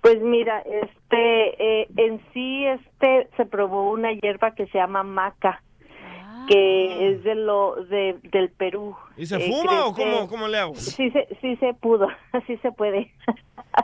Pues 0.02 0.22
mira, 0.22 0.60
este, 0.62 1.82
eh, 1.82 1.88
en 1.98 2.22
sí, 2.34 2.66
este, 2.68 3.28
se 3.38 3.46
probó 3.46 3.92
una 3.92 4.12
hierba 4.14 4.54
que 4.54 4.68
se 4.68 4.78
llama 4.78 5.02
maca, 5.04 5.64
que 6.48 7.10
es 7.12 7.24
de 7.24 7.34
lo, 7.34 7.76
de, 7.86 8.20
del 8.32 8.52
Perú. 8.52 8.96
¿Y 9.18 9.26
se 9.26 9.38
Eh, 9.38 9.50
fuma 9.52 9.86
o 9.88 9.94
cómo, 9.96 10.28
cómo 10.28 10.48
le 10.48 10.60
hago? 10.60 10.76
Sí 10.76 11.10
se, 11.10 11.28
sí 11.42 11.56
se 11.56 11.74
pudo, 11.74 12.08
sí 12.48 12.56
se 12.58 12.72
puede. 12.72 13.12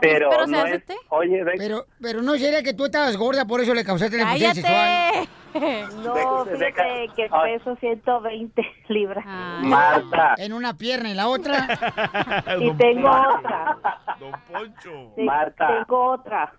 Pero, 0.00 0.30
Pero 0.30 0.44
se 0.46 0.50
no 0.52 0.58
hace 0.60 0.74
es, 0.76 0.84
oye, 1.10 1.44
Pero, 1.58 1.86
pero 2.00 2.22
no 2.22 2.32
sería 2.36 2.62
que 2.62 2.72
tú 2.72 2.84
estabas 2.84 3.16
gorda, 3.16 3.44
por 3.44 3.60
eso 3.60 3.74
le 3.74 3.84
causaste 3.84 4.16
la 4.16 4.22
impotencia 4.22 4.54
sexual. 4.54 5.28
No, 6.02 6.44
fíjate 6.44 7.10
que 7.16 7.28
peso 7.28 7.76
120 7.76 8.62
libras. 8.88 9.24
Marta. 9.62 10.34
En 10.38 10.52
una 10.52 10.74
pierna 10.76 11.10
y 11.10 11.14
la 11.14 11.28
otra. 11.28 11.66
Y 12.60 12.72
tengo 12.74 13.10
otra. 13.10 13.76
Don 14.18 14.32
Poncho. 14.50 15.12
Marta. 15.18 15.66
Tengo 15.68 16.12
otra. 16.12 16.52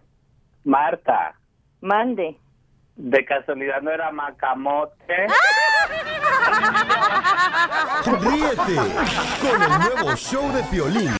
Marta, 0.65 1.33
Mande. 1.81 2.39
de 2.95 3.25
casualidad 3.25 3.81
no 3.81 3.91
era 3.91 4.11
macamote. 4.11 5.27
Ríete 8.05 8.75
con 9.41 9.61
el 9.61 9.79
nuevo 9.79 10.15
show 10.15 10.51
de 10.53 10.63
Piolín. 10.63 11.15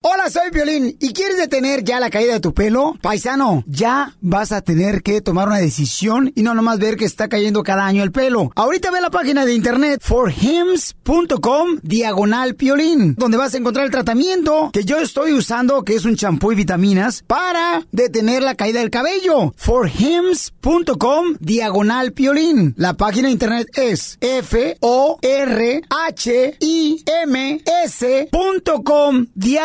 Hola, 0.00 0.30
soy 0.30 0.50
Violín. 0.52 0.96
¿Y 1.00 1.12
quieres 1.12 1.36
detener 1.38 1.82
ya 1.82 1.98
la 2.00 2.10
caída 2.10 2.34
de 2.34 2.40
tu 2.40 2.54
pelo? 2.54 2.94
Paisano, 3.00 3.64
ya 3.66 4.14
vas 4.20 4.52
a 4.52 4.60
tener 4.60 5.02
que 5.02 5.20
tomar 5.20 5.48
una 5.48 5.58
decisión 5.58 6.30
y 6.34 6.42
no 6.42 6.54
nomás 6.54 6.78
ver 6.78 6.96
que 6.96 7.04
está 7.04 7.28
cayendo 7.28 7.62
cada 7.62 7.84
año 7.86 8.02
el 8.02 8.12
pelo. 8.12 8.50
Ahorita 8.54 8.90
ve 8.90 9.00
la 9.00 9.10
página 9.10 9.44
de 9.44 9.54
internet 9.54 10.00
forhims.com 10.02 11.78
diagonal 11.82 12.54
piolín, 12.54 13.14
donde 13.16 13.36
vas 13.36 13.54
a 13.54 13.58
encontrar 13.58 13.86
el 13.86 13.90
tratamiento 13.90 14.70
que 14.72 14.84
yo 14.84 14.98
estoy 14.98 15.32
usando, 15.32 15.82
que 15.84 15.94
es 15.94 16.04
un 16.04 16.16
champú 16.16 16.52
y 16.52 16.56
vitaminas, 16.56 17.24
para 17.26 17.82
detener 17.92 18.42
la 18.42 18.54
caída 18.54 18.80
del 18.80 18.90
cabello. 18.90 19.54
forhims.com 19.56 21.36
diagonal 21.40 22.12
piolín. 22.12 22.74
La 22.76 22.94
página 22.94 23.28
de 23.28 23.32
internet 23.32 23.68
es 23.74 24.18
F-O-R-H-I-M-S.com 24.20 24.84
diagonal 29.34 29.63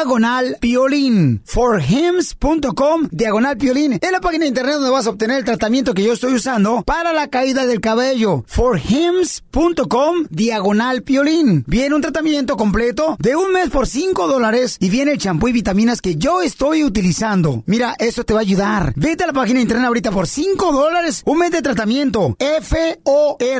piolín. 0.59 1.41
forhims.com 1.45 3.07
diagonal 3.11 3.57
piolín. 3.57 3.99
Es 4.01 4.11
la 4.11 4.21
página 4.21 4.43
de 4.43 4.49
internet 4.49 4.75
donde 4.75 4.91
vas 4.91 5.07
a 5.07 5.09
obtener 5.09 5.39
el 5.39 5.45
tratamiento 5.45 5.93
que 5.93 6.03
yo 6.03 6.13
estoy 6.13 6.33
usando 6.33 6.83
para 6.83 7.11
la 7.13 7.27
caída 7.27 7.65
del 7.65 7.81
cabello. 7.81 8.43
forhims.com 8.47 10.27
diagonal 10.29 11.03
piolín. 11.03 11.65
Viene 11.67 11.95
un 11.95 12.01
tratamiento 12.01 12.55
completo 12.55 13.17
de 13.19 13.35
un 13.35 13.51
mes 13.51 13.69
por 13.69 13.87
5 13.87 14.27
dólares 14.27 14.77
y 14.79 14.89
viene 14.89 15.11
el 15.13 15.17
champú 15.17 15.47
y 15.49 15.51
vitaminas 15.53 16.01
que 16.01 16.15
yo 16.15 16.41
estoy 16.41 16.83
utilizando. 16.83 17.63
Mira, 17.65 17.95
eso 17.99 18.23
te 18.23 18.33
va 18.33 18.39
a 18.39 18.43
ayudar. 18.43 18.93
Vete 18.95 19.25
a 19.25 19.27
la 19.27 19.33
página 19.33 19.57
de 19.57 19.63
internet 19.63 19.87
ahorita 19.87 20.11
por 20.11 20.27
5 20.27 20.71
dólares. 20.71 21.23
Un 21.25 21.39
mes 21.39 21.51
de 21.51 21.61
tratamiento. 21.61 22.37
F-O-R-H-I-M-S.com 22.39 23.51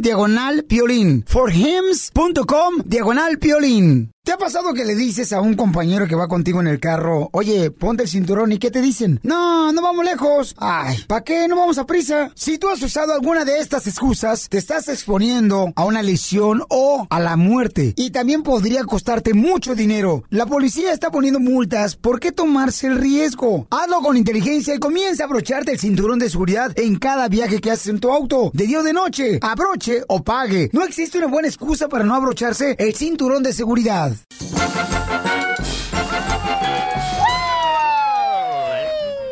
diagonal 0.00 0.64
piolín. 0.64 1.24
forhims.com 1.26 2.82
diagonal 2.84 3.17
piolín. 3.38 4.12
¿Te 4.28 4.34
ha 4.34 4.36
pasado 4.36 4.74
que 4.74 4.84
le 4.84 4.94
dices 4.94 5.32
a 5.32 5.40
un 5.40 5.54
compañero 5.54 6.06
que 6.06 6.14
va 6.14 6.28
contigo 6.28 6.60
en 6.60 6.66
el 6.66 6.80
carro, 6.80 7.30
oye, 7.32 7.70
ponte 7.70 8.02
el 8.02 8.10
cinturón 8.10 8.52
y 8.52 8.58
qué 8.58 8.70
te 8.70 8.82
dicen? 8.82 9.20
No, 9.22 9.72
no 9.72 9.80
vamos 9.80 10.04
lejos. 10.04 10.54
Ay, 10.58 10.98
¿para 11.06 11.24
qué? 11.24 11.48
No 11.48 11.56
vamos 11.56 11.78
a 11.78 11.86
prisa. 11.86 12.30
Si 12.34 12.58
tú 12.58 12.68
has 12.68 12.82
usado 12.82 13.14
alguna 13.14 13.46
de 13.46 13.58
estas 13.58 13.86
excusas, 13.86 14.50
te 14.50 14.58
estás 14.58 14.90
exponiendo 14.90 15.72
a 15.74 15.86
una 15.86 16.02
lesión 16.02 16.62
o 16.68 17.06
a 17.08 17.20
la 17.20 17.38
muerte. 17.38 17.94
Y 17.96 18.10
también 18.10 18.42
podría 18.42 18.84
costarte 18.84 19.32
mucho 19.32 19.74
dinero. 19.74 20.24
La 20.28 20.44
policía 20.44 20.92
está 20.92 21.10
poniendo 21.10 21.40
multas. 21.40 21.96
¿Por 21.96 22.20
qué 22.20 22.30
tomarse 22.30 22.88
el 22.88 22.98
riesgo? 22.98 23.66
Hazlo 23.70 24.02
con 24.02 24.18
inteligencia 24.18 24.74
y 24.74 24.78
comienza 24.78 25.22
a 25.22 25.26
abrocharte 25.26 25.72
el 25.72 25.78
cinturón 25.78 26.18
de 26.18 26.28
seguridad 26.28 26.78
en 26.78 26.98
cada 26.98 27.28
viaje 27.28 27.62
que 27.62 27.70
haces 27.70 27.86
en 27.86 28.00
tu 28.00 28.12
auto. 28.12 28.50
De 28.52 28.66
día 28.66 28.80
o 28.80 28.82
de 28.82 28.92
noche. 28.92 29.38
Abroche 29.40 30.02
o 30.06 30.22
pague. 30.22 30.68
No 30.74 30.84
existe 30.84 31.16
una 31.16 31.28
buena 31.28 31.48
excusa 31.48 31.88
para 31.88 32.04
no 32.04 32.14
abrocharse 32.14 32.76
el 32.78 32.94
cinturón 32.94 33.42
de 33.42 33.54
seguridad. 33.54 34.17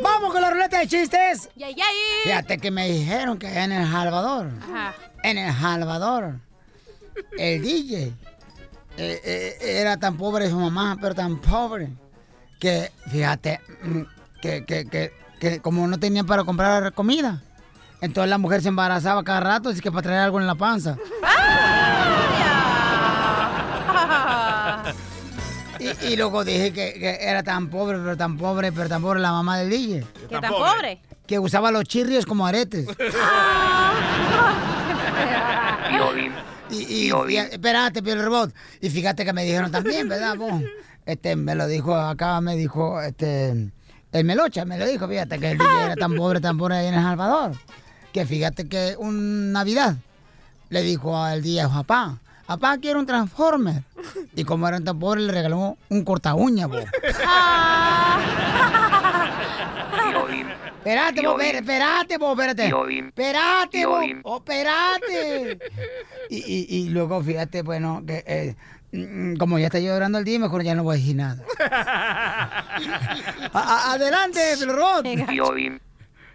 ¡Vamos 0.01 0.31
con 0.31 0.41
la 0.41 0.51
ruleta 0.51 0.79
de 0.79 0.87
chistes! 0.87 1.49
¡Yay, 1.55 1.75
yay! 1.75 1.85
Fíjate 2.23 2.57
que 2.57 2.71
me 2.71 2.87
dijeron 2.89 3.37
que 3.37 3.47
en 3.47 3.71
El 3.71 3.89
Salvador, 3.91 4.49
Ajá. 4.63 4.93
en 5.23 5.37
El 5.37 5.53
Salvador, 5.53 6.35
el 7.37 7.61
DJ 7.61 8.03
eh, 8.05 8.13
eh, 8.97 9.57
era 9.61 9.97
tan 9.97 10.17
pobre 10.17 10.49
su 10.49 10.57
mamá, 10.59 10.97
pero 11.01 11.13
tan 11.15 11.37
pobre, 11.39 11.89
que 12.59 12.91
fíjate, 13.09 13.59
mm, 13.83 14.01
que, 14.41 14.65
que, 14.65 14.87
que, 14.87 15.11
que 15.39 15.59
como 15.61 15.87
no 15.87 15.99
tenían 15.99 16.25
para 16.25 16.43
comprar 16.43 16.93
comida, 16.93 17.41
entonces 18.01 18.29
la 18.29 18.37
mujer 18.37 18.61
se 18.61 18.69
embarazaba 18.69 19.23
cada 19.23 19.39
rato, 19.39 19.69
así 19.69 19.81
que 19.81 19.91
para 19.91 20.03
traer 20.03 20.19
algo 20.21 20.39
en 20.39 20.47
la 20.47 20.55
panza. 20.55 20.97
Y, 26.01 26.05
y 26.13 26.15
luego 26.15 26.43
dije 26.43 26.71
que, 26.73 26.93
que 26.93 27.17
era 27.21 27.43
tan 27.43 27.69
pobre, 27.69 27.97
pero 27.97 28.17
tan 28.17 28.37
pobre, 28.37 28.71
pero 28.71 28.89
tan 28.89 29.01
pobre 29.01 29.19
la 29.19 29.31
mamá 29.31 29.57
del 29.59 29.69
DJ. 29.69 30.05
¿Qué 30.29 30.39
tan 30.39 30.51
pobre? 30.51 30.99
Que 31.25 31.39
usaba 31.39 31.71
los 31.71 31.83
chirrios 31.85 32.25
como 32.25 32.45
aretes. 32.47 32.87
Y, 36.69 36.75
y, 37.09 37.11
y- 37.29 37.37
espérate, 37.37 38.03
Pio 38.03 38.21
Robot. 38.21 38.53
Y 38.81 38.89
fíjate 38.89 39.23
que 39.23 39.31
me 39.31 39.45
dijeron 39.45 39.71
también, 39.71 40.09
¿verdad, 40.09 40.35
vos? 40.35 40.61
Este, 41.05 41.35
me 41.37 41.55
lo 41.55 41.65
dijo 41.67 41.95
acá, 41.95 42.41
me 42.41 42.57
dijo, 42.57 43.01
este, 43.01 43.69
el 44.11 44.25
Melocha 44.25 44.65
me 44.65 44.77
lo 44.77 44.85
dijo, 44.85 45.07
fíjate 45.07 45.39
que 45.39 45.51
el 45.51 45.57
DJ 45.57 45.83
era 45.85 45.95
tan 45.95 46.13
pobre, 46.15 46.41
tan 46.41 46.57
pobre 46.57 46.75
ahí 46.75 46.87
en 46.87 46.95
El 46.95 47.01
Salvador. 47.03 47.53
Que 48.11 48.25
fíjate 48.25 48.67
que 48.67 48.95
un 48.99 49.53
Navidad 49.53 49.95
le 50.69 50.81
dijo 50.81 51.17
al 51.17 51.41
DJ, 51.41 51.69
papá, 51.69 52.17
papá, 52.47 52.77
quiero 52.79 52.99
un 52.99 53.05
Transformer. 53.05 53.83
Y 54.35 54.43
como 54.43 54.67
eran 54.67 54.83
tan 54.83 54.97
pobres, 54.99 55.25
le 55.25 55.33
regaló 55.33 55.77
un 55.89 56.03
corta 56.03 56.33
uña, 56.33 56.65
vos. 56.67 56.83
Espérate, 60.77 61.21
vos, 61.27 61.41
espérate, 61.41 61.57
espérate, 61.59 62.17
vos, 62.17 62.31
espérate. 62.39 62.67
Espérate, 63.07 63.85
vos, 63.85 64.05
oh, 64.23 64.37
espérate. 64.37 65.59
Y, 66.29 66.37
y, 66.37 66.65
y 66.77 66.89
luego, 66.89 67.21
fíjate, 67.21 67.61
bueno, 67.61 68.03
que 68.07 68.23
eh, 68.25 68.55
mm, 68.93 69.35
como 69.35 69.59
ya 69.59 69.65
está 69.67 69.79
llorando 69.79 70.17
el 70.19 70.23
día, 70.23 70.39
mejor 70.39 70.63
ya 70.63 70.75
no 70.75 70.83
voy 70.83 70.95
a 70.95 70.99
decir 70.99 71.15
nada. 71.17 71.43
A- 71.59 73.49
a- 73.53 73.93
adelante, 73.93 74.39
Robot. 74.65 75.03
Tío 75.27 75.51
Bim, 75.53 75.79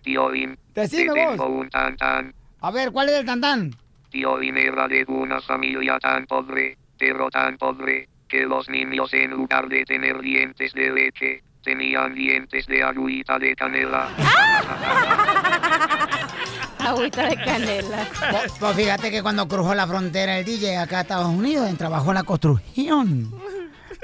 tío 0.03 0.29
Bim, 0.29 0.57
te 0.75 0.83
vos. 0.83 0.91
tengo 0.91 1.47
un 1.47 1.71
tan 1.71 1.97
tan. 1.97 2.35
A 2.61 2.71
ver, 2.71 2.93
¿cuál 2.93 3.09
es 3.09 3.15
el 3.21 3.25
tantán? 3.27 3.75
Tío 4.13 4.37
Bim 4.37 4.57
era 4.59 4.87
de 4.89 5.07
una 5.09 5.41
familia 5.41 5.99
tan 5.99 6.27
pobre, 6.27 6.77
pero 6.99 7.31
tan 7.31 7.57
pobre, 7.57 8.11
que 8.29 8.43
los 8.43 8.69
niños 8.69 9.11
en 9.15 9.31
lugar 9.31 9.69
de 9.69 9.85
tener 9.87 10.21
dientes 10.21 10.75
de 10.75 10.91
leche, 10.91 11.43
tenían 11.65 12.15
dientes 12.15 12.67
de 12.67 12.83
agüita 12.83 13.39
de 13.39 13.57
canela. 13.57 14.11
Agüita 16.79 17.27
de 17.27 17.37
canela. 17.37 18.07
Pues, 18.31 18.53
pues 18.61 18.77
fíjate 18.77 19.11
que 19.11 19.23
cuando 19.23 19.49
cruzó 19.49 19.75
la 19.75 19.87
frontera 19.87 20.39
el 20.39 20.45
DJ 20.45 20.77
acá 20.77 20.99
a 20.99 21.03
Estados 21.03 21.29
Unidos, 21.29 21.71
él 21.71 21.79
trabajó 21.79 22.11
en 22.11 22.17
la 22.17 22.25
construcción. 22.25 23.33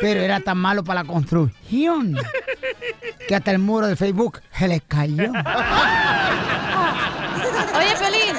Pero 0.00 0.20
era 0.20 0.40
tan 0.40 0.56
malo 0.56 0.82
para 0.84 1.02
la 1.02 1.08
construcción 1.08 2.16
que 3.26 3.34
hasta 3.34 3.50
el 3.50 3.58
muro 3.58 3.88
de 3.88 3.96
Facebook 3.96 4.40
se 4.52 4.68
le 4.68 4.80
cayó. 4.80 5.24
Oye, 7.74 7.94
Pelín, 7.98 8.36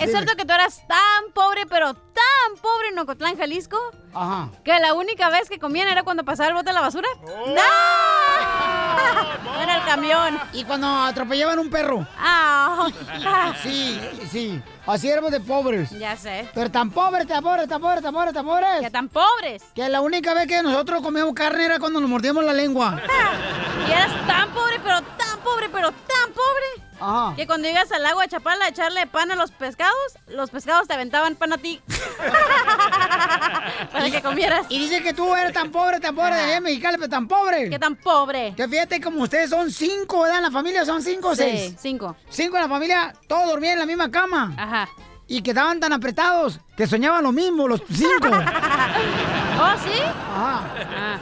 ¿es 0.00 0.10
cierto 0.10 0.36
que 0.36 0.44
tú 0.44 0.52
eras 0.52 0.86
tan 0.86 1.32
pobre, 1.34 1.66
pero 1.66 1.94
tan 1.94 2.56
pobre 2.60 2.88
en 2.88 2.98
Ocotlán, 2.98 3.36
Jalisco? 3.36 3.78
Ajá. 4.14 4.48
Que 4.64 4.78
la 4.80 4.94
única 4.94 5.28
vez 5.30 5.48
que 5.48 5.58
comían 5.58 5.88
era 5.88 6.02
cuando 6.02 6.24
pasaba 6.24 6.48
el 6.48 6.54
bote 6.54 6.66
de 6.70 6.74
la 6.74 6.80
basura. 6.80 7.08
¡No! 7.24 7.62
En 9.60 9.68
el 9.68 9.84
camión. 9.84 10.38
Y 10.54 10.64
cuando 10.64 10.86
atropellaban 10.86 11.58
un 11.58 11.68
perro. 11.68 12.06
Ah. 12.18 12.88
Sí, 13.62 14.00
sí. 14.30 14.62
Así 14.86 15.08
éramos 15.10 15.30
de 15.30 15.40
pobres. 15.40 15.90
Ya 15.90 16.16
sé. 16.16 16.48
Pero 16.54 16.70
tan 16.70 16.90
pobres, 16.90 17.26
tan 17.26 17.42
pobres, 17.42 17.68
tan 17.68 17.80
pobres, 17.80 18.02
tan 18.02 18.14
pobres, 18.14 18.32
tan 18.32 18.44
pobres. 18.46 18.80
Que 18.80 18.90
tan 18.90 19.08
pobres. 19.08 19.62
Que 19.74 19.88
la 19.88 20.00
única 20.00 20.32
vez 20.34 20.46
que 20.46 20.62
nosotros 20.62 21.02
comíamos 21.02 21.34
carne 21.34 21.66
era 21.66 21.78
cuando 21.78 22.00
nos 22.00 22.08
mordíamos 22.08 22.42
la 22.44 22.52
lengua. 22.54 23.00
Y 23.88 23.92
eras 23.92 24.26
tan 24.26 24.50
pobre, 24.50 24.78
pero 24.82 25.00
tan 25.02 25.38
pobre, 25.40 25.68
pero 25.70 25.90
tan 25.90 26.32
pobre. 26.32 26.89
Ajá. 27.00 27.34
Que 27.36 27.46
cuando 27.46 27.68
ibas 27.68 27.90
al 27.92 28.04
agua 28.06 28.24
a 28.24 28.28
Chapala 28.28 28.64
a 28.66 28.68
echarle 28.68 29.06
pan 29.06 29.30
a 29.30 29.36
los 29.36 29.50
pescados, 29.50 29.94
los 30.28 30.50
pescados 30.50 30.86
te 30.86 30.94
aventaban 30.94 31.34
pan 31.36 31.52
a 31.54 31.58
ti. 31.58 31.80
Para 33.92 34.10
que 34.10 34.22
comieras. 34.22 34.66
Y 34.68 34.78
dice 34.78 35.02
que 35.02 35.12
tú 35.14 35.34
eres 35.34 35.52
tan 35.52 35.70
pobre, 35.70 36.00
tan 36.00 36.14
pobre 36.14 36.34
de 36.34 36.40
allá 36.42 36.56
en 36.58 36.62
Mexicali, 36.62 36.96
pero 36.98 37.08
tan 37.08 37.26
pobre. 37.28 37.70
¿Qué 37.70 37.78
tan 37.78 37.96
pobre? 37.96 38.54
Que 38.56 38.68
fíjate 38.68 39.00
como 39.00 39.22
ustedes 39.22 39.50
son 39.50 39.70
cinco, 39.70 40.20
¿verdad? 40.22 40.38
En 40.38 40.44
la 40.44 40.50
familia 40.50 40.84
son 40.84 41.02
cinco 41.02 41.28
o 41.30 41.34
Sí, 41.36 41.42
seis. 41.42 41.74
cinco. 41.78 42.16
Cinco 42.28 42.56
en 42.56 42.62
la 42.62 42.68
familia, 42.68 43.14
todos 43.26 43.46
dormían 43.48 43.74
en 43.74 43.78
la 43.80 43.86
misma 43.86 44.10
cama. 44.10 44.52
Ajá. 44.56 44.88
Y 45.26 45.42
quedaban 45.42 45.78
tan 45.80 45.92
apretados 45.92 46.58
que 46.76 46.86
soñaban 46.86 47.22
lo 47.22 47.32
mismo, 47.32 47.68
los 47.68 47.80
cinco. 47.88 48.28
¿Oh, 48.28 49.72
sí? 49.84 50.02
Ajá. 50.02 50.62
Ah. 50.96 51.18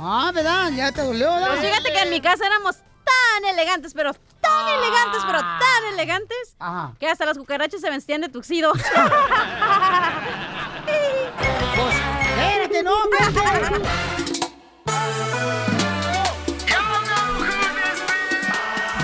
Ah, 0.00 0.30
¿verdad? 0.32 0.70
Ya 0.70 0.92
te 0.92 1.02
dolió, 1.02 1.32
¿verdad? 1.32 1.48
Pues 1.56 1.60
fíjate 1.68 1.92
que 1.92 1.98
en 2.02 2.10
mi 2.10 2.20
casa 2.20 2.46
éramos 2.46 2.76
tan 3.08 3.44
elegantes, 3.44 3.94
pero 3.94 4.12
tan 4.40 4.68
elegantes, 4.68 5.22
pero 5.26 5.38
tan 5.40 5.84
elegantes, 5.92 6.56
Ajá. 6.58 6.92
que 6.98 7.08
hasta 7.08 7.26
las 7.26 7.38
cucarachas 7.38 7.80
se 7.80 7.90
vestían 7.90 8.20
de 8.20 8.28
tuxido. 8.28 8.72
Pues, 11.76 11.94
espérate, 11.94 12.82
no. 12.82 12.92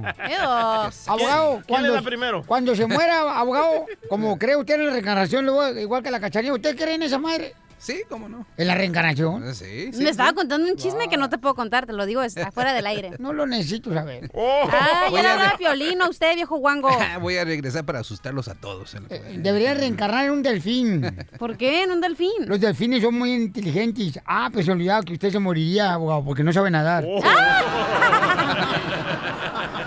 Abogado, 1.07 1.51
¿Quién 1.53 1.63
cuando, 1.67 1.89
le 1.89 1.95
da 1.95 2.01
primero? 2.01 2.43
cuando 2.45 2.75
se 2.75 2.85
muera, 2.85 3.19
abogado, 3.39 3.85
como 4.09 4.37
cree 4.37 4.55
usted 4.55 4.75
en 4.75 4.85
la 4.87 4.91
reencarnación, 4.91 5.45
luego, 5.45 5.79
igual 5.79 6.03
que 6.03 6.11
la 6.11 6.19
cachanilla, 6.19 6.53
¿usted 6.53 6.75
cree 6.75 6.95
en 6.95 7.03
esa 7.03 7.17
madre? 7.17 7.53
Sí, 7.79 8.01
cómo 8.09 8.27
no. 8.27 8.45
¿En 8.57 8.67
la 8.67 8.73
reencarnación? 8.75 9.53
Sí, 9.53 9.91
Me 9.97 10.09
estaba 10.09 10.33
contando 10.33 10.67
un 10.67 10.75
chisme 10.77 11.07
que 11.09 11.17
no 11.17 11.29
te 11.29 11.37
puedo 11.37 11.53
contar, 11.53 11.85
te 11.85 11.93
lo 11.93 12.05
digo, 12.07 12.23
está 12.23 12.51
fuera 12.51 12.73
del 12.73 12.87
aire. 12.87 13.11
No 13.19 13.33
lo 13.33 13.45
necesito 13.45 13.93
saber. 13.93 14.31
Ah, 14.35 15.05
Voy 15.11 15.21
ya 15.21 15.33
hablaba 15.33 15.51
re- 15.51 15.57
Piolín 15.57 16.01
a 16.01 16.09
usted, 16.09 16.33
viejo 16.35 16.57
guango. 16.57 16.89
Voy 17.21 17.37
a 17.37 17.45
regresar 17.45 17.85
para 17.85 17.99
asustarlos 17.99 18.47
a 18.47 18.55
todos. 18.55 18.95
en 18.95 19.03
la- 19.09 19.17
Debería 19.43 19.73
reencarnar 19.75 20.25
en 20.25 20.31
un 20.31 20.43
delfín. 20.43 21.05
¿Por 21.37 21.55
qué 21.57 21.83
en 21.83 21.91
un 21.91 22.01
delfín? 22.01 22.31
Los 22.47 22.59
delfines 22.59 23.01
son 23.03 23.13
muy 23.15 23.31
inteligentes. 23.33 24.19
Ah, 24.25 24.49
pues 24.51 24.65
se 24.65 24.71
olvidaba 24.71 25.03
que 25.03 25.13
usted 25.13 25.31
se 25.31 25.39
moriría, 25.39 25.93
abogado, 25.93 26.23
porque 26.25 26.43
no 26.43 26.51
sabe 26.51 26.71
nadar. 26.71 27.05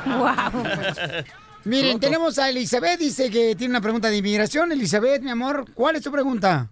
Wow. 0.07 0.63
Miren, 1.65 2.01
tenemos 2.01 2.39
a 2.39 2.49
Elizabeth, 2.49 2.99
dice 2.99 3.31
que 3.31 3.55
tiene 3.55 3.73
una 3.73 3.81
pregunta 3.81 4.09
de 4.09 4.17
inmigración. 4.17 4.73
Elizabeth, 4.73 5.23
mi 5.23 5.31
amor, 5.31 5.67
¿cuál 5.75 5.97
es 5.97 6.03
tu 6.03 6.11
pregunta? 6.11 6.69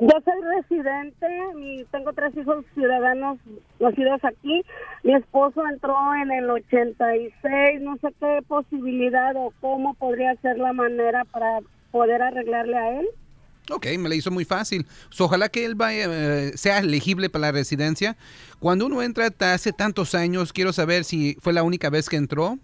Yo 0.00 0.10
soy 0.24 0.34
residente, 0.56 1.26
mi- 1.54 1.84
tengo 1.90 2.12
tres 2.12 2.36
hijos 2.36 2.64
ciudadanos 2.74 3.38
nacidos 3.80 4.22
aquí. 4.24 4.62
Mi 5.04 5.14
esposo 5.14 5.62
entró 5.72 5.96
en 6.22 6.30
el 6.32 6.50
86, 6.50 7.80
no 7.80 7.96
sé 7.98 8.08
qué 8.20 8.40
posibilidad 8.46 9.34
o 9.36 9.52
cómo 9.60 9.94
podría 9.94 10.34
ser 10.42 10.58
la 10.58 10.72
manera 10.72 11.24
para 11.24 11.60
poder 11.92 12.20
arreglarle 12.22 12.76
a 12.76 13.00
él. 13.00 13.06
Ok, 13.72 13.86
me 13.98 14.08
la 14.08 14.14
hizo 14.14 14.30
muy 14.30 14.44
fácil. 14.44 14.86
Ojalá 15.18 15.48
que 15.48 15.64
él 15.64 15.74
vaya, 15.74 16.04
eh, 16.08 16.52
sea 16.56 16.78
elegible 16.78 17.28
para 17.30 17.46
la 17.46 17.52
residencia. 17.52 18.16
Cuando 18.60 18.86
uno 18.86 19.02
entra 19.02 19.28
hace 19.40 19.72
tantos 19.72 20.14
años, 20.14 20.52
quiero 20.52 20.72
saber 20.72 21.04
si 21.04 21.36
fue 21.40 21.52
la 21.52 21.62
única 21.64 21.90
vez 21.90 22.08
que 22.08 22.16
entró. 22.16 22.58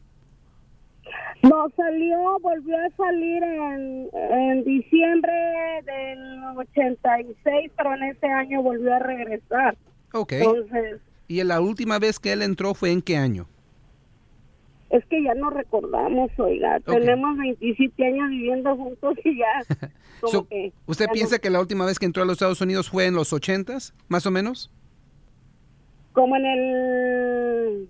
No, 1.43 1.69
salió, 1.77 2.39
volvió 2.41 2.77
a 2.79 2.91
salir 2.97 3.43
en, 3.43 4.09
en 4.31 4.65
diciembre 4.65 5.33
del 5.85 6.45
86, 6.57 7.71
pero 7.77 7.95
en 7.95 8.03
ese 8.05 8.27
año 8.27 8.63
volvió 8.63 8.95
a 8.95 8.99
regresar. 9.01 9.77
Ok. 10.13 10.33
Entonces, 10.33 11.01
¿Y 11.29 11.43
la 11.45 11.61
última 11.61 11.99
vez 11.99 12.19
que 12.21 12.33
él 12.33 12.43
entró 12.43 12.75
fue 12.75 12.91
en 12.93 13.03
qué 13.03 13.17
año? 13.17 13.47
es 14.91 15.03
que 15.07 15.23
ya 15.23 15.33
no 15.35 15.49
recordamos, 15.49 16.31
oiga, 16.37 16.79
tenemos 16.81 17.39
27 17.39 18.05
años 18.05 18.29
viviendo 18.29 18.77
juntos 18.77 19.15
y 19.25 19.39
ya, 19.39 19.47
como 20.21 20.31
So, 20.33 20.47
que... 20.49 20.71
¿Usted 20.85 21.07
ya 21.07 21.09
no- 21.09 21.13
piensa 21.15 21.39
que 21.39 21.49
la 21.49 21.61
última 21.61 21.87
vez 21.87 21.99
que 21.99 22.05
entró 22.05 22.23
a 22.23 22.27
los 22.27 22.35
Estados 22.35 22.61
Unidos 22.61 22.91
fue 22.91 23.07
en 23.07 23.15
los 23.15 23.33
80s, 23.33 23.95
más 24.09 24.27
o 24.27 24.31
menos? 24.31 24.71
como 26.13 26.37
en 26.37 26.45
el 26.45 27.89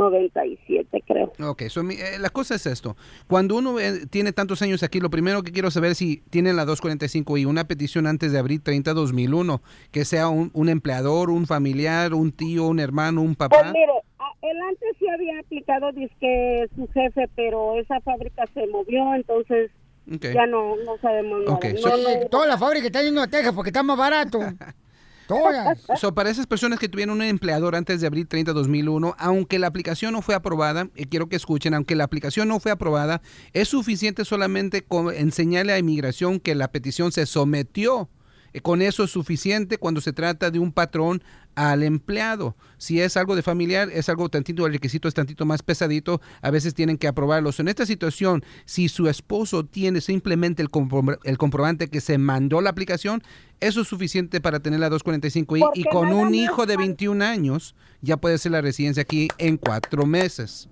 97, 0.00 1.02
creo. 1.06 1.32
Ok, 1.48 1.62
so, 1.68 1.82
mi- 1.82 1.94
eh, 1.94 2.18
la 2.18 2.30
cosa 2.30 2.54
es 2.56 2.66
esto. 2.66 2.96
Cuando 3.28 3.56
uno 3.56 3.78
eh, 3.78 4.06
tiene 4.08 4.32
tantos 4.32 4.62
años 4.62 4.82
aquí, 4.82 4.98
lo 4.98 5.10
primero 5.10 5.42
que 5.42 5.52
quiero 5.52 5.70
saber 5.70 5.92
es 5.92 5.98
si 5.98 6.22
tienen 6.30 6.56
la 6.56 6.64
245 6.64 7.36
y 7.38 7.44
una 7.44 7.64
petición 7.64 8.06
antes 8.06 8.32
de 8.32 8.38
abril 8.38 8.62
30 8.62 8.94
2001, 8.94 9.62
que 9.92 10.04
sea 10.04 10.28
un, 10.28 10.50
un 10.54 10.68
empleador, 10.68 11.30
un 11.30 11.46
familiar, 11.46 12.14
un 12.14 12.32
tío, 12.32 12.66
un 12.66 12.80
hermano, 12.80 13.20
un 13.22 13.34
Pues 13.34 13.48
papá. 13.50 13.72
mire, 13.72 13.92
a- 14.18 14.32
él 14.42 14.56
antes 14.68 14.88
sí 14.98 15.06
había 15.08 15.38
aplicado 15.40 15.92
disque 15.92 16.66
su 16.74 16.88
jefe, 16.88 17.28
pero 17.36 17.78
esa 17.78 18.00
fábrica 18.00 18.44
se 18.54 18.66
movió, 18.68 19.14
entonces 19.14 19.70
Ok. 20.12 20.26
ya 20.34 20.46
no, 20.46 20.76
no 20.84 20.96
sabemos 21.02 21.40
nada. 21.44 21.54
Ok, 21.56 21.66
No, 21.74 21.78
so- 21.78 21.96
no, 21.98 22.26
Toda 22.30 22.46
la 22.46 22.56
fábrica 22.58 22.86
está 22.86 23.02
yendo 23.02 23.20
a 23.22 23.26
Texas 23.28 23.52
porque 23.54 23.68
está 23.70 23.82
más 23.82 23.98
barato. 23.98 24.38
Todas. 25.30 25.78
So, 26.00 26.14
para 26.14 26.30
esas 26.30 26.46
personas 26.46 26.78
que 26.78 26.88
tuvieron 26.88 27.16
un 27.16 27.22
empleador 27.22 27.76
antes 27.76 28.00
de 28.00 28.06
abril 28.06 28.26
30 28.26 28.52
2001, 28.52 29.14
aunque 29.18 29.58
la 29.58 29.66
aplicación 29.66 30.12
no 30.12 30.22
fue 30.22 30.34
aprobada, 30.34 30.88
y 30.96 31.06
quiero 31.06 31.28
que 31.28 31.36
escuchen, 31.36 31.74
aunque 31.74 31.94
la 31.96 32.04
aplicación 32.04 32.48
no 32.48 32.60
fue 32.60 32.72
aprobada, 32.72 33.22
es 33.52 33.68
suficiente 33.68 34.24
solamente 34.24 34.82
con 34.82 35.14
enseñarle 35.14 35.72
a 35.72 35.78
inmigración 35.78 36.40
que 36.40 36.54
la 36.54 36.72
petición 36.72 37.12
se 37.12 37.26
sometió. 37.26 38.08
Eh, 38.52 38.60
Con 38.60 38.82
eso 38.82 39.04
es 39.04 39.10
suficiente 39.10 39.78
cuando 39.78 40.00
se 40.00 40.12
trata 40.12 40.50
de 40.50 40.58
un 40.58 40.72
patrón 40.72 41.22
al 41.54 41.82
empleado. 41.82 42.56
Si 42.78 43.00
es 43.00 43.16
algo 43.16 43.36
de 43.36 43.42
familiar, 43.42 43.88
es 43.92 44.08
algo 44.08 44.28
tantito, 44.28 44.66
el 44.66 44.72
requisito 44.72 45.08
es 45.08 45.14
tantito 45.14 45.44
más 45.44 45.62
pesadito, 45.62 46.20
a 46.42 46.50
veces 46.50 46.74
tienen 46.74 46.96
que 46.96 47.08
aprobarlos. 47.08 47.60
En 47.60 47.68
esta 47.68 47.84
situación, 47.86 48.42
si 48.64 48.88
su 48.88 49.08
esposo 49.08 49.64
tiene 49.64 50.00
simplemente 50.00 50.62
el, 50.62 50.70
compro- 50.70 51.18
el 51.24 51.38
comprobante 51.38 51.88
que 51.88 52.00
se 52.00 52.18
mandó 52.18 52.60
la 52.60 52.70
aplicación, 52.70 53.22
eso 53.60 53.82
es 53.82 53.88
suficiente 53.88 54.40
para 54.40 54.60
tener 54.60 54.80
la 54.80 54.90
245I 54.90 55.72
y 55.74 55.84
con 55.84 56.12
un 56.12 56.34
hijo 56.34 56.64
de 56.66 56.76
21 56.76 57.22
años 57.24 57.74
ya 58.00 58.16
puede 58.16 58.38
ser 58.38 58.52
la 58.52 58.60
residencia 58.62 59.02
aquí 59.02 59.28
en 59.38 59.56
cuatro 59.58 60.06
meses. 60.06 60.68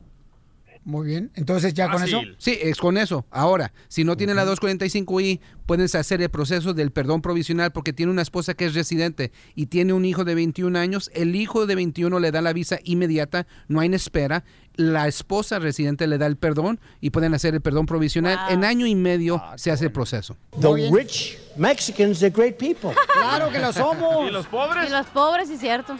Muy 0.88 1.06
bien, 1.06 1.30
entonces 1.34 1.74
ya 1.74 1.90
con 1.90 2.02
eso. 2.02 2.22
Sí, 2.38 2.58
es 2.62 2.78
con 2.78 2.96
eso. 2.96 3.26
Ahora, 3.30 3.74
si 3.88 4.04
no 4.04 4.16
tiene 4.16 4.32
la 4.32 4.46
245I, 4.46 5.38
puedes 5.66 5.94
hacer 5.94 6.22
el 6.22 6.30
proceso 6.30 6.72
del 6.72 6.92
perdón 6.92 7.20
provisional 7.20 7.72
porque 7.72 7.92
tiene 7.92 8.10
una 8.10 8.22
esposa 8.22 8.54
que 8.54 8.64
es 8.64 8.72
residente 8.72 9.30
y 9.54 9.66
tiene 9.66 9.92
un 9.92 10.06
hijo 10.06 10.24
de 10.24 10.34
21 10.34 10.78
años. 10.78 11.10
El 11.12 11.36
hijo 11.36 11.66
de 11.66 11.74
21 11.74 12.18
le 12.20 12.30
da 12.30 12.40
la 12.40 12.54
visa 12.54 12.78
inmediata, 12.84 13.46
no 13.68 13.80
hay 13.80 13.88
en 13.88 13.92
espera. 13.92 14.44
La 14.76 15.08
esposa 15.08 15.58
residente 15.58 16.06
le 16.06 16.16
da 16.16 16.24
el 16.24 16.38
perdón 16.38 16.80
y 17.02 17.10
pueden 17.10 17.34
hacer 17.34 17.52
el 17.52 17.60
perdón 17.60 17.84
provisional. 17.84 18.38
En 18.48 18.64
año 18.64 18.86
y 18.86 18.94
medio 18.94 19.42
se 19.56 19.70
hace 19.70 19.84
el 19.84 19.92
proceso. 19.92 20.38
The 20.58 20.90
rich 20.90 21.36
Mexicans, 21.58 22.18
they're 22.18 22.34
great 22.34 22.56
people. 22.56 22.94
Claro 23.12 23.50
que 23.50 23.58
lo 23.58 23.74
somos. 23.74 24.26
¿Y 24.26 24.30
los 24.30 24.46
pobres? 24.46 24.88
Y 24.88 24.90
los 24.90 25.06
pobres, 25.08 25.48
sí, 25.48 25.58
cierto. 25.58 25.98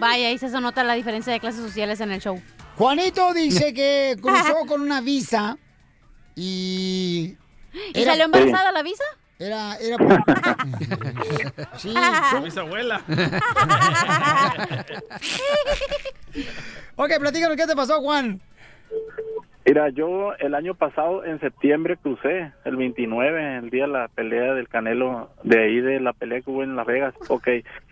Vaya, 0.00 0.26
ahí 0.26 0.38
se 0.38 0.48
nota 0.60 0.82
la 0.82 0.94
diferencia 0.94 1.32
de 1.32 1.38
clases 1.38 1.62
sociales 1.62 2.00
en 2.00 2.10
el 2.10 2.20
show. 2.20 2.42
Juanito 2.78 3.34
dice 3.34 3.74
que 3.74 4.16
cruzó 4.20 4.64
con 4.66 4.80
una 4.80 5.00
visa 5.00 5.58
y... 6.34 7.36
¿Y 7.94 8.04
salió 8.04 8.24
embarazada 8.24 8.72
la 8.72 8.82
visa? 8.82 9.04
Era, 9.38 9.76
era 9.76 9.98
por... 9.98 10.24
Sí. 11.78 11.94
Con 12.32 12.44
bisabuela. 12.44 13.02
ok, 16.96 17.12
platícanos, 17.20 17.56
¿qué 17.56 17.66
te 17.66 17.76
pasó, 17.76 18.00
Juan? 18.00 18.40
Mira, 19.68 19.90
yo 19.90 20.32
el 20.38 20.54
año 20.54 20.74
pasado 20.74 21.26
en 21.26 21.38
septiembre 21.40 21.98
crucé, 21.98 22.52
el 22.64 22.76
29, 22.76 23.58
el 23.58 23.68
día 23.68 23.82
de 23.82 23.92
la 23.92 24.08
pelea 24.08 24.54
del 24.54 24.66
Canelo, 24.66 25.28
de 25.42 25.62
ahí 25.62 25.80
de 25.82 26.00
la 26.00 26.14
pelea 26.14 26.40
que 26.40 26.50
hubo 26.50 26.62
en 26.62 26.74
Las 26.74 26.86
Vegas. 26.86 27.12
Ok, 27.28 27.48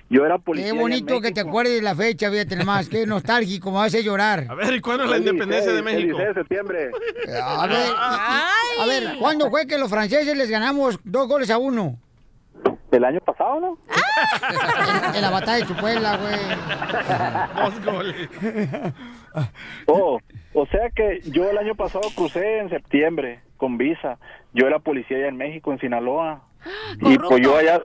yo 0.09 0.24
era 0.24 0.39
policía. 0.39 0.72
Qué 0.72 0.79
bonito 0.79 1.20
que 1.20 1.33
te 1.33 1.35
México. 1.35 1.49
acuerdes 1.51 1.74
de 1.74 1.83
la 1.83 1.95
fecha, 1.95 2.31
fíjate 2.31 2.57
nomás. 2.57 2.89
Qué 2.89 3.05
nostálgico, 3.07 3.70
me 3.70 3.81
hace 3.81 4.03
llorar. 4.03 4.47
A 4.49 4.55
ver, 4.55 4.72
¿y 4.74 4.81
cuándo 4.81 5.05
es 5.05 5.11
la 5.11 5.18
independencia 5.18 5.70
de 5.70 5.83
16, 5.83 5.85
el 5.85 5.85
México? 5.85 6.16
16 6.16 6.29
de 6.29 6.41
septiembre. 6.41 6.91
A 7.45 7.66
ver, 7.66 7.93
a 8.81 8.87
ver, 8.87 9.18
¿cuándo 9.18 9.51
fue 9.51 9.66
que 9.66 9.77
los 9.77 9.91
franceses 9.91 10.35
les 10.35 10.49
ganamos 10.51 10.99
dos 11.05 11.29
goles 11.29 11.51
a 11.51 11.59
uno? 11.59 11.99
El 12.91 13.05
año 13.05 13.20
pasado, 13.20 13.61
¿no? 13.61 13.79
En, 15.11 15.14
en 15.16 15.20
la 15.20 15.29
batalla 15.29 15.59
de 15.59 15.66
Chupuela, 15.66 16.16
güey. 16.16 17.64
Dos 17.70 17.85
goles. 17.85 18.29
Oh, 19.87 20.18
o 20.59 20.67
sea 20.67 20.89
que 20.89 21.21
yo 21.31 21.51
el 21.51 21.59
año 21.59 21.75
pasado 21.75 22.09
crucé 22.17 22.59
en 22.59 22.71
septiembre 22.71 23.41
con 23.59 23.77
visa. 23.77 24.19
Yo 24.55 24.67
era 24.67 24.79
policía 24.79 25.19
allá 25.19 25.29
en 25.29 25.37
México, 25.37 25.71
en 25.73 25.79
Sinaloa. 25.81 26.43
Y 27.01 27.19
pues 27.19 27.43
yo 27.43 27.57
allá, 27.57 27.83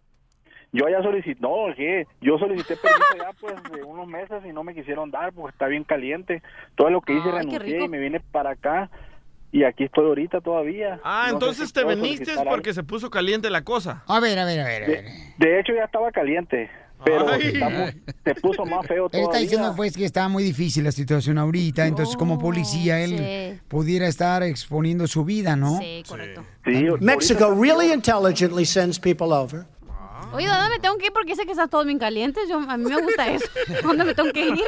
yo 0.72 0.86
allá 0.88 1.04
solicité, 1.04 1.40
no, 1.42 1.66
¿qué? 1.76 2.08
yo 2.22 2.38
solicité 2.40 2.78
permiso 2.78 3.16
ya 3.18 3.32
pues 3.40 3.56
de 3.72 3.84
unos 3.84 4.08
meses 4.08 4.42
y 4.46 4.54
no 4.54 4.64
me 4.64 4.74
quisieron 4.74 5.12
dar 5.12 5.34
porque 5.34 5.52
está 5.52 5.68
bien 5.68 5.84
caliente. 5.84 6.42
Todo 6.76 6.90
lo 6.90 7.02
que 7.02 7.14
hice 7.14 7.28
Ay, 7.30 7.40
renuncié 7.40 7.84
y 7.84 7.90
me 7.90 8.00
vine 8.00 8.22
para 8.32 8.52
acá 8.52 8.90
y 9.52 9.66
aquí 9.66 9.84
estoy 9.84 10.06
ahorita 10.06 10.40
todavía. 10.40 11.00
Ah, 11.04 11.26
No 11.28 11.34
entonces 11.34 11.68
si 11.68 11.74
te 11.74 11.84
viniste 11.84 12.32
porque 12.50 12.74
se 12.74 12.84
puso 12.84 13.10
caliente 13.10 13.50
la 13.50 13.64
cosa. 13.64 14.04
A 14.08 14.22
ver, 14.22 14.40
a 14.40 14.46
ver, 14.46 14.62
a 14.62 14.64
ver. 14.64 14.84
a 14.84 14.88
ver. 14.88 15.04
De, 15.38 15.46
de 15.46 15.60
hecho 15.60 15.74
ya 15.74 15.84
estaba 15.84 16.10
caliente, 16.12 16.70
pero 17.04 17.34
estamos- 17.34 17.92
se 18.24 18.36
puso 18.36 18.66
más 18.66 18.86
feo 18.88 19.06
Él 19.06 19.12
todavía. 19.12 19.24
está 19.30 19.38
diciendo 19.40 19.74
pues 19.76 19.96
que 19.96 20.06
está 20.06 20.28
muy 20.28 20.44
difícil 20.44 20.84
la 20.84 20.92
situación 20.92 21.38
ahorita, 21.38 21.86
entonces 21.88 22.16
como 22.18 22.38
policía 22.40 23.00
él 23.00 23.18
sí. 23.18 23.60
pudiera 23.68 24.08
estar 24.08 24.44
exponiendo 24.44 25.08
su 25.08 25.24
vida, 25.26 25.56
¿no? 25.56 25.78
Sí, 25.80 26.04
correcto. 26.08 26.44
Sí, 26.66 26.88
ahorita- 26.88 27.06
Mexico 27.06 27.56
really 27.60 27.92
intelligently 27.94 28.66
sends 28.66 29.00
people 29.00 29.28
over. 29.28 29.66
Oye, 30.34 30.48
¿dónde 30.48 30.70
me 30.70 30.80
tengo 30.80 30.98
que 30.98 31.08
ir? 31.08 31.12
Porque 31.12 31.36
sé 31.36 31.44
que 31.46 31.52
están 31.52 31.70
todos 31.70 31.86
bien 31.86 32.00
calientes. 32.00 32.48
Yo, 32.48 32.58
a 32.60 32.78
mí 32.78 32.86
me 32.90 33.02
gusta 33.02 33.28
eso. 33.30 33.46
¿Dónde 33.84 34.06
me 34.06 34.14
tengo 34.16 34.32
que 34.32 34.48
ir? 34.48 34.64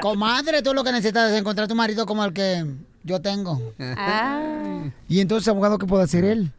Comadre, 0.00 0.60
todo 0.60 0.74
lo 0.74 0.82
que 0.82 0.90
necesitas 0.90 1.30
es 1.30 1.38
encontrar 1.38 1.68
tu 1.68 1.76
marido 1.76 2.04
como 2.04 2.24
el 2.24 2.32
que 2.32 2.64
yo 3.04 3.20
tengo. 3.22 3.60
Ah. 3.78 4.82
Y 5.08 5.20
entonces, 5.20 5.46
abogado, 5.46 5.78
¿qué 5.78 5.86
puede 5.86 6.02
hacer 6.02 6.24
él? 6.24 6.50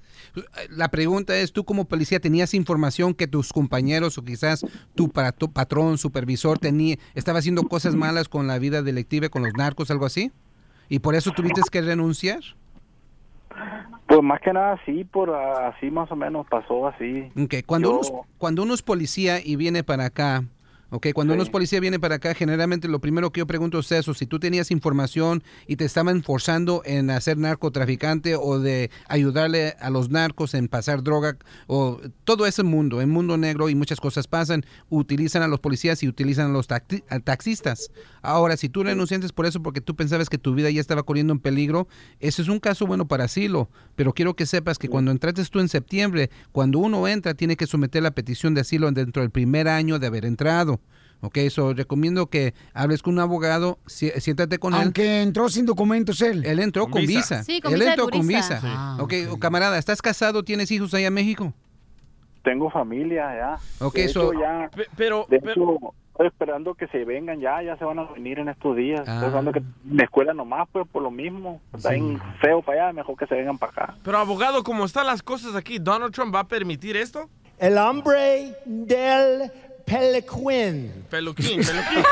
La 0.69 0.89
pregunta 0.89 1.37
es, 1.37 1.53
¿tú 1.53 1.63
como 1.63 1.85
policía 1.85 2.19
tenías 2.19 2.53
información 2.53 3.13
que 3.13 3.27
tus 3.27 3.53
compañeros 3.53 4.17
o 4.17 4.23
quizás 4.23 4.65
tu, 4.95 5.09
patrón, 5.09 5.97
supervisor, 5.97 6.59
tenía, 6.59 6.97
estaba 7.13 7.39
haciendo 7.39 7.63
cosas 7.63 7.95
malas 7.95 8.29
con 8.29 8.47
la 8.47 8.59
vida 8.59 8.81
delictiva, 8.81 9.29
con 9.29 9.43
los 9.43 9.53
narcos, 9.53 9.91
algo 9.91 10.05
así? 10.05 10.31
¿Y 10.89 10.99
por 10.99 11.15
eso 11.15 11.31
tuviste 11.31 11.61
que 11.71 11.81
renunciar? 11.81 12.41
Pues 14.07 14.21
más 14.21 14.39
que 14.41 14.53
nada 14.53 14.79
sí, 14.85 15.03
por 15.03 15.31
así 15.33 15.89
más 15.89 16.11
o 16.11 16.15
menos 16.15 16.45
pasó 16.47 16.87
así. 16.87 17.31
Ok, 17.37 17.55
Cuando, 17.65 17.89
Yo- 17.89 17.99
uno, 17.99 18.21
cuando 18.37 18.63
uno 18.63 18.73
es 18.73 18.81
policía 18.81 19.39
y 19.43 19.55
viene 19.55 19.83
para 19.83 20.05
acá, 20.05 20.43
ok, 20.89 21.07
cuando 21.13 21.33
uno 21.33 21.43
es 21.43 21.49
policía 21.49 21.77
y 21.77 21.81
viene 21.81 21.99
para 21.99 22.15
acá, 22.15 22.33
generalmente 22.33 22.87
lo 22.87 22.99
primero 22.99 23.31
que 23.31 23.39
yo 23.39 23.47
pregunto 23.47 23.79
es 23.79 23.91
eso, 23.91 24.13
si 24.13 24.25
tú 24.25 24.39
tenías 24.39 24.71
información 24.71 25.43
y 25.67 25.75
te 25.75 25.85
estaban 25.85 26.23
forzando 26.23 26.81
en 26.85 27.09
hacer 27.09 27.37
narcotraficante 27.37 28.35
o 28.35 28.59
de 28.59 28.89
ayudarle 29.07 29.75
a 29.79 29.89
los 29.89 30.09
narcos 30.09 30.53
en 30.53 30.67
pasar 30.67 31.03
droga 31.03 31.37
o 31.67 31.99
todo 32.23 32.45
ese 32.45 32.63
mundo, 32.63 33.01
en 33.01 33.09
mundo 33.09 33.37
negro 33.37 33.69
y 33.69 33.75
muchas 33.75 33.99
cosas 33.99 34.27
pasan, 34.27 34.65
utilizan 34.89 35.41
a 35.43 35.47
los 35.47 35.59
policías 35.59 36.01
y 36.03 36.07
utilizan 36.07 36.49
a 36.51 36.53
los 36.53 36.67
taxi- 36.67 37.03
a 37.09 37.19
taxistas. 37.19 37.89
Ahora, 38.21 38.57
si 38.57 38.69
tú 38.69 38.83
renunciaste 38.83 39.27
por 39.29 39.45
eso 39.45 39.61
porque 39.61 39.81
tú 39.81 39.95
pensabas 39.95 40.29
que 40.29 40.37
tu 40.37 40.53
vida 40.55 40.69
ya 40.69 40.81
estaba 40.81 41.03
corriendo 41.03 41.33
en 41.33 41.39
peligro, 41.39 41.87
ese 42.19 42.41
es 42.41 42.47
un 42.47 42.59
caso 42.59 42.85
bueno 42.87 43.07
para 43.07 43.25
asilo, 43.25 43.69
pero 43.95 44.13
quiero 44.13 44.35
que 44.35 44.45
sepas 44.45 44.77
que 44.77 44.89
cuando 44.89 45.11
entraste 45.11 45.43
tú 45.45 45.59
en 45.59 45.69
septiembre, 45.69 46.29
cuando 46.51 46.79
uno 46.79 47.07
entra, 47.07 47.33
tiene 47.33 47.55
que 47.55 47.67
someter 47.67 48.03
la 48.03 48.11
petición 48.11 48.53
de 48.53 48.61
asilo 48.61 48.91
dentro 48.91 49.21
del 49.21 49.31
primer 49.31 49.67
año 49.67 49.99
de 49.99 50.07
haber 50.07 50.25
entrado. 50.25 50.74
Ok, 51.21 51.37
eso 51.37 51.73
recomiendo 51.73 52.27
que 52.27 52.53
hables 52.73 53.01
con 53.01 53.13
un 53.13 53.19
abogado, 53.19 53.79
si- 53.87 54.11
siéntate 54.19 54.59
con 54.59 54.73
él. 54.75 54.81
Aunque 54.81 55.21
entró 55.21 55.49
sin 55.49 55.65
documentos 55.65 56.21
él. 56.21 56.45
Él 56.45 56.59
entró 56.59 56.83
Con 56.83 56.91
con 56.93 57.01
visa. 57.01 57.19
visa. 57.39 57.43
Sí, 57.43 57.61
con 57.61 57.73
él 57.73 57.79
visa 57.79 57.91
entró 57.93 58.09
con 58.09 58.27
visa. 58.27 58.61
Sí. 58.61 58.67
Ah, 58.69 58.97
ok, 58.99 59.13
camarada, 59.39 59.77
¿estás 59.79 60.01
casado? 60.01 60.43
¿Tienes 60.43 60.69
hijos 60.71 60.93
allá 60.93 61.07
en 61.07 61.13
México? 61.13 61.53
Tengo 62.43 62.69
familia 62.69 63.25
ya. 63.35 63.85
Ok, 63.85 63.95
de 63.95 64.09
so- 64.09 64.31
hecho, 64.33 64.39
ya, 64.41 64.69
pero, 64.95 65.25
de 65.29 65.37
hecho, 65.37 65.77
estoy 66.11 66.27
esperando 66.27 66.75
que 66.75 66.87
se 66.89 67.03
vengan 67.03 67.39
ya, 67.39 67.63
ya 67.63 67.75
se 67.77 67.83
van 67.85 67.97
a 67.97 68.03
venir 68.11 68.37
en 68.37 68.49
estos 68.49 68.75
días. 68.75 68.99
Estoy 68.99 69.15
esperando 69.25 69.51
que 69.51 69.59
en 69.59 69.73
la 69.97 70.03
escuela 70.03 70.33
nomás, 70.33 70.67
pues 70.71 70.87
por 70.91 71.01
lo 71.01 71.09
mismo. 71.09 71.59
Está 71.73 71.89
bien 71.91 72.21
feo 72.41 72.61
para 72.61 72.83
allá, 72.83 72.93
mejor 72.93 73.17
que 73.17 73.25
se 73.25 73.33
vengan 73.33 73.57
para 73.57 73.71
acá. 73.71 73.95
Pero 74.03 74.19
abogado, 74.19 74.63
como 74.63 74.85
están 74.85 75.07
las 75.07 75.23
cosas 75.23 75.55
aquí, 75.55 75.79
¿Donald 75.79 76.13
Trump 76.13 76.35
va 76.35 76.41
a 76.41 76.47
permitir 76.47 76.95
esto? 76.97 77.29
El 77.57 77.77
hombre 77.77 78.53
del 78.65 79.49
Pelequín. 79.85 80.91
Peluquín, 81.09 81.61
peluquín. 81.61 82.03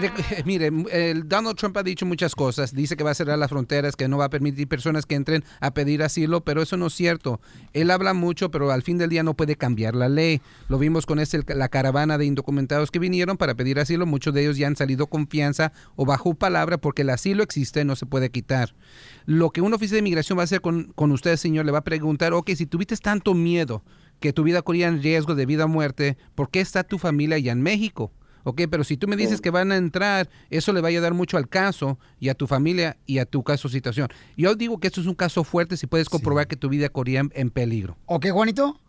Eh, 0.00 0.42
Mire, 0.44 0.70
el 0.90 1.28
Donald 1.28 1.56
Trump 1.56 1.76
ha 1.76 1.82
dicho 1.82 2.06
muchas 2.06 2.34
cosas. 2.34 2.74
Dice 2.74 2.96
que 2.96 3.04
va 3.04 3.10
a 3.10 3.14
cerrar 3.14 3.38
las 3.38 3.50
fronteras, 3.50 3.96
que 3.96 4.08
no 4.08 4.16
va 4.16 4.26
a 4.26 4.30
permitir 4.30 4.66
personas 4.66 5.04
que 5.04 5.14
entren 5.14 5.44
a 5.60 5.72
pedir 5.74 6.02
asilo, 6.02 6.42
pero 6.42 6.62
eso 6.62 6.76
no 6.76 6.86
es 6.86 6.94
cierto. 6.94 7.40
Él 7.72 7.90
habla 7.90 8.14
mucho, 8.14 8.50
pero 8.50 8.70
al 8.70 8.82
fin 8.82 8.96
del 8.96 9.10
día 9.10 9.22
no 9.22 9.34
puede 9.34 9.56
cambiar 9.56 9.94
la 9.94 10.08
ley. 10.08 10.40
Lo 10.68 10.78
vimos 10.78 11.04
con 11.04 11.18
ese, 11.18 11.42
la 11.46 11.68
caravana 11.68 12.16
de 12.16 12.24
indocumentados 12.24 12.90
que 12.90 12.98
vinieron 12.98 13.36
para 13.36 13.54
pedir 13.54 13.78
asilo. 13.78 14.06
Muchos 14.06 14.32
de 14.32 14.42
ellos 14.42 14.56
ya 14.56 14.66
han 14.66 14.76
salido 14.76 15.06
confianza 15.08 15.72
o 15.96 16.06
bajo 16.06 16.34
palabra 16.34 16.78
porque 16.78 17.02
el 17.02 17.10
asilo 17.10 17.42
existe, 17.42 17.84
no 17.84 17.96
se 17.96 18.06
puede 18.06 18.30
quitar. 18.30 18.74
Lo 19.26 19.50
que 19.50 19.60
un 19.60 19.74
oficial 19.74 19.96
de 19.96 20.00
inmigración 20.00 20.38
va 20.38 20.42
a 20.42 20.44
hacer 20.44 20.60
con, 20.60 20.92
con 20.94 21.12
usted, 21.12 21.36
señor, 21.36 21.66
le 21.66 21.72
va 21.72 21.78
a 21.78 21.84
preguntar, 21.84 22.32
ok, 22.32 22.50
si 22.56 22.66
tuviste 22.66 22.96
tanto 22.96 23.34
miedo 23.34 23.82
que 24.24 24.32
tu 24.32 24.42
vida 24.42 24.62
corría 24.62 24.88
en 24.88 25.02
riesgo 25.02 25.34
de 25.34 25.44
vida 25.44 25.66
o 25.66 25.68
muerte, 25.68 26.16
¿por 26.34 26.48
qué 26.48 26.60
está 26.62 26.82
tu 26.82 26.96
familia 26.96 27.36
allá 27.36 27.52
en 27.52 27.60
México? 27.60 28.10
Ok, 28.44 28.62
pero 28.70 28.82
si 28.82 28.96
tú 28.96 29.06
me 29.06 29.16
dices 29.16 29.42
que 29.42 29.50
van 29.50 29.70
a 29.70 29.76
entrar, 29.76 30.30
eso 30.48 30.72
le 30.72 30.80
va 30.80 30.88
a 30.88 30.92
ayudar 30.92 31.12
mucho 31.12 31.36
al 31.36 31.46
caso 31.46 31.98
y 32.18 32.30
a 32.30 32.34
tu 32.34 32.46
familia 32.46 32.96
y 33.04 33.18
a 33.18 33.26
tu 33.26 33.42
caso 33.42 33.68
situación. 33.68 34.08
Yo 34.34 34.54
digo 34.54 34.80
que 34.80 34.86
esto 34.86 35.02
es 35.02 35.06
un 35.06 35.14
caso 35.14 35.44
fuerte 35.44 35.76
si 35.76 35.86
puedes 35.86 36.08
comprobar 36.08 36.46
que 36.46 36.56
tu 36.56 36.70
vida 36.70 36.88
corría 36.88 37.20
en, 37.20 37.30
en 37.34 37.50
peligro. 37.50 37.98
¿Ok, 38.06 38.30
Juanito? 38.30 38.80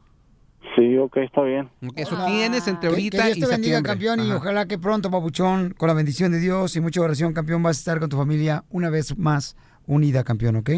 Sí, 0.78 0.98
ok, 0.98 1.18
está 1.18 1.42
bien. 1.42 1.70
Eso 1.98 2.16
tienes 2.26 2.66
entre 2.70 2.88
ahorita 2.88 3.18
que 3.18 3.34
Dios 3.34 3.38
y 3.38 3.42
te 3.42 3.48
bendiga, 3.48 3.80
septiembre. 3.80 3.92
campeón, 3.92 4.26
y 4.26 4.32
ojalá 4.32 4.68
que 4.68 4.80
pronto, 4.80 5.12
papuchón, 5.12 5.74
con 5.78 5.88
la 5.88 5.94
bendición 5.96 6.32
de 6.32 6.40
Dios 6.40 6.78
y 6.78 6.80
mucha 6.80 7.02
oración, 7.02 7.34
campeón, 7.34 7.62
vas 7.62 7.76
a 7.76 7.80
estar 7.80 8.00
con 8.00 8.08
tu 8.08 8.16
familia 8.16 8.64
una 8.70 8.90
vez 8.90 9.18
más 9.18 9.58
unida, 9.86 10.24
campeón, 10.24 10.56
¿ok? 10.56 10.70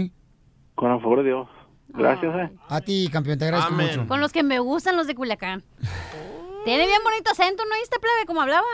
Con 0.74 0.91
el 0.91 0.99
favor 0.99 1.20
de 1.20 1.26
Dios. 1.26 1.47
Gracias, 1.90 2.36
eh. 2.36 2.50
A 2.70 2.82
ti, 2.82 3.10
campeón, 3.12 3.38
te 3.40 3.46
agradezco 3.46 3.72
mucho. 3.74 4.08
Con 4.08 4.22
los 4.22 4.32
que 4.32 4.44
me 4.44 4.60
gustan 4.60 4.96
los 4.96 5.08
de 5.08 5.16
Culiacán. 5.16 5.64
Tiene 6.66 6.86
bien 6.86 7.02
bonito 7.04 7.32
acento, 7.32 7.64
¿no 7.66 7.76
oíste, 7.76 7.98
plebe, 8.00 8.26
como 8.26 8.42
hablaba? 8.42 8.66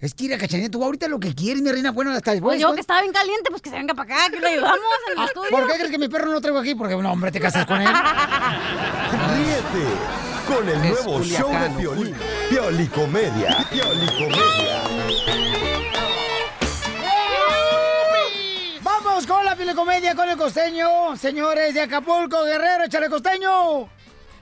Es 0.00 0.14
que, 0.14 0.24
mira, 0.24 0.38
cachanilla, 0.38 0.70
tú 0.70 0.82
ahorita 0.82 1.08
lo 1.08 1.20
que 1.20 1.34
quieres, 1.34 1.62
mi 1.62 1.70
reina, 1.70 1.90
bueno, 1.90 2.10
hasta 2.12 2.30
después. 2.32 2.52
Pues 2.54 2.60
yo 2.62 2.74
que 2.74 2.80
estaba 2.80 3.02
bien 3.02 3.12
caliente, 3.12 3.50
pues 3.50 3.60
que 3.60 3.68
se 3.68 3.76
venga 3.76 3.92
para 3.92 4.14
acá, 4.14 4.30
que 4.32 4.40
lo 4.40 4.46
ayudamos 4.46 4.78
en 5.06 5.12
el 5.12 5.18
Ah, 5.18 5.24
estudio. 5.26 5.50
¿Por 5.50 5.66
qué 5.66 5.74
crees 5.74 5.90
que 5.90 5.98
mi 5.98 6.08
perro 6.08 6.26
no 6.26 6.32
lo 6.32 6.40
traigo 6.40 6.58
aquí? 6.58 6.74
Porque, 6.74 6.94
un 6.94 7.04
hombre, 7.04 7.30
te 7.30 7.38
casas 7.38 7.66
con 7.66 7.82
él. 7.82 7.86
Ríete 9.34 9.86
con 10.48 10.66
el 10.68 10.82
Es 10.84 11.04
nuevo 11.04 11.22
show 11.22 11.50
de 11.52 11.70
Piolín. 11.78 12.14
Piolicomedia. 12.48 13.58
Piolicomedia. 13.70 14.80
Comedia 19.60 20.16
con 20.16 20.28
el 20.28 20.36
costeño. 20.36 21.16
Señores 21.16 21.74
de 21.74 21.82
Acapulco, 21.82 22.44
Guerrero, 22.44 22.84
échale 22.84 23.08
costeño. 23.08 23.88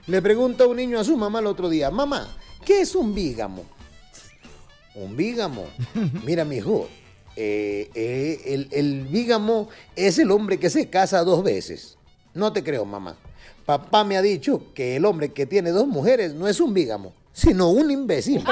Le 0.07 0.23
pregunta 0.23 0.65
un 0.67 0.77
niño 0.77 0.99
a 0.99 1.05
su 1.05 1.17
mamá 1.17 1.41
el 1.41 1.47
otro 1.47 1.69
día, 1.69 1.91
mamá, 1.91 2.35
¿qué 2.65 2.81
es 2.81 2.95
un 2.95 3.15
bígamo? 3.15 3.65
Un 4.95 5.17
bígamo. 5.17 5.67
Mira, 6.25 6.45
mijo, 6.45 6.89
eh, 7.37 7.91
eh, 7.95 8.41
el, 8.47 8.69
el 8.71 9.07
bígamo 9.07 9.69
es 9.97 10.19
el 10.19 10.31
hombre 10.31 10.59
que 10.59 10.71
se 10.71 10.89
casa 10.89 11.25
dos 11.25 11.43
veces. 11.43 11.99
No 12.33 12.53
te 12.53 12.63
creo, 12.65 12.85
mamá. 12.85 13.17
Papá 13.67 14.05
me 14.05 14.17
ha 14.17 14.23
dicho 14.23 14.73
que 14.73 14.97
el 14.97 15.05
hombre 15.05 15.33
que 15.33 15.47
tiene 15.47 15.71
dos 15.73 15.89
mujeres 15.89 16.33
no 16.33 16.49
es 16.49 16.59
un 16.59 16.73
bígamo, 16.73 17.13
sino 17.39 17.71
un 17.71 17.89
imbécil. 17.89 18.45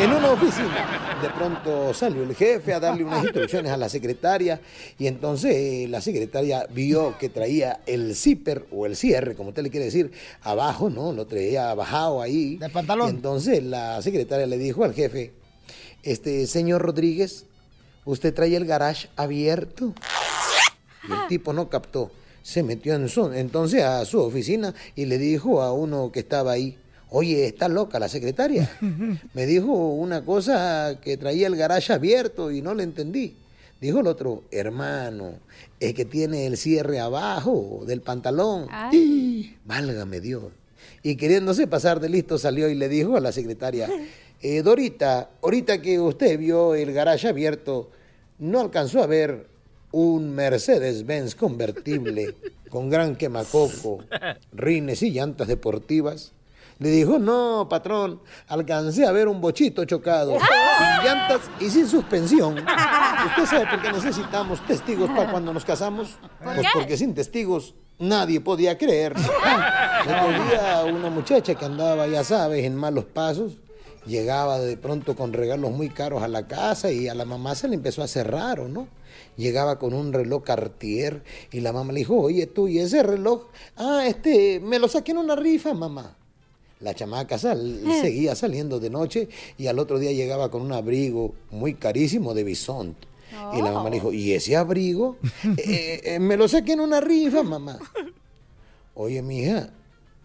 En 0.00 0.12
una 0.12 0.32
oficina, 0.32 1.18
de 1.22 1.30
pronto 1.30 1.94
salió 1.94 2.24
el 2.24 2.34
jefe 2.34 2.74
a 2.74 2.80
darle 2.80 3.04
unas 3.04 3.22
instrucciones 3.22 3.70
a 3.70 3.76
la 3.76 3.88
secretaria 3.88 4.60
y 4.98 5.06
entonces 5.06 5.54
eh, 5.54 5.86
la 5.88 6.00
secretaria 6.00 6.66
vio 6.74 7.16
que 7.16 7.28
traía 7.28 7.80
el 7.86 8.16
zipper 8.16 8.66
o 8.72 8.86
el 8.86 8.96
cierre, 8.96 9.36
como 9.36 9.50
usted 9.50 9.62
le 9.62 9.70
quiere 9.70 9.86
decir, 9.86 10.10
abajo, 10.42 10.90
¿no? 10.90 11.12
Lo 11.12 11.28
traía 11.28 11.72
bajado 11.74 12.20
ahí. 12.20 12.56
De 12.56 12.70
pantalón. 12.70 13.06
Y 13.06 13.10
entonces 13.10 13.62
la 13.62 14.02
secretaria 14.02 14.46
le 14.46 14.58
dijo 14.58 14.82
al 14.82 14.92
jefe, 14.92 15.32
este, 16.02 16.48
señor 16.48 16.82
Rodríguez, 16.82 17.46
usted 18.04 18.34
trae 18.34 18.56
el 18.56 18.66
garage 18.66 19.08
abierto. 19.14 19.94
Y 21.08 21.12
el 21.12 21.28
tipo 21.28 21.52
no 21.52 21.68
captó. 21.68 22.10
se 22.42 22.64
metió 22.64 22.94
en 22.96 23.06
entonces 23.34 23.84
a 23.84 24.04
su 24.06 24.20
oficina 24.20 24.74
y 24.96 25.04
le 25.04 25.18
dijo 25.18 25.62
a 25.62 25.72
uno 25.72 26.10
que 26.10 26.18
estaba 26.18 26.50
ahí, 26.50 26.76
oye, 27.10 27.46
está 27.46 27.68
loca 27.68 27.98
la 27.98 28.08
secretaria. 28.08 28.70
Me 29.34 29.46
dijo 29.46 29.72
una 29.72 30.24
cosa 30.24 30.98
que 31.02 31.16
traía 31.16 31.46
el 31.46 31.56
garaje 31.56 31.92
abierto 31.92 32.50
y 32.50 32.62
no 32.62 32.74
le 32.74 32.84
entendí. 32.84 33.36
Dijo 33.80 34.00
el 34.00 34.06
otro, 34.06 34.44
hermano, 34.50 35.34
es 35.78 35.94
que 35.94 36.04
tiene 36.04 36.46
el 36.46 36.56
cierre 36.56 37.00
abajo 37.00 37.82
del 37.86 38.02
pantalón. 38.02 38.68
¡Ih! 38.92 39.56
Válgame 39.64 40.20
Dios. 40.20 40.44
Y 41.02 41.16
queriéndose 41.16 41.66
pasar 41.66 41.98
de 41.98 42.10
listo 42.10 42.38
salió 42.38 42.68
y 42.68 42.74
le 42.74 42.88
dijo 42.88 43.16
a 43.16 43.20
la 43.20 43.32
secretaria, 43.32 43.88
eh, 44.42 44.62
Dorita, 44.62 45.30
ahorita 45.42 45.80
que 45.80 45.98
usted 45.98 46.38
vio 46.38 46.74
el 46.74 46.92
garaje 46.92 47.28
abierto, 47.28 47.90
¿no 48.38 48.60
alcanzó 48.60 49.02
a 49.02 49.06
ver 49.06 49.46
un 49.92 50.34
Mercedes-Benz 50.34 51.34
convertible 51.34 52.34
con 52.68 52.90
gran 52.90 53.16
quemacoco, 53.16 54.04
rines 54.52 55.02
y 55.02 55.10
llantas 55.10 55.48
deportivas? 55.48 56.32
Le 56.80 56.88
dijo, 56.88 57.18
no, 57.18 57.66
patrón, 57.68 58.22
alcancé 58.48 59.06
a 59.06 59.12
ver 59.12 59.28
un 59.28 59.38
bochito 59.38 59.84
chocado, 59.84 60.32
sin 60.32 61.04
llantas 61.04 61.40
y 61.60 61.68
sin 61.68 61.86
suspensión. 61.86 62.56
¿Usted 62.56 63.44
sabe 63.44 63.66
por 63.66 63.82
qué 63.82 63.92
necesitamos 63.92 64.66
testigos 64.66 65.10
para 65.10 65.30
cuando 65.30 65.52
nos 65.52 65.62
casamos? 65.62 66.16
¿Por 66.42 66.54
Pues 66.54 66.66
porque 66.72 66.96
sin 66.96 67.14
testigos 67.14 67.74
nadie 67.98 68.40
podía 68.40 68.78
creer. 68.78 69.14
Día 69.14 70.84
una 70.90 71.10
muchacha 71.10 71.54
que 71.54 71.66
andaba, 71.66 72.06
ya 72.06 72.24
sabes, 72.24 72.64
en 72.64 72.76
malos 72.76 73.04
pasos, 73.04 73.58
llegaba 74.06 74.58
de 74.58 74.78
pronto 74.78 75.14
con 75.14 75.34
regalos 75.34 75.70
muy 75.72 75.90
caros 75.90 76.22
a 76.22 76.28
la 76.28 76.48
casa 76.48 76.90
y 76.90 77.08
a 77.08 77.14
la 77.14 77.26
mamá 77.26 77.56
se 77.56 77.68
le 77.68 77.74
empezó 77.74 78.00
a 78.00 78.06
hacer 78.06 78.30
raro, 78.30 78.68
¿no? 78.68 78.88
Llegaba 79.36 79.78
con 79.78 79.92
un 79.92 80.14
reloj 80.14 80.44
Cartier 80.44 81.24
y 81.52 81.60
la 81.60 81.74
mamá 81.74 81.92
le 81.92 81.98
dijo, 81.98 82.18
oye 82.18 82.46
tú, 82.46 82.68
¿y 82.68 82.78
ese 82.78 83.02
reloj? 83.02 83.48
Ah, 83.76 84.04
este, 84.06 84.60
me 84.60 84.78
lo 84.78 84.88
saqué 84.88 85.10
en 85.10 85.18
una 85.18 85.36
rifa, 85.36 85.74
mamá. 85.74 86.16
La 86.80 86.94
chamaca 86.94 87.36
sal- 87.38 87.80
seguía 88.00 88.34
saliendo 88.34 88.80
de 88.80 88.88
noche 88.90 89.28
y 89.58 89.66
al 89.66 89.78
otro 89.78 89.98
día 89.98 90.12
llegaba 90.12 90.50
con 90.50 90.62
un 90.62 90.72
abrigo 90.72 91.34
muy 91.50 91.74
carísimo 91.74 92.32
de 92.34 92.44
bisont. 92.44 92.96
Y 93.54 93.62
la 93.62 93.70
mamá 93.70 93.90
le 93.90 93.96
dijo, 93.96 94.12
¿y 94.12 94.32
ese 94.32 94.56
abrigo? 94.56 95.16
"Eh, 95.58 96.00
eh, 96.04 96.18
me 96.18 96.36
lo 96.36 96.48
saqué 96.48 96.72
en 96.72 96.80
una 96.80 97.00
rifa, 97.00 97.42
mamá. 97.42 97.78
Oye, 98.94 99.22
mija, 99.22 99.70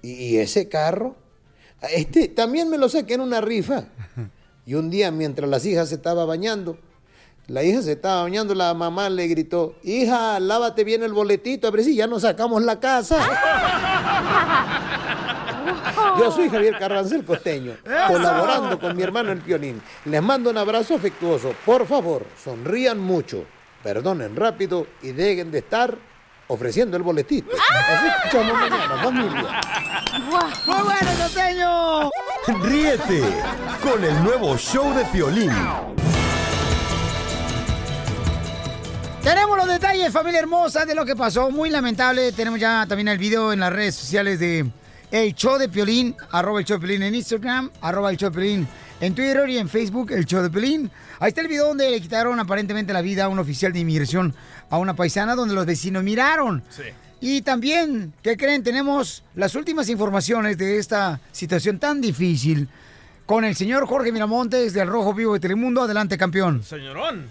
¿y, 0.02 0.12
y 0.14 0.38
ese 0.38 0.68
carro? 0.70 1.16
Este, 1.94 2.30
también 2.30 2.70
me 2.70 2.78
lo 2.78 2.90
saqué 2.90 3.14
en 3.16 3.22
una 3.22 3.42
rifa. 3.42 3.86
Y 4.66 4.74
un 4.74 4.90
día, 4.90 5.12
mientras 5.12 5.48
las 5.50 5.66
hijas 5.66 5.90
se 5.90 5.96
estaban 5.96 6.28
bañando, 6.28 6.78
la 7.48 7.64
hija 7.64 7.82
se 7.84 7.92
estaba 7.92 8.24
bañando, 8.24 8.56
la 8.56 8.74
mamá 8.74 9.08
le 9.10 9.28
gritó, 9.28 9.76
hija, 9.84 10.40
lávate 10.40 10.84
bien 10.84 11.04
el 11.04 11.14
boletito, 11.14 11.68
a 11.68 11.72
ver 11.72 11.84
si 11.84 11.96
ya 11.96 12.08
nos 12.08 12.24
sacamos 12.24 12.64
la 12.64 12.80
casa. 12.80 13.20
Yo 16.20 16.32
soy 16.32 16.50
Javier 16.50 16.78
Carranza 16.78 17.16
el 17.16 17.26
Costeño, 17.26 17.74
colaborando 18.08 18.80
con 18.80 18.96
mi 18.96 19.04
hermano 19.04 19.32
el 19.32 19.40
Pionín. 19.40 19.82
Les 20.06 20.22
mando 20.22 20.50
un 20.50 20.58
abrazo 20.58 20.96
afectuoso. 20.96 21.54
Por 21.66 21.86
favor, 21.88 22.26
sonrían 22.44 23.00
mucho, 23.00 23.46
perdonen 23.84 24.36
rápido 24.36 24.88
y 25.02 25.12
dejen 25.12 25.52
de 25.52 25.60
estar 25.60 25.98
ofreciendo 26.48 26.98
el 26.98 27.04
boletito. 27.04 27.52
Nos 27.52 28.16
escuchamos 28.16 28.54
mañana, 28.54 28.98
familia. 29.04 29.62
¡Muy 30.20 30.84
bueno, 30.84 31.12
costeño! 31.22 32.10
Ríete 32.64 33.22
con 33.82 34.04
el 34.04 34.24
nuevo 34.24 34.58
show 34.58 34.94
de 34.94 35.04
Piolín. 35.06 35.52
Tenemos 39.24 39.58
los 39.58 39.68
detalles, 39.68 40.14
familia 40.14 40.42
hermosa, 40.42 40.86
de 40.86 40.94
lo 40.94 41.04
que 41.04 41.16
pasó. 41.16 41.50
Muy 41.50 41.72
lamentable. 41.72 42.32
Tenemos 42.32 42.60
ya 42.60 42.86
también 42.88 43.08
el 43.08 43.18
video 43.18 43.52
en 43.52 43.60
las 43.60 43.74
redes 43.74 43.96
sociales 43.96 44.40
de 44.40 44.68
El 45.12 45.34
Show 45.36 45.58
de 45.58 45.70
Piolín, 45.70 46.16
arroba 46.32 46.60
el 46.60 46.66
Show 46.66 46.78
de 46.78 46.88
Piolín 46.88 47.04
en 47.04 47.16
Instagram, 47.16 47.72
arroba 47.82 48.10
el 48.10 48.18
Show 48.18 48.30
de 48.30 48.36
Piolín 48.36 48.68
en 49.00 49.14
Twitter 49.14 49.48
y 49.50 49.58
en 49.58 49.70
Facebook, 49.70 50.12
El 50.12 50.26
Show 50.26 50.42
de 50.42 50.50
Piolín. 50.50 50.90
Ahí 51.20 51.30
está 51.30 51.42
el 51.42 51.48
video 51.48 51.68
donde 51.68 51.90
le 51.90 52.02
quitaron 52.02 52.40
aparentemente 52.40 52.94
la 52.94 53.02
vida 53.02 53.26
a 53.26 53.28
un 53.28 53.40
oficial 53.40 53.72
de 53.72 53.80
inmigración 53.80 54.36
a 54.70 54.78
una 54.78 54.96
paisana, 54.96 55.36
donde 55.36 55.54
los 55.54 55.66
vecinos 55.66 56.04
miraron. 56.04 56.64
Y 57.22 57.42
también, 57.42 58.14
¿qué 58.22 58.36
creen? 58.36 58.64
Tenemos 58.64 59.24
las 59.36 59.56
últimas 59.56 59.90
informaciones 59.90 60.58
de 60.58 60.78
esta 60.78 61.20
situación 61.32 61.80
tan 61.80 62.02
difícil 62.02 62.68
con 63.26 63.44
el 63.44 63.56
señor 63.56 63.88
Jorge 63.88 64.12
Miramontes 64.12 64.74
del 64.74 64.88
Rojo 64.88 65.14
Vivo 65.14 65.34
de 65.34 65.40
Telemundo. 65.40 65.82
Adelante, 65.82 66.18
campeón. 66.18 66.64
Señorón. 66.64 67.30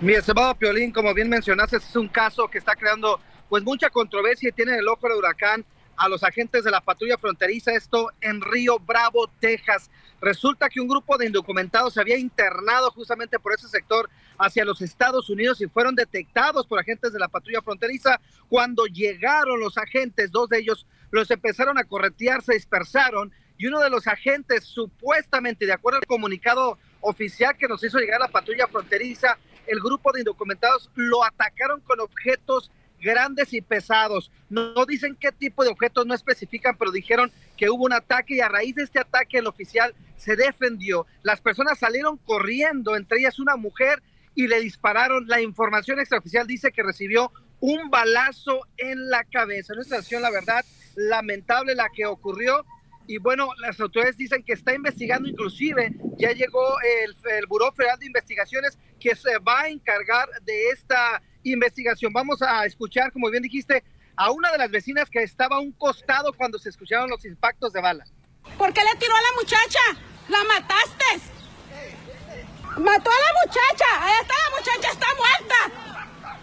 Mi 0.00 0.14
estimado 0.14 0.54
Piolín, 0.54 0.92
como 0.92 1.14
bien 1.14 1.28
mencionaste, 1.28 1.76
es 1.76 1.96
un 1.96 2.08
caso 2.08 2.48
que 2.48 2.58
está 2.58 2.74
creando 2.74 3.20
pues 3.48 3.62
mucha 3.62 3.90
controversia 3.90 4.48
y 4.48 4.52
tiene 4.52 4.72
en 4.72 4.78
el 4.80 4.88
ojo 4.88 5.08
de 5.08 5.16
huracán 5.16 5.64
a 5.96 6.08
los 6.08 6.22
agentes 6.24 6.64
de 6.64 6.70
la 6.70 6.80
patrulla 6.80 7.18
fronteriza, 7.18 7.72
esto 7.72 8.10
en 8.20 8.40
Río 8.40 8.78
Bravo, 8.78 9.28
Texas. 9.40 9.90
Resulta 10.20 10.68
que 10.68 10.80
un 10.80 10.88
grupo 10.88 11.18
de 11.18 11.26
indocumentados 11.26 11.94
se 11.94 12.00
había 12.00 12.18
internado 12.18 12.90
justamente 12.90 13.38
por 13.38 13.52
ese 13.52 13.68
sector 13.68 14.08
hacia 14.38 14.64
los 14.64 14.80
Estados 14.82 15.28
Unidos 15.30 15.60
y 15.60 15.66
fueron 15.66 15.94
detectados 15.94 16.66
por 16.66 16.78
agentes 16.78 17.12
de 17.12 17.18
la 17.18 17.28
patrulla 17.28 17.62
fronteriza. 17.62 18.20
Cuando 18.48 18.86
llegaron 18.86 19.60
los 19.60 19.78
agentes, 19.78 20.30
dos 20.30 20.48
de 20.48 20.58
ellos 20.58 20.86
los 21.10 21.30
empezaron 21.30 21.78
a 21.78 21.84
corretear, 21.84 22.42
se 22.42 22.54
dispersaron 22.54 23.32
y 23.56 23.66
uno 23.66 23.80
de 23.80 23.90
los 23.90 24.06
agentes 24.06 24.64
supuestamente, 24.64 25.66
de 25.66 25.72
acuerdo 25.72 25.98
al 25.98 26.06
comunicado 26.06 26.78
oficial 27.00 27.56
que 27.56 27.68
nos 27.68 27.84
hizo 27.84 27.98
llegar 27.98 28.20
la 28.20 28.28
patrulla 28.28 28.66
fronteriza, 28.66 29.38
el 29.66 29.80
grupo 29.80 30.12
de 30.12 30.20
indocumentados 30.20 30.90
lo 30.94 31.24
atacaron 31.24 31.80
con 31.80 32.00
objetos 32.00 32.70
grandes 33.04 33.52
y 33.52 33.60
pesados. 33.60 34.32
No, 34.48 34.84
dicen 34.86 35.16
qué 35.20 35.30
tipo 35.30 35.62
de 35.62 35.70
objetos, 35.70 36.06
no 36.06 36.14
especifican, 36.14 36.76
pero 36.76 36.90
dijeron 36.90 37.30
que 37.56 37.70
hubo 37.70 37.84
un 37.84 37.92
ataque 37.92 38.34
y 38.34 38.40
a 38.40 38.48
raíz 38.48 38.74
de 38.74 38.82
este 38.82 38.98
ataque 38.98 39.38
el 39.38 39.46
oficial 39.46 39.94
se 40.16 40.34
defendió. 40.34 41.06
Las 41.22 41.40
personas 41.40 41.78
salieron 41.78 42.16
corriendo, 42.16 42.96
entre 42.96 43.18
ellas 43.20 43.38
una 43.38 43.56
mujer, 43.56 44.02
y 44.34 44.48
le 44.48 44.60
dispararon. 44.60 45.28
La 45.28 45.40
información 45.40 46.00
extraoficial 46.00 46.46
dice 46.46 46.72
que 46.72 46.82
recibió 46.82 47.30
un 47.60 47.90
balazo 47.90 48.60
en 48.76 49.08
la 49.10 49.22
cabeza. 49.24 49.74
Una 49.74 49.84
situación, 49.84 50.22
la 50.22 50.30
verdad, 50.30 50.64
lamentable 50.96 51.74
la 51.74 51.88
que 51.94 52.06
ocurrió. 52.06 52.64
Y 53.06 53.18
bueno, 53.18 53.50
las 53.58 53.78
autoridades 53.80 54.16
dicen 54.16 54.42
que 54.42 54.54
está 54.54 54.74
investigando, 54.74 55.28
inclusive 55.28 55.94
ya 56.16 56.32
llegó 56.32 56.80
el, 56.80 57.14
el 57.36 57.46
Buró 57.46 57.70
Federal 57.72 57.98
de 57.98 58.06
Investigaciones 58.06 58.78
que 58.98 59.14
se 59.14 59.38
va 59.38 59.62
a 59.62 59.68
encargar 59.68 60.28
de 60.42 60.70
esta 60.70 61.22
investigación. 61.44 62.12
Vamos 62.12 62.42
a 62.42 62.64
escuchar, 62.64 63.12
como 63.12 63.30
bien 63.30 63.42
dijiste, 63.42 63.84
a 64.16 64.30
una 64.30 64.50
de 64.52 64.58
las 64.58 64.70
vecinas 64.70 65.08
que 65.10 65.22
estaba 65.22 65.56
a 65.56 65.60
un 65.60 65.72
costado 65.72 66.32
cuando 66.32 66.58
se 66.58 66.68
escucharon 66.70 67.10
los 67.10 67.24
impactos 67.24 67.72
de 67.72 67.80
bala. 67.80 68.04
¿Por 68.58 68.72
qué 68.72 68.80
le 68.84 68.98
tiró 68.98 69.14
a 69.14 69.20
la 69.20 69.40
muchacha? 69.40 69.80
¡La 70.28 70.44
mataste! 70.44 71.30
¡Mató 72.78 73.10
a 73.10 73.20
la 73.20 73.46
muchacha! 73.46 74.20
¡Esta 74.20 74.34
la 74.42 74.56
muchacha 74.58 74.92
está 74.92 75.06
muerta! 75.16 76.38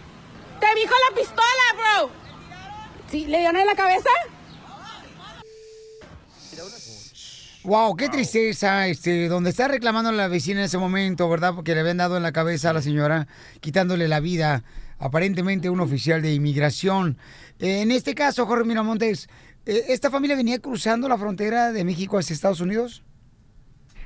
¡Te 0.60 0.80
dijo 0.80 0.94
la 1.08 1.16
pistola, 1.16 1.64
bro! 1.76 2.10
¿Sí? 3.10 3.26
¿Le 3.26 3.38
dieron 3.38 3.56
en 3.56 3.66
la 3.66 3.74
cabeza? 3.74 4.10
Wow, 7.64 7.94
qué 7.96 8.08
tristeza, 8.08 8.88
este, 8.88 9.28
donde 9.28 9.50
está 9.50 9.68
reclamando 9.68 10.10
la 10.10 10.26
vecina 10.26 10.60
en 10.60 10.66
ese 10.66 10.78
momento, 10.78 11.28
¿verdad? 11.28 11.54
Porque 11.54 11.74
le 11.74 11.80
habían 11.80 11.98
dado 11.98 12.16
en 12.16 12.24
la 12.24 12.32
cabeza 12.32 12.70
a 12.70 12.72
la 12.72 12.82
señora, 12.82 13.28
quitándole 13.60 14.08
la 14.08 14.18
vida, 14.18 14.64
aparentemente 15.02 15.68
un 15.68 15.80
oficial 15.80 16.22
de 16.22 16.32
inmigración. 16.32 17.18
En 17.58 17.90
este 17.90 18.14
caso, 18.14 18.46
Jorge 18.46 18.64
Miramontes, 18.64 19.28
eh, 19.66 19.84
¿esta 19.88 20.10
familia 20.10 20.36
venía 20.36 20.60
cruzando 20.60 21.08
la 21.08 21.18
frontera 21.18 21.72
de 21.72 21.84
México 21.84 22.18
hacia 22.18 22.34
Estados 22.34 22.60
Unidos? 22.60 23.02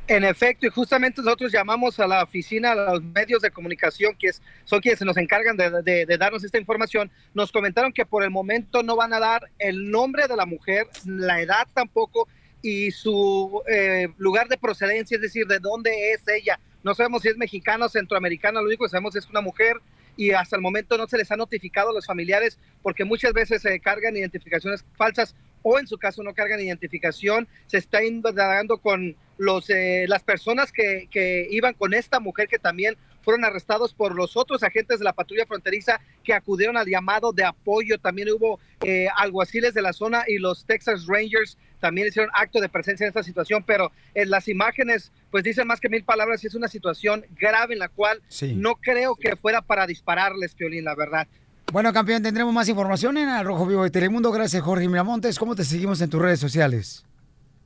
En 0.08 0.24
efecto, 0.24 0.66
y 0.66 0.70
justamente 0.70 1.20
nosotros 1.20 1.52
llamamos 1.52 1.98
a 1.98 2.06
la 2.06 2.22
oficina, 2.22 2.72
a 2.72 2.74
los 2.92 3.02
medios 3.02 3.42
de 3.42 3.50
comunicación, 3.50 4.14
que 4.16 4.28
es, 4.28 4.40
son 4.64 4.80
quienes 4.80 5.00
se 5.00 5.04
nos 5.04 5.16
encargan 5.16 5.56
de, 5.56 5.82
de- 5.82 6.06
de 6.06 6.16
darnos 6.18 6.44
esta 6.44 6.58
información, 6.58 7.10
nos 7.34 7.50
comentaron 7.52 7.92
que 7.92 8.06
por 8.06 8.22
el 8.22 8.30
momento 8.30 8.82
no 8.82 8.94
van 8.96 9.12
a 9.12 9.18
dar 9.18 9.50
el 9.58 9.90
nombre 9.90 10.28
de 10.28 10.36
la 10.36 10.46
mujer, 10.46 10.86
la 11.04 11.40
edad 11.42 11.66
tampoco, 11.74 12.28
y 12.62 12.90
su 12.92 13.62
eh, 13.68 14.08
lugar 14.16 14.48
de 14.48 14.56
procedencia, 14.56 15.16
es 15.16 15.22
decir, 15.22 15.46
de 15.46 15.58
dónde 15.58 16.12
es 16.12 16.22
ella. 16.28 16.58
No 16.84 16.94
sabemos 16.94 17.22
si 17.22 17.28
es 17.28 17.36
mexicana 17.36 17.86
o 17.86 17.88
centroamericana, 17.88 18.60
lo 18.60 18.66
único 18.66 18.84
que 18.84 18.90
sabemos 18.90 19.14
es 19.16 19.24
que 19.24 19.26
es 19.26 19.30
una 19.30 19.40
mujer 19.40 19.76
y 20.16 20.30
hasta 20.30 20.56
el 20.56 20.62
momento 20.62 20.96
no 20.96 21.06
se 21.06 21.18
les 21.18 21.30
ha 21.30 21.36
notificado 21.36 21.90
a 21.90 21.92
los 21.92 22.06
familiares 22.06 22.58
porque 22.82 23.04
muchas 23.04 23.32
veces 23.32 23.62
se 23.62 23.80
cargan 23.80 24.16
identificaciones 24.16 24.84
falsas 24.96 25.34
o 25.62 25.78
en 25.78 25.86
su 25.86 25.98
caso 25.98 26.22
no 26.22 26.34
cargan 26.34 26.60
identificación. 26.60 27.48
Se 27.66 27.78
está 27.78 28.04
indagando 28.04 28.78
con 28.78 29.16
los, 29.36 29.68
eh, 29.68 30.06
las 30.08 30.22
personas 30.22 30.72
que, 30.72 31.08
que 31.10 31.48
iban 31.50 31.74
con 31.74 31.92
esta 31.92 32.20
mujer 32.20 32.48
que 32.48 32.58
también 32.58 32.96
fueron 33.26 33.44
arrestados 33.44 33.92
por 33.92 34.14
los 34.14 34.36
otros 34.36 34.62
agentes 34.62 35.00
de 35.00 35.04
la 35.04 35.12
patrulla 35.12 35.46
fronteriza 35.46 36.00
que 36.22 36.32
acudieron 36.32 36.76
al 36.76 36.86
llamado 36.86 37.32
de 37.32 37.42
apoyo. 37.42 37.98
También 37.98 38.28
hubo 38.30 38.60
eh, 38.82 39.08
alguaciles 39.16 39.74
de 39.74 39.82
la 39.82 39.92
zona 39.92 40.22
y 40.28 40.38
los 40.38 40.64
Texas 40.64 41.06
Rangers 41.08 41.58
también 41.80 42.06
hicieron 42.06 42.30
acto 42.32 42.60
de 42.60 42.68
presencia 42.68 43.04
en 43.04 43.08
esta 43.08 43.24
situación, 43.24 43.64
pero 43.66 43.90
en 44.14 44.30
las 44.30 44.46
imágenes 44.46 45.10
pues 45.36 45.44
dicen 45.44 45.66
más 45.66 45.80
que 45.80 45.90
mil 45.90 46.02
palabras 46.02 46.42
y 46.42 46.46
es 46.46 46.54
una 46.54 46.66
situación 46.66 47.22
grave 47.38 47.74
en 47.74 47.80
la 47.80 47.90
cual 47.90 48.22
Sí. 48.28 48.54
no 48.54 48.76
creo 48.76 49.14
que 49.16 49.36
fuera 49.36 49.60
para 49.60 49.86
dispararles, 49.86 50.54
Piolín, 50.54 50.84
la 50.86 50.94
verdad. 50.94 51.28
Bueno, 51.70 51.92
campeón, 51.92 52.22
tendremos 52.22 52.54
más 52.54 52.70
información 52.70 53.18
en 53.18 53.28
el 53.28 53.44
Rojo 53.44 53.66
Vivo 53.66 53.84
de 53.84 53.90
Telemundo. 53.90 54.32
Gracias, 54.32 54.62
Jorge 54.62 54.88
Miramontes. 54.88 55.38
¿Cómo 55.38 55.54
te 55.54 55.62
seguimos 55.64 56.00
en 56.00 56.08
tus 56.08 56.22
redes 56.22 56.40
sociales? 56.40 57.04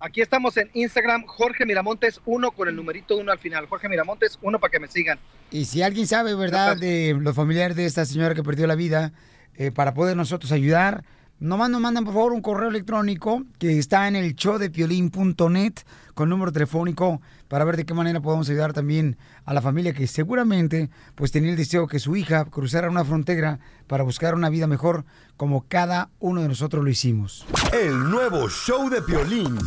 Aquí 0.00 0.20
estamos 0.20 0.56
en 0.56 0.68
Instagram, 0.74 1.26
Jorge 1.26 1.64
Miramontes 1.64 2.20
1 2.24 2.50
con 2.50 2.66
el 2.66 2.74
numerito 2.74 3.16
1 3.16 3.30
al 3.30 3.38
final. 3.38 3.66
Jorge 3.66 3.88
Miramontes 3.88 4.36
1 4.42 4.58
para 4.58 4.72
que 4.72 4.80
me 4.80 4.88
sigan. 4.88 5.20
Y 5.52 5.66
si 5.66 5.82
alguien 5.82 6.08
sabe, 6.08 6.34
¿verdad?, 6.34 6.76
de 6.76 7.16
los 7.20 7.36
familiares 7.36 7.76
de 7.76 7.86
esta 7.86 8.04
señora 8.04 8.34
que 8.34 8.42
perdió 8.42 8.66
la 8.66 8.74
vida, 8.74 9.12
eh, 9.54 9.70
para 9.70 9.94
poder 9.94 10.16
nosotros 10.16 10.50
ayudar, 10.50 11.04
nomás 11.40 11.70
nos 11.70 11.80
mandan, 11.80 12.04
por 12.04 12.14
favor, 12.14 12.32
un 12.32 12.42
correo 12.42 12.68
electrónico 12.68 13.44
que 13.58 13.78
está 13.78 14.06
en 14.06 14.14
el 14.14 14.34
showdepiolín.net 14.34 15.72
con 16.14 16.28
número 16.28 16.52
telefónico 16.52 17.20
para 17.48 17.64
ver 17.64 17.78
de 17.78 17.86
qué 17.86 17.94
manera 17.94 18.20
podemos 18.20 18.48
ayudar 18.50 18.72
también 18.72 19.16
a 19.44 19.54
la 19.54 19.62
familia 19.62 19.94
que 19.94 20.06
seguramente 20.06 20.90
pues 21.14 21.32
tenía 21.32 21.50
el 21.50 21.56
deseo 21.56 21.86
que 21.86 21.98
su 21.98 22.14
hija 22.14 22.44
cruzara 22.44 22.90
una 22.90 23.04
frontera 23.04 23.58
para 23.86 24.04
buscar 24.04 24.34
una 24.34 24.50
vida 24.50 24.66
mejor 24.66 25.04
como 25.36 25.66
cada 25.66 26.10
uno 26.20 26.42
de 26.42 26.48
nosotros 26.48 26.84
lo 26.84 26.90
hicimos. 26.90 27.46
El 27.72 28.10
nuevo 28.10 28.48
show 28.48 28.90
de 28.90 29.00
Piolín. 29.02 29.58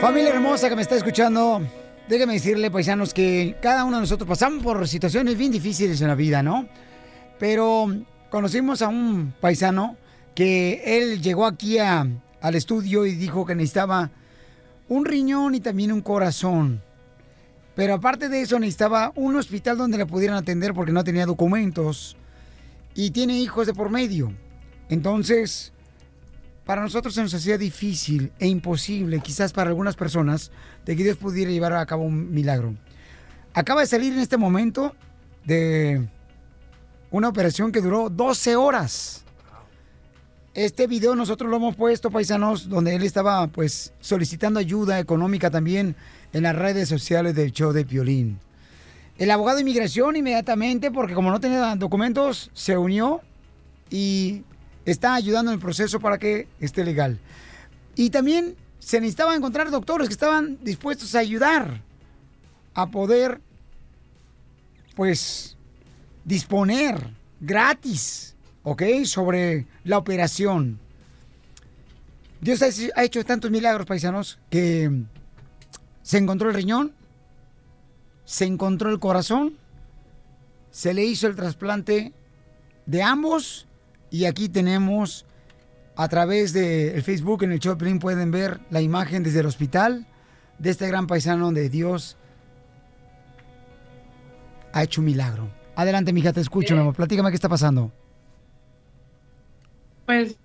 Familia 0.00 0.34
hermosa 0.34 0.68
que 0.68 0.76
me 0.76 0.82
está 0.82 0.96
escuchando, 0.96 1.62
déjeme 2.08 2.34
decirle, 2.34 2.70
paisanos, 2.70 3.14
que 3.14 3.56
cada 3.62 3.84
uno 3.84 3.96
de 3.96 4.02
nosotros 4.02 4.28
pasamos 4.28 4.62
por 4.62 4.86
situaciones 4.88 5.36
bien 5.36 5.52
difíciles 5.52 6.00
en 6.00 6.08
la 6.08 6.14
vida, 6.14 6.42
¿no? 6.42 6.68
Pero 7.38 7.86
conocimos 8.30 8.82
a 8.82 8.88
un 8.88 9.32
paisano 9.40 9.96
que 10.34 10.82
él 10.98 11.22
llegó 11.22 11.46
aquí 11.46 11.78
a- 11.78 12.06
al 12.40 12.54
estudio 12.54 13.06
y 13.06 13.14
dijo 13.14 13.46
que 13.46 13.54
necesitaba 13.54 14.10
un 14.88 15.04
riñón 15.04 15.54
y 15.54 15.60
también 15.60 15.92
un 15.92 16.00
corazón. 16.02 16.82
Pero 17.74 17.94
aparte 17.94 18.28
de 18.28 18.42
eso 18.42 18.58
necesitaba 18.58 19.12
un 19.16 19.34
hospital 19.36 19.76
donde 19.78 19.98
le 19.98 20.06
pudieran 20.06 20.36
atender 20.36 20.74
porque 20.74 20.92
no 20.92 21.02
tenía 21.04 21.26
documentos 21.26 22.16
y 22.94 23.10
tiene 23.10 23.38
hijos 23.38 23.66
de 23.66 23.74
por 23.74 23.90
medio. 23.90 24.32
Entonces, 24.88 25.72
para 26.64 26.82
nosotros 26.82 27.14
se 27.14 27.22
nos 27.22 27.34
hacía 27.34 27.58
difícil 27.58 28.32
e 28.38 28.46
imposible, 28.46 29.20
quizás 29.20 29.52
para 29.52 29.70
algunas 29.70 29.96
personas, 29.96 30.50
de 30.84 30.96
que 30.96 31.04
Dios 31.04 31.16
pudiera 31.16 31.50
llevar 31.50 31.74
a 31.74 31.86
cabo 31.86 32.04
un 32.04 32.32
milagro. 32.32 32.74
Acaba 33.52 33.82
de 33.82 33.86
salir 33.86 34.12
en 34.12 34.20
este 34.20 34.36
momento 34.36 34.94
de 35.44 36.08
una 37.10 37.28
operación 37.28 37.70
que 37.70 37.80
duró 37.80 38.08
12 38.08 38.56
horas. 38.56 39.24
Este 40.54 40.86
video 40.86 41.14
nosotros 41.14 41.50
lo 41.50 41.56
hemos 41.56 41.76
puesto, 41.76 42.10
paisanos, 42.10 42.68
donde 42.68 42.94
él 42.94 43.02
estaba 43.02 43.46
pues 43.48 43.92
solicitando 44.00 44.58
ayuda 44.58 44.98
económica 44.98 45.50
también 45.50 45.96
en 46.32 46.44
las 46.44 46.56
redes 46.56 46.88
sociales 46.88 47.34
del 47.34 47.52
show 47.52 47.72
de 47.72 47.84
Piolín. 47.84 48.38
El 49.18 49.30
abogado 49.30 49.56
de 49.56 49.62
inmigración 49.62 50.16
inmediatamente, 50.16 50.90
porque 50.90 51.14
como 51.14 51.30
no 51.30 51.40
tenía 51.40 51.76
documentos, 51.76 52.50
se 52.54 52.76
unió 52.76 53.20
y 53.90 54.42
está 54.84 55.14
ayudando 55.14 55.50
en 55.50 55.56
el 55.56 55.60
proceso 55.60 56.00
para 56.00 56.18
que 56.18 56.48
esté 56.60 56.84
legal. 56.84 57.18
Y 57.96 58.10
también 58.10 58.56
se 58.78 59.00
necesitaba 59.00 59.34
encontrar 59.34 59.70
doctores 59.70 60.08
que 60.08 60.14
estaban 60.14 60.58
dispuestos 60.62 61.14
a 61.14 61.20
ayudar 61.20 61.80
a 62.74 62.90
poder, 62.90 63.40
pues, 64.94 65.56
disponer 66.24 67.10
gratis, 67.40 68.34
¿ok? 68.62 68.82
Sobre 69.04 69.66
la 69.84 69.98
operación. 69.98 70.78
Dios 72.40 72.60
ha 72.94 73.04
hecho 73.04 73.24
tantos 73.24 73.50
milagros, 73.50 73.86
paisanos, 73.86 74.38
que 74.50 74.90
se 76.02 76.18
encontró 76.18 76.50
el 76.50 76.54
riñón, 76.54 76.92
se 78.26 78.44
encontró 78.44 78.90
el 78.90 78.98
corazón, 78.98 79.56
se 80.70 80.92
le 80.92 81.04
hizo 81.04 81.26
el 81.26 81.36
trasplante 81.36 82.12
de 82.84 83.02
ambos 83.02 83.66
y 84.14 84.26
aquí 84.26 84.48
tenemos 84.48 85.26
a 85.96 86.06
través 86.06 86.52
del 86.52 87.02
Facebook 87.02 87.42
en 87.42 87.50
el 87.50 87.58
de 87.58 87.74
Piolín 87.74 87.98
pueden 87.98 88.30
ver 88.30 88.60
la 88.70 88.80
imagen 88.80 89.24
desde 89.24 89.40
el 89.40 89.46
hospital 89.46 90.06
de 90.60 90.70
este 90.70 90.86
gran 90.86 91.08
paisano 91.08 91.50
de 91.50 91.68
Dios 91.68 92.16
ha 94.72 94.84
hecho 94.84 95.00
un 95.00 95.06
milagro. 95.06 95.50
Adelante, 95.74 96.12
mija, 96.12 96.32
te 96.32 96.40
escucho, 96.40 96.74
mi 96.74 96.82
amor. 96.82 96.94
Platícame 96.94 97.30
qué 97.30 97.34
está 97.34 97.48
pasando. 97.48 97.90
Pues 100.06 100.36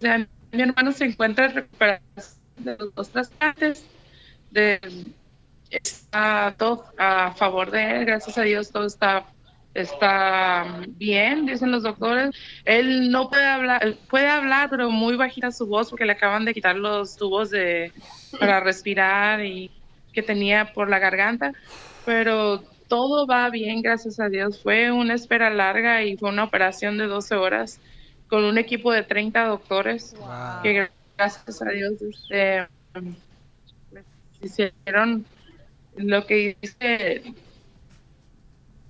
ya, 0.00 0.26
mi 0.50 0.60
hermano 0.60 0.90
se 0.90 1.04
encuentra 1.04 1.44
en 1.44 1.54
recuperación 1.54 2.02
de 2.58 2.76
los 2.76 2.92
dos 2.92 3.08
trasplantes. 3.10 3.86
De, 4.50 4.80
está 5.70 6.56
todo 6.58 6.86
a 6.98 7.30
favor 7.34 7.70
de 7.70 7.98
él, 7.98 8.04
gracias 8.04 8.36
a 8.36 8.42
Dios 8.42 8.70
todo 8.70 8.84
está 8.84 9.31
está 9.74 10.80
bien, 10.86 11.46
dicen 11.46 11.70
los 11.70 11.82
doctores. 11.82 12.30
Él 12.64 13.10
no 13.10 13.28
puede 13.30 13.46
hablar, 13.46 13.96
puede 14.08 14.28
hablar, 14.28 14.68
pero 14.70 14.90
muy 14.90 15.16
bajita 15.16 15.50
su 15.50 15.66
voz 15.66 15.90
porque 15.90 16.04
le 16.04 16.12
acaban 16.12 16.44
de 16.44 16.54
quitar 16.54 16.76
los 16.76 17.16
tubos 17.16 17.50
de 17.50 17.92
para 18.38 18.60
respirar 18.60 19.44
y 19.44 19.70
que 20.12 20.22
tenía 20.22 20.72
por 20.72 20.90
la 20.90 20.98
garganta, 20.98 21.52
pero 22.04 22.62
todo 22.88 23.26
va 23.26 23.48
bien, 23.48 23.80
gracias 23.80 24.20
a 24.20 24.28
Dios. 24.28 24.62
Fue 24.62 24.92
una 24.92 25.14
espera 25.14 25.48
larga 25.48 26.04
y 26.04 26.16
fue 26.16 26.28
una 26.28 26.44
operación 26.44 26.98
de 26.98 27.06
12 27.06 27.34
horas 27.36 27.80
con 28.28 28.44
un 28.44 28.58
equipo 28.58 28.92
de 28.92 29.02
30 29.02 29.46
doctores 29.46 30.14
que 30.62 30.90
gracias 31.16 31.62
a 31.62 31.70
Dios 31.70 31.94
este, 32.02 32.66
hicieron 34.42 35.24
lo 35.96 36.26
que 36.26 36.56
dice 36.60 37.34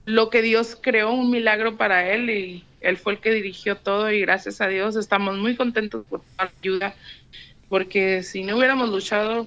lo 0.05 0.31
que 0.31 0.43
Dios 0.43 0.77
creó 0.81 1.13
un 1.13 1.31
milagro 1.31 1.77
para 1.77 2.11
él 2.13 2.31
y 2.31 2.65
él 2.81 2.97
fue 2.97 3.15
el 3.15 3.19
que 3.21 3.33
dirigió 3.33 3.77
todo 3.77 4.11
y 4.11 4.21
gracias 4.21 4.61
a 4.61 4.69
Dios 4.69 4.97
estamos 4.97 5.39
muy 5.39 5.57
contentos 5.57 6.05
por 6.09 6.23
la 6.39 6.51
ayuda 6.61 6.95
porque 7.69 8.23
si 8.23 8.43
no 8.43 8.57
hubiéramos 8.57 8.91
luchado 8.91 9.47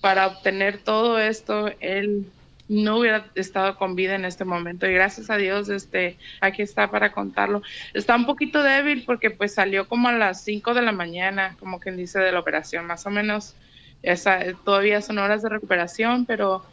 para 0.00 0.28
obtener 0.28 0.78
todo 0.78 1.18
esto 1.18 1.70
él 1.80 2.26
no 2.70 2.98
hubiera 2.98 3.26
estado 3.34 3.76
con 3.76 3.96
vida 3.96 4.14
en 4.14 4.24
este 4.24 4.44
momento. 4.44 4.86
Y 4.86 4.94
gracias 4.94 5.28
a 5.28 5.36
Dios 5.36 5.68
este 5.68 6.16
aquí 6.40 6.62
está 6.62 6.88
para 6.88 7.10
contarlo. 7.10 7.62
Está 7.94 8.14
un 8.14 8.26
poquito 8.26 8.62
débil 8.62 9.02
porque 9.04 9.30
pues 9.30 9.54
salió 9.54 9.88
como 9.88 10.06
a 10.06 10.12
las 10.12 10.44
5 10.44 10.72
de 10.74 10.82
la 10.82 10.92
mañana 10.92 11.56
como 11.58 11.80
quien 11.80 11.96
dice 11.96 12.20
de 12.20 12.30
la 12.30 12.38
operación. 12.38 12.86
Más 12.86 13.04
o 13.06 13.10
menos 13.10 13.56
esa, 14.04 14.40
todavía 14.64 15.02
son 15.02 15.18
horas 15.18 15.42
de 15.42 15.48
recuperación 15.48 16.26
pero 16.26 16.64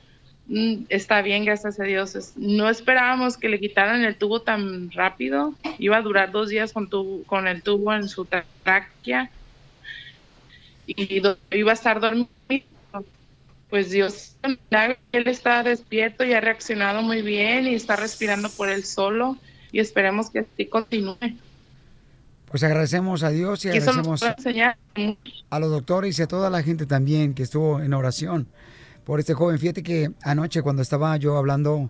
está 0.89 1.21
bien 1.21 1.45
gracias 1.45 1.79
a 1.79 1.83
Dios. 1.83 2.33
No 2.35 2.69
esperábamos 2.69 3.37
que 3.37 3.49
le 3.49 3.59
quitaran 3.59 4.03
el 4.03 4.15
tubo 4.15 4.41
tan 4.41 4.91
rápido. 4.91 5.53
Iba 5.77 5.97
a 5.97 6.01
durar 6.01 6.31
dos 6.31 6.49
días 6.49 6.73
con, 6.73 6.89
tubo, 6.89 7.23
con 7.23 7.47
el 7.47 7.61
tubo 7.61 7.93
en 7.93 8.07
su 8.07 8.25
tráquea. 8.25 9.29
Y 10.85 11.21
iba 11.51 11.71
a 11.71 11.73
estar 11.73 11.99
dormido. 11.99 12.27
Pues 13.69 13.91
Dios, 13.91 14.37
él 14.71 15.27
está 15.27 15.61
despierto 15.61 16.23
y 16.23 16.31
ha 16.31 16.39
reaccionado 16.39 17.01
muy 17.01 17.21
bien 17.21 17.67
y 17.67 17.75
está 17.75 17.97
respirando 17.97 18.49
por 18.49 18.69
él 18.69 18.85
solo. 18.85 19.37
Y 19.73 19.79
esperemos 19.79 20.29
que 20.29 20.39
así 20.39 20.65
continúe. 20.67 21.17
Pues 22.49 22.63
agradecemos 22.63 23.23
a 23.23 23.29
Dios 23.29 23.65
y 23.65 23.69
agradecemos 23.69 24.23
a 24.23 25.59
los 25.59 25.69
doctores 25.69 26.17
y 26.17 26.21
a 26.21 26.27
toda 26.27 26.49
la 26.49 26.63
gente 26.63 26.85
también 26.85 27.33
que 27.33 27.43
estuvo 27.43 27.81
en 27.81 27.93
oración 27.93 28.47
por 29.07 29.21
este 29.21 29.33
joven. 29.33 29.57
Fíjate 29.57 29.83
que 29.83 30.11
anoche 30.21 30.61
cuando 30.61 30.81
estaba 30.81 31.15
yo 31.15 31.37
hablando 31.37 31.89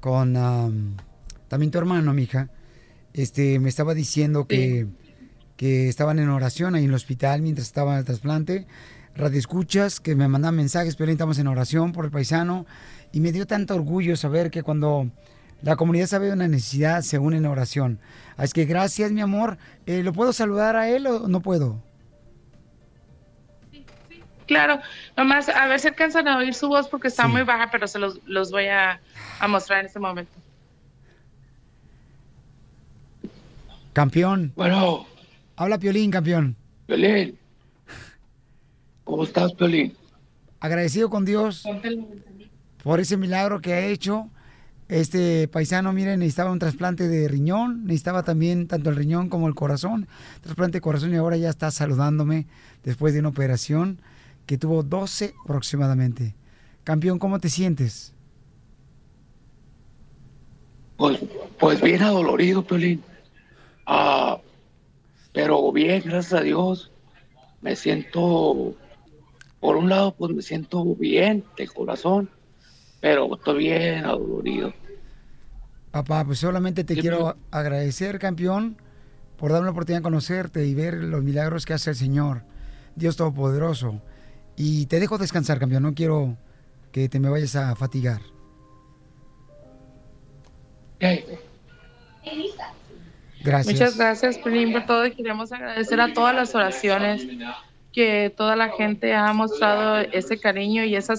con 0.00 0.34
am, 0.34 0.96
también 1.46 1.70
tu 1.70 1.76
hermano, 1.76 2.14
mija, 2.14 2.48
este, 3.12 3.58
me 3.58 3.68
estaba 3.68 3.92
diciendo 3.92 4.46
que, 4.46 4.86
que 5.58 5.90
estaban 5.90 6.18
en 6.18 6.30
oración 6.30 6.74
ahí 6.74 6.84
en 6.84 6.88
el 6.88 6.94
hospital 6.94 7.42
mientras 7.42 7.66
estaba 7.66 7.92
en 7.92 7.98
el 7.98 8.04
trasplante. 8.06 8.66
Radio 9.14 9.38
escuchas 9.38 10.00
que 10.00 10.16
me 10.16 10.26
mandan 10.26 10.56
mensajes, 10.56 10.96
pero 10.96 11.12
estamos 11.12 11.38
en 11.38 11.48
oración 11.48 11.92
por 11.92 12.06
el 12.06 12.10
paisano. 12.10 12.64
Y 13.12 13.20
me 13.20 13.30
dio 13.30 13.46
tanto 13.46 13.74
orgullo 13.74 14.16
saber 14.16 14.50
que 14.50 14.62
cuando 14.62 15.10
la 15.60 15.76
comunidad 15.76 16.06
sabe 16.06 16.28
de 16.28 16.32
una 16.32 16.48
necesidad, 16.48 17.02
se 17.02 17.18
une 17.18 17.36
en 17.36 17.44
oración. 17.44 17.98
Así 18.38 18.54
que 18.54 18.64
gracias, 18.64 19.12
mi 19.12 19.20
amor. 19.20 19.58
Eh, 19.84 20.02
¿Lo 20.02 20.14
puedo 20.14 20.32
saludar 20.32 20.76
a 20.76 20.88
él 20.88 21.08
o 21.08 21.28
no 21.28 21.42
puedo? 21.42 21.82
Claro, 24.48 24.80
nomás 25.16 25.48
a 25.48 25.66
ver 25.68 25.78
si 25.78 25.86
alcanzan 25.88 26.26
a 26.26 26.38
oír 26.38 26.54
su 26.54 26.68
voz 26.68 26.88
porque 26.88 27.06
está 27.08 27.24
Sí. 27.26 27.28
muy 27.30 27.42
baja, 27.42 27.70
pero 27.70 27.86
se 27.86 27.98
los, 28.00 28.18
los 28.26 28.50
voy 28.50 28.66
a, 28.66 29.00
a 29.38 29.46
mostrar 29.46 29.80
en 29.80 29.86
este 29.86 30.00
momento. 30.00 30.32
Campeón. 33.92 34.52
Bueno. 34.56 35.06
Habla 35.56 35.78
Piolín, 35.78 36.10
campeón. 36.10 36.56
Piolín. 36.86 37.38
¿Cómo 39.04 39.24
estás, 39.24 39.52
Piolín? 39.54 39.94
Agradecido 40.60 41.10
con 41.10 41.24
Dios 41.24 41.64
por 42.82 43.00
ese 43.00 43.16
milagro 43.16 43.60
que 43.60 43.72
ha 43.74 43.86
hecho. 43.86 44.28
Este 44.88 45.48
paisano, 45.48 45.92
miren, 45.92 46.20
necesitaba 46.20 46.50
un 46.50 46.58
trasplante 46.58 47.08
de 47.08 47.28
riñón, 47.28 47.84
necesitaba 47.84 48.22
también 48.22 48.66
tanto 48.68 48.88
el 48.88 48.96
riñón 48.96 49.28
como 49.28 49.46
el 49.46 49.54
corazón, 49.54 50.08
trasplante 50.40 50.78
de 50.78 50.80
corazón 50.80 51.12
y 51.12 51.16
ahora 51.16 51.36
ya 51.36 51.50
está 51.50 51.70
saludándome 51.70 52.46
después 52.84 53.12
de 53.12 53.20
una 53.20 53.28
operación 53.28 54.00
que 54.48 54.56
tuvo 54.56 54.82
12 54.82 55.34
aproximadamente. 55.44 56.34
Campeón, 56.82 57.18
¿cómo 57.18 57.38
te 57.38 57.50
sientes? 57.50 58.14
Pues, 60.96 61.20
pues 61.60 61.82
bien 61.82 62.02
adolorido, 62.02 62.66
Piolín. 62.66 63.04
Ah, 63.84 64.38
pero 65.34 65.70
bien, 65.70 66.02
gracias 66.02 66.32
a 66.32 66.42
Dios. 66.42 66.90
Me 67.60 67.76
siento, 67.76 68.74
por 69.60 69.76
un 69.76 69.90
lado, 69.90 70.14
pues 70.14 70.32
me 70.34 70.40
siento 70.40 70.82
bien 70.94 71.44
de 71.58 71.68
corazón, 71.68 72.30
pero 73.00 73.34
estoy 73.34 73.58
bien 73.58 74.06
adolorido. 74.06 74.72
Papá, 75.90 76.24
pues 76.24 76.38
solamente 76.38 76.84
te 76.84 76.96
quiero 76.96 77.36
agradecer, 77.50 78.18
campeón, 78.18 78.78
por 79.36 79.52
darme 79.52 79.66
la 79.66 79.72
oportunidad 79.72 79.98
de 79.98 80.04
conocerte 80.04 80.66
y 80.66 80.74
ver 80.74 80.94
los 80.94 81.22
milagros 81.22 81.66
que 81.66 81.74
hace 81.74 81.90
el 81.90 81.96
Señor, 81.96 82.44
Dios 82.96 83.16
Todopoderoso. 83.16 84.00
Y 84.60 84.86
te 84.86 84.98
dejo 84.98 85.18
descansar, 85.18 85.60
campeón, 85.60 85.84
no 85.84 85.94
quiero 85.94 86.36
que 86.90 87.08
te 87.08 87.20
me 87.20 87.30
vayas 87.30 87.54
a 87.54 87.76
fatigar. 87.76 88.20
Gracias. 93.40 93.72
Muchas 93.72 93.96
gracias, 93.96 94.38
Pelín, 94.38 94.72
por 94.72 94.84
todo. 94.84 95.06
Y 95.06 95.12
queremos 95.12 95.52
agradecer 95.52 96.00
a 96.00 96.12
todas 96.12 96.34
las 96.34 96.56
oraciones 96.56 97.24
que 97.92 98.34
toda 98.36 98.56
la 98.56 98.70
gente 98.70 99.14
ha 99.14 99.32
mostrado 99.32 99.98
ese 99.98 100.40
cariño 100.40 100.82
y 100.82 100.96
esa 100.96 101.14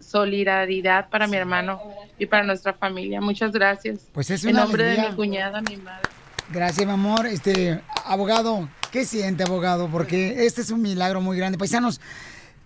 solidaridad 0.00 1.08
para 1.10 1.28
mi 1.28 1.36
hermano 1.36 1.80
y 2.18 2.26
para 2.26 2.42
nuestra 2.42 2.72
familia. 2.74 3.20
Muchas 3.20 3.52
gracias. 3.52 4.00
Pues 4.12 4.30
es 4.30 4.42
En 4.42 4.50
una 4.50 4.64
nombre 4.64 4.82
de 4.82 5.00
mi 5.00 5.14
cuñada, 5.14 5.62
mi 5.62 5.76
madre. 5.76 6.08
Gracias, 6.52 6.84
mi 6.84 6.92
amor. 6.92 7.26
Este, 7.26 7.80
abogado, 8.04 8.68
¿qué 8.90 9.04
siente, 9.04 9.44
abogado? 9.44 9.88
Porque 9.88 10.44
este 10.44 10.62
es 10.62 10.72
un 10.72 10.82
milagro 10.82 11.20
muy 11.20 11.36
grande. 11.36 11.56
Paisanos, 11.56 12.00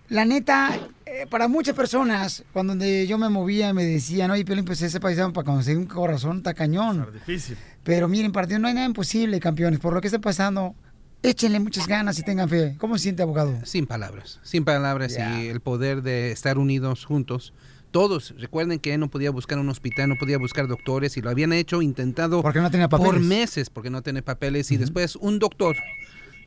la 0.09 0.25
neta, 0.25 0.79
eh, 1.05 1.25
para 1.29 1.47
muchas 1.47 1.75
personas, 1.75 2.43
cuando 2.53 2.71
donde 2.71 3.07
yo 3.07 3.17
me 3.17 3.29
movía 3.29 3.69
y 3.69 3.73
me 3.73 3.83
decían, 3.83 4.31
oye, 4.31 4.45
Piolín, 4.45 4.65
pues 4.65 4.81
ese 4.81 4.99
paisano 4.99 5.33
para 5.33 5.45
conseguir 5.45 5.79
un 5.79 5.85
corazón 5.85 6.37
está 6.37 6.53
cañón. 6.53 7.07
Difícil. 7.13 7.57
Pero 7.83 8.07
miren, 8.07 8.31
partido, 8.31 8.59
no 8.59 8.67
hay 8.67 8.73
nada 8.73 8.85
imposible, 8.85 9.39
campeones. 9.39 9.79
Por 9.79 9.93
lo 9.93 10.01
que 10.01 10.07
está 10.07 10.19
pasando, 10.19 10.75
échenle 11.23 11.59
muchas 11.59 11.87
ganas 11.87 12.19
y 12.19 12.23
tengan 12.23 12.49
fe. 12.49 12.75
¿Cómo 12.79 12.97
se 12.97 13.03
siente, 13.03 13.23
abogado? 13.23 13.57
Sin 13.63 13.87
palabras, 13.87 14.39
sin 14.43 14.63
palabras 14.63 15.17
y 15.17 15.47
el 15.47 15.59
poder 15.59 16.01
de 16.01 16.31
estar 16.31 16.57
unidos 16.57 17.05
juntos. 17.05 17.53
Todos, 17.91 18.35
recuerden 18.37 18.79
que 18.79 18.93
él 18.93 18.99
no 18.99 19.09
podía 19.09 19.31
buscar 19.31 19.57
un 19.57 19.69
hospital, 19.69 20.09
no 20.09 20.15
podía 20.17 20.37
buscar 20.37 20.67
doctores 20.67 21.15
y 21.15 21.21
lo 21.21 21.29
habían 21.29 21.53
hecho, 21.53 21.81
intentado 21.81 22.41
Porque 22.41 22.59
no 22.59 22.69
tenía 22.69 22.89
por 22.89 23.21
meses 23.21 23.69
porque 23.69 23.89
no 23.89 24.01
tenía 24.01 24.21
papeles 24.21 24.69
y 24.71 24.77
después 24.77 25.15
un 25.15 25.39
doctor 25.39 25.77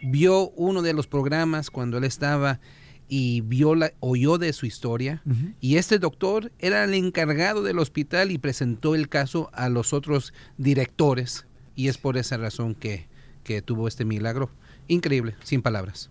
vio 0.02 0.50
uno 0.50 0.82
de 0.82 0.92
los 0.92 1.06
programas 1.06 1.70
cuando 1.70 1.96
él 1.96 2.04
estaba 2.04 2.60
y 3.08 3.40
vio 3.40 3.74
la, 3.74 3.92
oyó 4.00 4.38
de 4.38 4.52
su 4.52 4.66
historia 4.66 5.22
y 5.60 5.76
este 5.76 5.98
doctor 5.98 6.52
era 6.58 6.84
el 6.84 6.94
encargado 6.94 7.62
del 7.62 7.78
hospital 7.78 8.30
y 8.30 8.38
presentó 8.38 8.94
el 8.94 9.08
caso 9.08 9.50
a 9.54 9.68
los 9.68 9.92
otros 9.92 10.34
directores 10.58 11.46
y 11.74 11.88
es 11.88 11.96
por 11.96 12.16
esa 12.18 12.36
razón 12.36 12.74
que, 12.74 13.08
que 13.44 13.62
tuvo 13.62 13.88
este 13.88 14.04
milagro. 14.04 14.50
Increíble, 14.88 15.36
sin 15.42 15.62
palabras. 15.62 16.10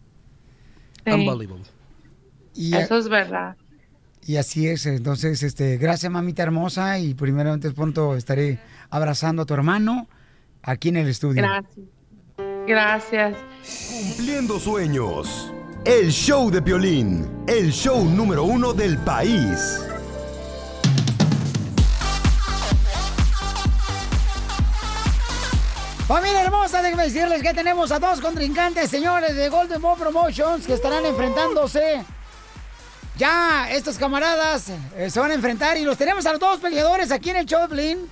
Sí. 1.06 1.12
Unbelievable. 1.12 1.66
Y, 2.54 2.76
Eso 2.76 2.98
es 2.98 3.10
verdad. 3.10 3.56
y 4.26 4.38
así 4.38 4.68
es. 4.68 4.86
Entonces, 4.86 5.44
este, 5.44 5.78
gracias, 5.78 6.12
mamita 6.12 6.44
hermosa. 6.44 7.00
Y 7.00 7.14
primeramente, 7.14 7.72
pronto 7.72 8.16
estaré 8.16 8.60
abrazando 8.90 9.44
a 9.44 9.46
tu 9.46 9.54
hermano 9.54 10.08
aquí 10.64 10.90
en 10.90 10.98
el 10.98 11.08
estudio. 11.08 11.44
Gracias. 11.44 11.86
Gracias. 12.68 13.38
Cumpliendo 13.90 14.60
sueños. 14.60 15.54
El 15.86 16.12
show 16.12 16.52
de 16.52 16.62
Piolín, 16.62 17.44
el 17.48 17.72
show 17.72 18.04
número 18.04 18.44
uno 18.44 18.74
del 18.74 18.98
país. 18.98 19.80
Familia 26.08 26.44
hermosa, 26.44 26.82
déjenme 26.82 27.04
decirles 27.04 27.42
que 27.42 27.54
tenemos 27.54 27.92
a 27.92 28.00
dos 28.00 28.22
contrincantes, 28.22 28.90
señores, 28.90 29.36
de 29.36 29.50
Golden 29.50 29.82
Ball 29.82 29.98
Promotions, 29.98 30.66
que 30.66 30.74
estarán 30.74 31.06
enfrentándose. 31.06 32.04
Ya, 33.18 33.70
estos 33.72 33.98
camaradas 33.98 34.70
eh, 34.96 35.10
se 35.10 35.20
van 35.20 35.32
a 35.32 35.34
enfrentar 35.34 35.78
y 35.78 35.84
los 35.84 35.98
tenemos 35.98 36.26
a 36.26 36.32
los 36.32 36.40
dos 36.40 36.60
peleadores 36.60 37.12
aquí 37.12 37.30
en 37.30 37.38
el 37.38 37.46
show 37.46 37.62
de 37.62 37.68
Blin. 37.68 38.10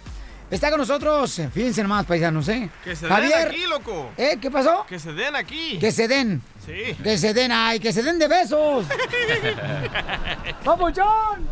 Está 0.51 0.69
con 0.69 0.79
nosotros, 0.79 1.41
fíjense 1.51 1.81
nomás, 1.81 2.05
paisanos, 2.05 2.47
¿eh? 2.49 2.69
Que 2.83 2.95
se 2.95 3.07
Javier, 3.07 3.39
den 3.39 3.47
aquí, 3.47 3.65
loco. 3.67 4.11
¿Eh? 4.15 4.37
¿Qué 4.39 4.51
pasó? 4.51 4.85
Que 4.87 4.99
se 4.99 5.11
den 5.11 5.35
aquí. 5.35 5.79
Que 5.79 5.91
se 5.91 6.07
den. 6.07 6.41
Sí. 6.63 6.95
Que 7.03 7.17
se 7.17 7.33
den, 7.33 7.51
ay, 7.51 7.79
que 7.79 7.91
se 7.91 8.03
den 8.03 8.19
de 8.19 8.27
besos. 8.27 8.85
¡Papuchón! 10.63 11.49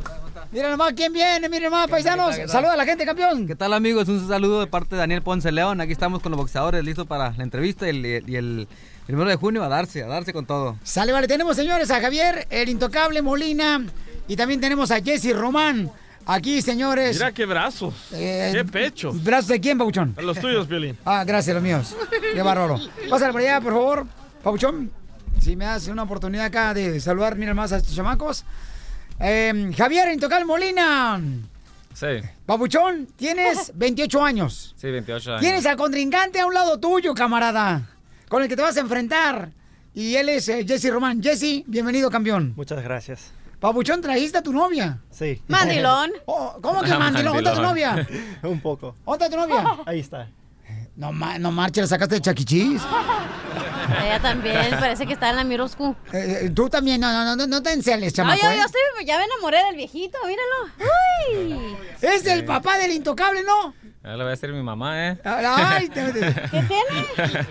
Miren 0.52 0.70
nomás 0.70 0.94
quién 0.94 1.12
viene, 1.12 1.50
miren 1.50 1.72
nomás, 1.72 1.88
paisanos. 1.88 2.36
Saluda 2.48 2.74
a 2.74 2.78
la 2.78 2.86
gente, 2.86 3.04
campeón. 3.04 3.48
¿Qué 3.48 3.56
tal 3.56 3.74
amigos? 3.74 4.08
Un 4.08 4.28
saludo 4.28 4.60
de 4.60 4.68
parte 4.68 4.96
de 4.96 5.00
Daniel 5.00 5.24
Ponce 5.24 5.52
León. 5.52 5.82
Aquí 5.82 5.92
estamos 5.92 6.22
con 6.22 6.32
los 6.32 6.38
boxeadores 6.38 6.84
listos 6.84 7.08
para 7.08 7.32
la 7.32 7.44
entrevista 7.44 7.88
y 7.88 7.90
el, 7.90 8.24
y 8.30 8.36
el 8.36 8.68
primero 9.08 9.28
de 9.28 9.36
junio 9.36 9.64
a 9.64 9.70
darse, 9.70 10.04
a 10.04 10.08
darse 10.08 10.34
con 10.34 10.46
todo. 10.46 10.78
Sale, 10.84 11.12
vale. 11.12 11.28
Tenemos, 11.28 11.56
señores, 11.56 11.90
a 11.90 12.00
Javier, 12.00 12.46
el 12.52 12.70
intocable 12.70 13.24
Molina. 13.24 13.84
Y 14.28 14.36
también 14.36 14.62
tenemos 14.62 14.92
a 14.92 15.02
Jesse 15.02 15.36
Román. 15.36 15.92
Aquí, 16.26 16.62
señores. 16.62 17.16
Mira 17.18 17.32
qué 17.34 17.46
brazos. 17.46 17.94
Eh, 18.14 18.52
qué 18.54 18.66
pecho. 18.66 19.12
¿Brazos 19.14 19.50
de 19.50 19.60
quién, 19.60 19.78
Pabuchón? 19.78 20.16
Los 20.22 20.40
tuyos, 20.40 20.68
Violín. 20.68 20.98
Ah, 21.06 21.24
gracias, 21.26 21.54
los 21.54 21.64
míos. 21.64 21.96
Qué 22.34 22.42
bárbaro. 22.42 22.80
Pásale 23.10 23.32
por 23.34 23.42
allá, 23.42 23.60
por 23.62 23.74
favor. 23.74 24.08
Pabuchón, 24.44 24.92
si 25.42 25.56
me 25.56 25.66
das 25.66 25.88
una 25.88 26.04
oportunidad 26.04 26.46
acá 26.46 26.74
de 26.74 27.00
saludar, 27.00 27.36
mira 27.36 27.54
más 27.54 27.72
a 27.74 27.78
estos 27.78 27.96
chamacos. 27.96 28.46
Eh, 29.20 29.72
Javier 29.76 30.12
Intocable 30.12 30.46
Molina. 30.46 31.22
Sí, 31.94 32.08
Pabuchón, 32.46 33.08
tienes 33.16 33.72
28 33.76 34.24
años. 34.24 34.74
sí, 34.78 34.90
28 34.90 35.32
años. 35.32 35.42
Tienes 35.42 35.66
al 35.66 35.78
contrincante 35.78 36.40
a 36.40 36.46
un 36.48 36.54
lado 36.54 36.80
tuyo, 36.80 37.14
camarada, 37.14 37.88
con 38.28 38.42
el 38.42 38.50
que 38.50 38.56
te 38.56 38.62
vas 38.64 38.76
a 38.78 38.80
enfrentar. 38.80 39.52
Y 39.94 40.16
él 40.16 40.30
es 40.30 40.50
eh, 40.50 40.66
Jesse 40.68 40.90
Román. 40.90 41.22
Jesse, 41.22 41.64
bienvenido, 41.68 42.10
campeón. 42.10 42.54
Muchas 42.56 42.82
gracias. 42.84 43.32
Pabuchón, 43.64 44.02
trajiste 44.02 44.40
a 44.40 44.42
tu 44.44 44.52
novia. 44.52 45.00
Sí. 45.10 45.42
Mandilón. 45.48 46.12
Oh, 46.26 46.58
¿Cómo 46.62 46.82
que 46.82 46.90
mandilón? 46.94 47.36
¿Dónde 47.36 47.50
está 47.50 47.56
tu 47.62 47.62
novia? 47.62 48.08
Un 48.44 48.60
poco. 48.60 48.94
¿Dónde 49.06 49.24
está 49.26 49.38
tu 49.38 49.42
novia? 49.42 49.78
Ahí 49.86 50.02
está. 50.02 50.28
No, 50.98 51.14
ma- 51.14 51.40
no 51.40 51.50
marches, 51.50 51.84
la 51.84 51.88
sacaste 51.88 52.16
de 52.16 52.22
Chaquichis. 52.22 52.82
Ella 54.04 54.20
también, 54.22 54.70
parece 54.72 55.06
que 55.08 55.14
está 55.14 55.30
en 55.30 55.38
la 55.38 55.44
Miroscu. 55.46 55.96
Eh, 56.12 56.52
tú 56.54 56.68
también, 56.68 57.00
no, 57.00 57.10
no, 57.14 57.38
no, 57.38 57.48
no 57.48 57.64
te 57.64 57.72
enceles, 57.72 58.08
Ay, 58.08 58.12
chamaco. 58.12 58.42
yo, 58.44 58.52
¿eh? 58.52 58.58
yo 58.58 58.64
estoy, 58.66 59.06
ya 59.06 59.18
me 59.18 59.24
enamoré 59.24 59.64
del 59.64 59.78
viejito, 59.78 60.18
míralo. 60.28 61.56
Uy. 61.56 61.78
Es 62.02 62.26
el 62.26 62.44
papá 62.44 62.78
del 62.80 62.92
intocable, 62.92 63.44
¿no? 63.44 63.74
Ya 64.04 64.10
le 64.12 64.18
voy 64.18 64.28
a 64.28 64.30
decir 64.32 64.50
a 64.50 64.54
mi 64.54 64.62
mamá, 64.62 65.08
¿eh? 65.10 65.18
Ay, 65.24 65.88
te- 65.88 66.12
te- 66.12 66.20
¿Qué 66.52 66.64
tiene? 66.64 67.48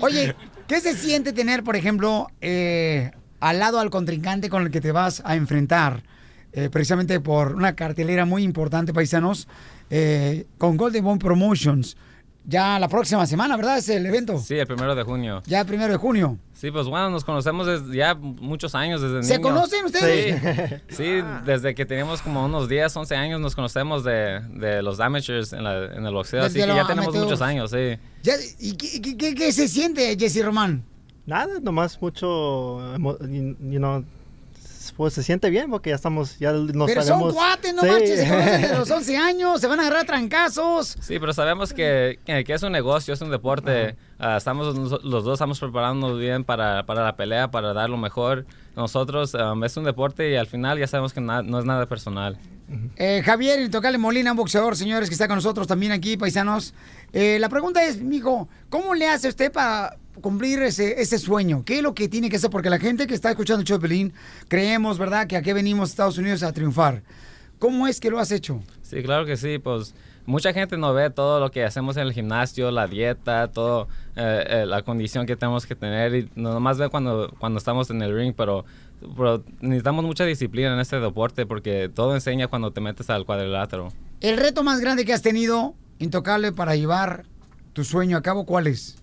Oye, 0.00 0.34
¿qué 0.66 0.80
se 0.80 0.94
siente 0.94 1.34
tener, 1.34 1.62
por 1.62 1.76
ejemplo, 1.76 2.28
eh, 2.40 3.10
al 3.40 3.58
lado 3.58 3.80
al 3.80 3.90
contrincante 3.90 4.48
con 4.48 4.62
el 4.62 4.70
que 4.70 4.80
te 4.80 4.92
vas 4.92 5.22
a 5.24 5.34
enfrentar? 5.36 6.02
eh, 6.52 6.68
precisamente 6.68 7.20
por 7.20 7.54
una 7.54 7.76
cartelera 7.76 8.24
muy 8.24 8.42
importante, 8.42 8.92
paisanos, 8.92 9.46
eh, 9.88 10.46
con 10.58 10.76
Golden 10.76 11.04
Bone 11.04 11.20
Promotions. 11.20 11.96
Ya 12.44 12.76
la 12.80 12.88
próxima 12.88 13.24
semana, 13.24 13.56
¿verdad? 13.56 13.78
Es 13.78 13.88
el 13.88 14.04
evento. 14.04 14.36
Sí, 14.40 14.56
el 14.56 14.66
primero 14.66 14.96
de 14.96 15.04
junio. 15.04 15.44
Ya 15.46 15.60
el 15.60 15.66
primero 15.68 15.92
de 15.92 15.98
junio. 15.98 16.38
Sí, 16.54 16.72
pues 16.72 16.86
bueno, 16.88 17.08
nos 17.08 17.22
conocemos 17.24 17.68
desde 17.68 17.96
ya 17.96 18.14
muchos 18.16 18.74
años, 18.74 19.00
desde 19.00 19.22
¿Se 19.22 19.34
niño. 19.38 19.42
conocen 19.48 19.84
ustedes? 19.84 20.80
Sí, 20.88 20.96
sí, 20.96 21.10
desde 21.44 21.72
que 21.76 21.86
teníamos 21.86 22.20
como 22.20 22.44
unos 22.44 22.68
10, 22.68 22.96
11 22.96 23.14
años 23.14 23.40
nos 23.40 23.54
conocemos 23.54 24.02
de, 24.02 24.40
de 24.54 24.82
los 24.82 24.98
amateurs 24.98 25.52
en, 25.52 25.62
la- 25.62 25.84
en 25.94 26.04
el 26.04 26.12
boxeo, 26.12 26.42
así 26.42 26.54
que 26.54 26.66
ya 26.66 26.84
tenemos 26.84 27.14
amateurs. 27.14 27.24
muchos 27.26 27.42
años, 27.42 27.70
sí. 27.70 27.96
¿Y 28.58 28.72
qué- 28.74 29.34
qué 29.36 29.52
se 29.52 29.68
siente, 29.68 30.16
Jesse 30.18 30.44
Román? 30.44 30.82
Nada, 31.30 31.60
nomás 31.62 32.02
mucho, 32.02 32.80
you 32.98 33.78
know, 33.78 34.04
pues 34.96 35.14
se 35.14 35.22
siente 35.22 35.48
bien 35.48 35.70
porque 35.70 35.90
ya 35.90 35.94
estamos, 35.96 36.40
ya 36.40 36.50
nos 36.50 36.90
Pero 36.90 37.02
sabemos. 37.02 37.32
son 37.32 37.34
cuates, 37.34 37.72
no 37.72 37.82
Sí. 37.82 37.88
desde 37.88 38.76
los 38.76 38.90
11 39.00 39.16
años, 39.16 39.60
se 39.60 39.68
van 39.68 39.78
a 39.78 39.82
agarrar 39.86 40.04
trancazos. 40.06 40.96
Sí, 41.00 41.20
pero 41.20 41.32
sabemos 41.32 41.72
que, 41.72 42.18
que- 42.26 42.44
es 42.52 42.62
un 42.64 42.72
negocio, 42.72 43.14
es 43.14 43.20
un 43.20 43.30
deporte. 43.30 43.94
Ah, 44.18 44.38
estamos 44.38 44.74
los 45.04 45.24
dos 45.24 45.34
estamos 45.34 45.60
preparándonos 45.60 46.18
bien 46.18 46.42
para, 46.42 46.84
para 46.84 47.04
la 47.04 47.14
pelea, 47.14 47.48
para 47.52 47.72
dar 47.72 47.88
lo 47.88 47.96
mejor. 47.96 48.44
Nosotros 48.74 49.32
um, 49.34 49.62
es 49.62 49.76
un 49.76 49.84
deporte 49.84 50.28
y 50.32 50.34
al 50.34 50.48
final 50.48 50.80
ya 50.80 50.88
sabemos 50.88 51.12
que 51.12 51.20
no 51.20 51.58
es 51.60 51.64
nada 51.64 51.86
personal. 51.86 52.36
Eh, 52.96 53.22
Javier 53.24 53.70
Tocale 53.70 53.98
Molina, 53.98 54.32
un 54.32 54.36
boxeador, 54.36 54.76
señores, 54.76 55.08
que 55.08 55.14
está 55.14 55.28
con 55.28 55.36
nosotros 55.36 55.68
también 55.68 55.92
aquí, 55.92 56.16
paisanos. 56.16 56.74
Eh, 57.12 57.38
la 57.38 57.48
pregunta 57.48 57.84
es, 57.84 58.02
mijo, 58.02 58.48
¿cómo 58.68 58.94
le 58.96 59.06
hace 59.08 59.28
usted 59.28 59.52
para 59.52 59.96
cumplir 60.20 60.62
ese, 60.62 61.00
ese 61.00 61.18
sueño? 61.18 61.64
¿Qué 61.64 61.78
es 61.78 61.82
lo 61.82 61.94
que 61.94 62.08
tiene 62.08 62.28
que 62.28 62.36
hacer? 62.36 62.50
Porque 62.50 62.70
la 62.70 62.78
gente 62.78 63.06
que 63.06 63.14
está 63.14 63.30
escuchando 63.30 63.60
el 63.60 63.66
show 63.66 63.78
de 63.78 63.82
Pelín, 63.82 64.12
creemos, 64.48 64.98
¿verdad?, 64.98 65.26
que 65.26 65.36
aquí 65.36 65.52
venimos 65.52 65.88
a 65.88 65.92
Estados 65.92 66.18
Unidos 66.18 66.42
a 66.42 66.52
triunfar. 66.52 67.02
¿Cómo 67.58 67.86
es 67.86 68.00
que 68.00 68.10
lo 68.10 68.18
has 68.18 68.32
hecho? 68.32 68.62
Sí, 68.82 69.02
claro 69.02 69.26
que 69.26 69.36
sí, 69.36 69.58
pues 69.58 69.94
mucha 70.26 70.52
gente 70.52 70.76
no 70.76 70.94
ve 70.94 71.10
todo 71.10 71.40
lo 71.40 71.50
que 71.50 71.64
hacemos 71.64 71.96
en 71.96 72.04
el 72.04 72.12
gimnasio, 72.12 72.70
la 72.70 72.86
dieta, 72.86 73.48
todo, 73.48 73.88
eh, 74.16 74.44
eh, 74.48 74.66
la 74.66 74.82
condición 74.82 75.26
que 75.26 75.36
tenemos 75.36 75.66
que 75.66 75.74
tener. 75.74 76.14
Y 76.14 76.30
nomás 76.36 76.78
ve 76.78 76.88
cuando, 76.88 77.34
cuando 77.38 77.58
estamos 77.58 77.90
en 77.90 78.00
el 78.00 78.16
ring, 78.16 78.34
pero, 78.36 78.64
pero 79.16 79.44
necesitamos 79.60 80.04
mucha 80.04 80.24
disciplina 80.24 80.72
en 80.72 80.80
este 80.80 80.98
deporte 81.00 81.46
porque 81.46 81.90
todo 81.92 82.14
enseña 82.14 82.48
cuando 82.48 82.70
te 82.72 82.80
metes 82.80 83.10
al 83.10 83.26
cuadrilátero. 83.26 83.92
El 84.20 84.36
reto 84.38 84.62
más 84.62 84.80
grande 84.80 85.04
que 85.04 85.12
has 85.12 85.22
tenido, 85.22 85.74
Intocable, 86.00 86.50
para 86.52 86.76
llevar 86.76 87.26
tu 87.74 87.84
sueño 87.84 88.16
a 88.16 88.22
cabo, 88.22 88.46
¿cuál 88.46 88.66
es? 88.66 88.96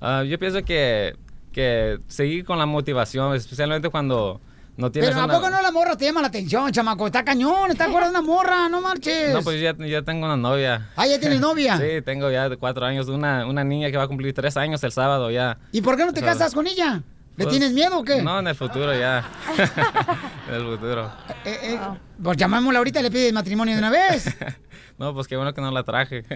Ah, 0.00 0.22
yo 0.24 0.38
pienso 0.38 0.62
que, 0.64 1.16
que 1.52 1.98
seguir 2.08 2.44
con 2.44 2.58
la 2.58 2.66
motivación, 2.66 3.34
especialmente 3.34 3.88
cuando 3.88 4.40
no 4.76 4.92
tienes 4.92 5.10
Pero 5.10 5.22
¿a 5.22 5.24
una- 5.24 5.34
poco 5.34 5.48
no 5.48 5.62
la 5.62 5.70
morra 5.72 5.96
te 5.96 6.04
llama 6.04 6.20
la 6.20 6.28
atención, 6.28 6.70
chamaco? 6.70 7.06
Está 7.06 7.24
cañón, 7.24 7.70
está 7.70 7.86
acuerdas 7.86 8.12
de 8.12 8.18
una 8.18 8.26
morra, 8.26 8.68
no 8.68 8.80
marches. 8.82 9.32
No, 9.32 9.42
pues 9.42 9.60
ya, 9.60 9.74
ya 9.78 10.02
tengo 10.02 10.26
una 10.26 10.36
novia. 10.36 10.90
Ah, 10.96 11.06
¿ya 11.06 11.18
tienes 11.18 11.40
novia? 11.40 11.76
Sí, 11.80 12.02
tengo 12.04 12.30
ya 12.30 12.48
de 12.48 12.56
cuatro 12.58 12.84
años, 12.84 13.08
una, 13.08 13.46
una 13.46 13.64
niña 13.64 13.90
que 13.90 13.96
va 13.96 14.02
a 14.04 14.08
cumplir 14.08 14.34
tres 14.34 14.56
años 14.56 14.82
el 14.84 14.92
sábado 14.92 15.30
ya. 15.30 15.56
¿Y 15.72 15.80
por 15.80 15.96
qué 15.96 16.04
no 16.04 16.12
te 16.12 16.20
casas 16.20 16.52
con 16.54 16.66
ella? 16.66 17.02
¿Le 17.36 17.44
Pues, 17.44 17.48
tienes 17.48 17.72
miedo 17.72 17.98
o 17.98 18.04
qué? 18.04 18.22
No, 18.22 18.38
en 18.38 18.46
el 18.48 18.54
futuro 18.54 18.92
ya. 18.98 19.22
en 20.48 20.54
el 20.54 20.62
futuro. 20.64 21.12
Eh, 21.44 21.58
eh, 21.62 21.78
Pues 22.22 22.36
llamémosla 22.38 22.78
ahorita 22.78 23.00
y 23.00 23.02
le 23.02 23.10
pides 23.10 23.32
matrimonio 23.32 23.74
de 23.74 23.78
una 23.80 23.90
vez. 23.90 24.34
No, 24.98 25.12
pues 25.12 25.28
qué 25.28 25.36
bueno 25.36 25.52
que 25.52 25.60
no 25.60 25.70
la 25.70 25.82
traje. 25.82 26.24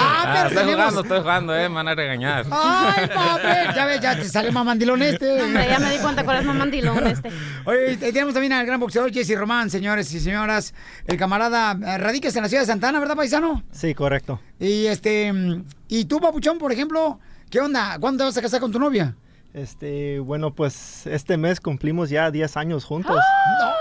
Ah, 0.00 0.32
pero 0.34 0.48
estoy 0.48 0.56
tenemos- 0.64 0.74
jugando, 0.74 1.00
estoy 1.00 1.20
jugando, 1.20 1.56
eh, 1.56 1.68
me 1.68 1.74
van 1.76 1.88
a 1.88 1.94
regañar. 1.94 2.44
Ay, 2.50 3.08
papi, 3.08 3.74
ya 3.74 3.86
ves, 3.86 4.00
ya 4.00 4.16
te 4.16 4.28
sale 4.28 4.50
más 4.52 4.64
mandilón 4.66 5.02
este. 5.02 5.42
Hombre, 5.42 5.66
ya 5.68 5.78
me 5.78 5.90
di 5.90 5.98
cuenta 5.98 6.24
cuál 6.24 6.38
es 6.40 6.44
más 6.44 6.56
mandilón 6.56 7.06
este. 7.06 7.30
Oye, 7.64 7.96
te- 7.96 8.12
tenemos 8.12 8.34
también 8.34 8.52
al 8.52 8.66
gran 8.66 8.78
boxeador 8.80 9.10
Jesse 9.12 9.36
Román, 9.38 9.70
señores 9.70 10.12
y 10.12 10.20
señoras. 10.20 10.74
El 11.06 11.16
camarada 11.16 11.72
eh, 11.72 11.98
radicas 11.98 12.36
en 12.36 12.42
la 12.42 12.48
ciudad 12.48 12.62
de 12.62 12.66
Santana, 12.66 13.00
¿verdad, 13.00 13.16
paisano? 13.16 13.62
Sí, 13.72 13.94
correcto. 13.94 14.40
Y 14.60 14.86
este, 14.86 15.32
mm, 15.32 15.64
y 15.88 16.04
tú, 16.04 16.20
papuchón, 16.20 16.58
por 16.58 16.70
ejemplo, 16.72 17.18
¿qué 17.50 17.60
onda? 17.60 17.98
¿Cuándo 17.98 18.18
te 18.18 18.24
vas 18.24 18.36
a 18.36 18.42
casar 18.42 18.60
con 18.60 18.72
tu 18.72 18.78
novia? 18.78 19.14
Este, 19.54 20.18
bueno, 20.20 20.52
pues 20.54 21.06
este 21.06 21.36
mes 21.36 21.60
cumplimos 21.60 22.10
ya 22.10 22.30
10 22.30 22.56
años 22.58 22.84
juntos. 22.84 23.18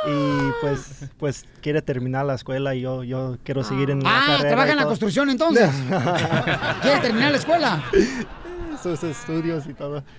Y 0.08 0.52
pues, 0.62 1.10
pues 1.18 1.46
quiere 1.62 1.82
terminar 1.82 2.26
la 2.26 2.36
escuela 2.36 2.74
y 2.74 2.82
yo, 2.82 3.04
yo 3.04 3.38
quiero 3.44 3.64
seguir 3.64 3.92
en 3.92 4.02
la 4.02 4.10
Ah, 4.10 4.24
carrera. 4.28 4.48
trabaja 4.50 4.70
y 4.70 4.72
en 4.72 4.78
la 4.78 4.86
construcción 4.86 5.30
entonces. 5.30 5.70
¿Quiere 6.82 7.00
terminar 7.02 7.32
la 7.32 7.38
escuela? 7.38 7.84
Sus 8.82 9.04
estudios 9.04 9.66
y 9.68 9.74
todo. 9.74 10.04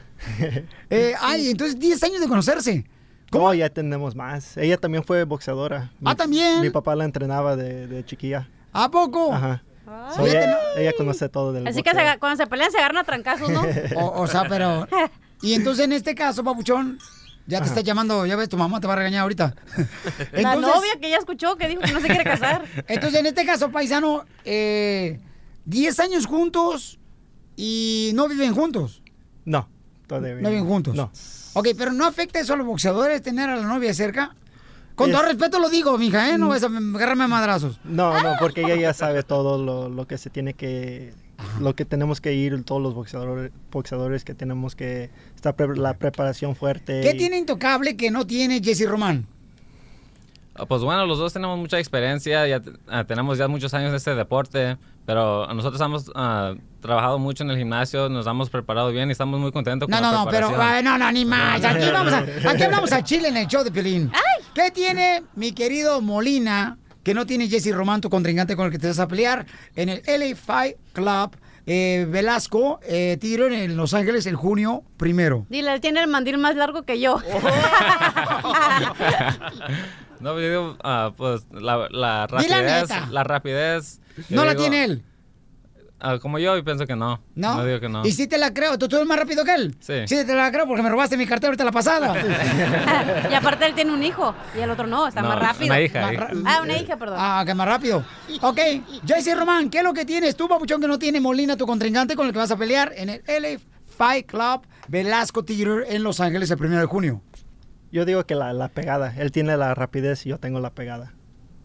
Eh, 0.90 1.14
ay, 1.20 1.50
entonces 1.50 1.78
10 1.78 2.02
años 2.02 2.20
de 2.20 2.26
conocerse. 2.28 2.84
¿Cómo? 3.30 3.54
ya 3.54 3.68
tenemos 3.68 4.16
más. 4.16 4.56
Ella 4.56 4.76
también 4.76 5.04
fue 5.04 5.22
boxeadora. 5.24 5.92
Ah, 6.04 6.14
¿también? 6.16 6.60
Mi 6.60 6.70
papá 6.70 6.96
la 6.96 7.04
entrenaba 7.04 7.54
de, 7.56 7.86
de 7.86 8.04
chiquilla. 8.04 8.48
¿A 8.72 8.90
poco? 8.90 9.32
Ajá. 9.32 9.62
Ah. 9.88 10.12
So, 10.14 10.26
ella, 10.26 10.58
ella 10.76 10.92
conoce 10.96 11.28
todo 11.28 11.52
del 11.52 11.66
Así 11.66 11.82
que 11.82 11.90
se 11.90 12.18
cuando 12.18 12.36
se 12.36 12.46
pelean 12.46 12.70
se 12.70 12.78
agarran 12.78 12.98
a 12.98 13.04
trancazos, 13.04 13.48
¿no? 13.48 13.62
O, 13.96 14.22
o 14.22 14.26
sea, 14.26 14.44
pero. 14.48 14.86
Y 15.40 15.54
entonces 15.54 15.84
en 15.84 15.92
este 15.92 16.16
caso, 16.16 16.42
papuchón, 16.42 16.98
ya 17.46 17.60
te 17.60 17.68
está 17.68 17.80
llamando, 17.80 18.26
ya 18.26 18.36
ves, 18.36 18.48
tu 18.48 18.56
mamá 18.56 18.80
te 18.80 18.86
va 18.86 18.94
a 18.94 18.96
regañar 18.96 19.22
ahorita. 19.22 19.54
La 20.32 20.56
novia 20.56 20.98
que 21.00 21.08
ya 21.08 21.16
escuchó 21.16 21.56
que 21.56 21.68
dijo 21.68 21.80
que 21.80 21.92
no 21.92 22.00
se 22.00 22.08
quiere 22.08 22.24
casar. 22.24 22.64
Entonces, 22.88 23.20
en 23.20 23.26
este 23.26 23.46
caso, 23.46 23.70
paisano, 23.70 24.24
eh, 24.44 25.18
10 25.64 26.00
años 26.00 26.26
juntos 26.26 26.98
y 27.56 28.10
no 28.14 28.28
viven 28.28 28.54
juntos. 28.54 29.02
No, 29.44 29.68
todavía. 30.06 30.34
No 30.42 30.50
viven 30.50 30.66
juntos. 30.66 30.94
No. 30.94 31.10
Ok, 31.54 31.68
pero 31.76 31.92
¿no 31.92 32.04
afecta 32.04 32.38
eso 32.38 32.52
a 32.52 32.56
los 32.56 32.66
boxeadores 32.66 33.22
tener 33.22 33.48
a 33.48 33.56
la 33.56 33.62
novia 33.62 33.94
cerca? 33.94 34.36
Con 34.98 35.08
Es- 35.10 35.16
todo 35.16 35.24
respeto 35.26 35.58
lo 35.60 35.70
digo, 35.70 35.96
mija, 35.96 36.28
¿eh? 36.30 36.36
No 36.38 36.48
vas 36.48 36.62
a 36.62 36.66
agarrarme 36.66 37.24
a 37.24 37.28
madrazos. 37.28 37.80
No, 37.84 38.20
no, 38.22 38.32
porque 38.38 38.60
ella 38.62 38.74
ya 38.76 38.92
sabe 38.92 39.22
todo 39.22 39.62
lo, 39.64 39.88
lo 39.88 40.06
que 40.06 40.18
se 40.18 40.28
tiene 40.28 40.52
que, 40.54 41.14
lo 41.60 41.74
que 41.74 41.84
tenemos 41.84 42.20
que 42.20 42.34
ir, 42.34 42.62
todos 42.64 42.82
los 42.82 42.94
boxeadores, 42.94 43.52
boxeadores 43.70 44.24
que 44.24 44.34
tenemos 44.34 44.74
que 44.74 45.10
estar 45.36 45.54
pre- 45.54 45.76
la 45.76 45.94
preparación 45.94 46.56
fuerte. 46.56 47.00
¿Qué 47.00 47.12
y- 47.14 47.16
tiene 47.16 47.38
intocable 47.38 47.96
que 47.96 48.10
no 48.10 48.26
tiene 48.26 48.60
Jesse 48.60 48.86
Román? 48.88 49.26
Ah, 50.56 50.66
Pues 50.66 50.82
bueno, 50.82 51.06
los 51.06 51.18
dos 51.18 51.32
tenemos 51.32 51.56
mucha 51.56 51.78
experiencia, 51.78 52.44
ya 52.48 52.58
te- 52.60 52.72
ah, 52.88 53.04
tenemos 53.04 53.38
ya 53.38 53.46
muchos 53.46 53.72
años 53.74 53.90
en 53.90 53.94
este 53.94 54.16
deporte, 54.16 54.76
pero 55.06 55.46
nosotros 55.54 55.80
hemos 55.80 56.10
ah, 56.16 56.54
trabajado 56.80 57.20
mucho 57.20 57.44
en 57.44 57.50
el 57.50 57.56
gimnasio, 57.58 58.08
nos 58.08 58.26
hemos 58.26 58.50
preparado 58.50 58.90
bien 58.90 59.08
y 59.08 59.12
estamos 59.12 59.38
muy 59.38 59.52
contentos 59.52 59.88
No, 59.88 59.96
con 59.96 60.02
no, 60.04 60.10
la 60.12 60.18
no, 60.18 60.24
pero 60.28 60.48
preparación. 60.48 60.76
ay, 60.76 60.82
no, 60.82 60.98
no, 60.98 61.12
ni 61.12 61.24
más. 61.24 61.64
Aquí 61.64 61.88
vamos 61.92 62.12
a, 62.12 62.18
aquí 62.50 62.62
hablamos 62.64 62.90
a 62.92 63.04
Chile 63.04 63.28
en 63.28 63.36
el 63.36 63.46
show 63.46 63.62
de 63.62 63.70
Piolín. 63.70 64.10
¿Qué 64.58 64.72
tiene 64.72 65.22
mi 65.36 65.52
querido 65.52 66.00
Molina 66.00 66.78
que 67.04 67.14
no 67.14 67.26
tiene 67.26 67.48
Jesse 67.48 67.72
Román, 67.72 68.00
tu 68.00 68.10
contrincante 68.10 68.56
con 68.56 68.66
el 68.66 68.72
que 68.72 68.80
te 68.80 68.88
vas 68.88 68.98
a 68.98 69.06
pelear 69.06 69.46
en 69.76 69.88
el 69.88 70.02
LA 70.04 70.34
Fight 70.34 70.76
Club 70.92 71.36
eh, 71.64 72.08
Velasco, 72.10 72.80
eh, 72.82 73.16
tiro 73.20 73.46
en 73.46 73.76
Los 73.76 73.94
Ángeles 73.94 74.26
el 74.26 74.34
junio 74.34 74.82
primero? 74.96 75.46
Dile, 75.48 75.72
él 75.72 75.80
tiene 75.80 76.00
el 76.00 76.08
mandil 76.08 76.38
más 76.38 76.56
largo 76.56 76.82
que 76.82 76.98
yo. 76.98 77.18
No, 80.18 80.32
yo 80.40 80.48
digo, 80.48 80.76
ah, 80.82 81.12
pues 81.16 81.46
la, 81.52 81.86
la 81.92 82.26
Di 82.40 82.48
la 82.48 82.60
rapidez, 82.60 82.90
la 83.12 83.22
rapidez. 83.22 84.00
¿No 84.28 84.44
la 84.44 84.50
digo, 84.50 84.62
tiene 84.62 84.82
él? 84.82 85.04
Ah, 86.00 86.18
como 86.20 86.38
yo, 86.38 86.56
y 86.56 86.62
pienso 86.62 86.86
que 86.86 86.96
no. 86.96 87.20
¿No? 87.34 87.56
No 87.56 87.64
digo 87.64 87.80
que 87.80 87.88
no. 87.88 88.04
Y 88.06 88.12
si 88.12 88.26
te 88.26 88.38
la 88.38 88.52
creo, 88.54 88.78
¿tú, 88.78 88.88
tú 88.88 88.96
eres 88.96 89.08
más 89.08 89.18
rápido 89.18 89.44
que 89.44 89.54
él? 89.54 89.76
Sí. 89.80 90.06
Sí, 90.06 90.24
te 90.24 90.34
la 90.34 90.50
creo 90.52 90.66
porque 90.66 90.82
me 90.82 90.88
robaste 90.90 91.16
mi 91.16 91.26
cartera 91.26 91.48
ahorita 91.48 91.64
la 91.64 91.72
pasada. 91.72 92.14
y 93.30 93.34
aparte 93.34 93.66
él 93.66 93.74
tiene 93.74 93.92
un 93.92 94.02
hijo 94.02 94.34
y 94.56 94.60
el 94.60 94.70
otro 94.70 94.86
no, 94.86 95.06
está 95.06 95.22
No, 95.22 95.28
más 95.28 95.38
rápido. 95.40 95.66
una 95.66 95.80
hija, 95.80 96.10
Ah, 96.44 96.60
una 96.62 96.76
hija, 96.76 96.96
perdón. 96.96 97.16
Ah, 97.20 97.42
que 97.46 97.54
más 97.54 97.66
rápido. 97.68 98.04
Ok, 98.42 98.58
Jesse 99.06 99.36
Román, 99.36 99.70
¿qué 99.70 99.78
es 99.78 99.84
lo 99.84 99.92
que 99.94 100.04
tienes 100.04 100.36
tú, 100.36 100.48
papuchón, 100.48 100.80
que 100.80 100.88
no 100.88 100.98
tiene 100.98 101.20
Molina, 101.20 101.56
tu 101.56 101.66
contrincante 101.66 102.16
con 102.16 102.26
el 102.26 102.32
que 102.32 102.38
vas 102.38 102.50
a 102.50 102.56
pelear 102.56 102.92
en 102.96 103.08
el 103.10 103.22
LA 103.26 103.58
Fight 103.96 104.26
Club 104.26 104.62
Velasco 104.88 105.44
Theater 105.44 105.84
en 105.88 106.02
Los 106.02 106.20
Ángeles 106.20 106.50
el 106.50 106.58
primero 106.58 106.80
de 106.80 106.86
junio? 106.86 107.20
Yo 107.90 108.04
digo 108.04 108.24
que 108.24 108.34
la, 108.34 108.52
la 108.52 108.68
pegada. 108.68 109.14
Él 109.16 109.32
tiene 109.32 109.56
la 109.56 109.74
rapidez 109.74 110.26
y 110.26 110.28
yo 110.28 110.38
tengo 110.38 110.60
la 110.60 110.70
pegada. 110.70 111.14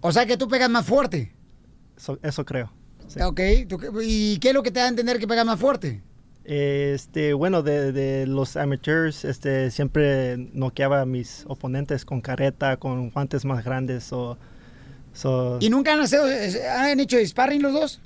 O 0.01 0.11
sea 0.11 0.25
que 0.25 0.37
tú 0.37 0.47
pegas 0.47 0.69
más 0.69 0.85
fuerte. 0.85 1.33
Eso, 1.97 2.17
eso 2.23 2.45
creo. 2.45 2.71
Ok, 3.23 3.39
¿tú 3.67 3.77
qué- 3.77 3.89
¿y 4.03 4.37
qué 4.39 4.49
es 4.49 4.53
lo 4.53 4.63
que 4.63 4.71
te 4.71 4.79
da 4.79 4.85
a 4.85 4.89
entender 4.89 5.19
que 5.19 5.27
pegas 5.27 5.45
más 5.45 5.59
fuerte? 5.59 6.01
Este, 6.45 7.33
bueno, 7.33 7.61
de, 7.63 7.91
de 7.91 8.27
los 8.27 8.57
amateurs, 8.57 9.23
este, 9.23 9.71
siempre 9.71 10.35
noqueaba 10.53 11.01
a 11.01 11.05
mis 11.05 11.45
oponentes 11.47 12.03
con 12.05 12.19
careta, 12.21 12.77
con 12.77 13.09
guantes 13.11 13.45
más 13.45 13.63
grandes. 13.63 14.11
o 14.11 14.37
so- 15.13 15.57
¿Y 15.61 15.69
nunca 15.69 15.93
han, 15.93 16.01
hecho, 16.03 16.23
han 16.77 16.99
hecho 16.99 17.17
sparring 17.25 17.61
los 17.61 17.73
dos? 17.73 18.01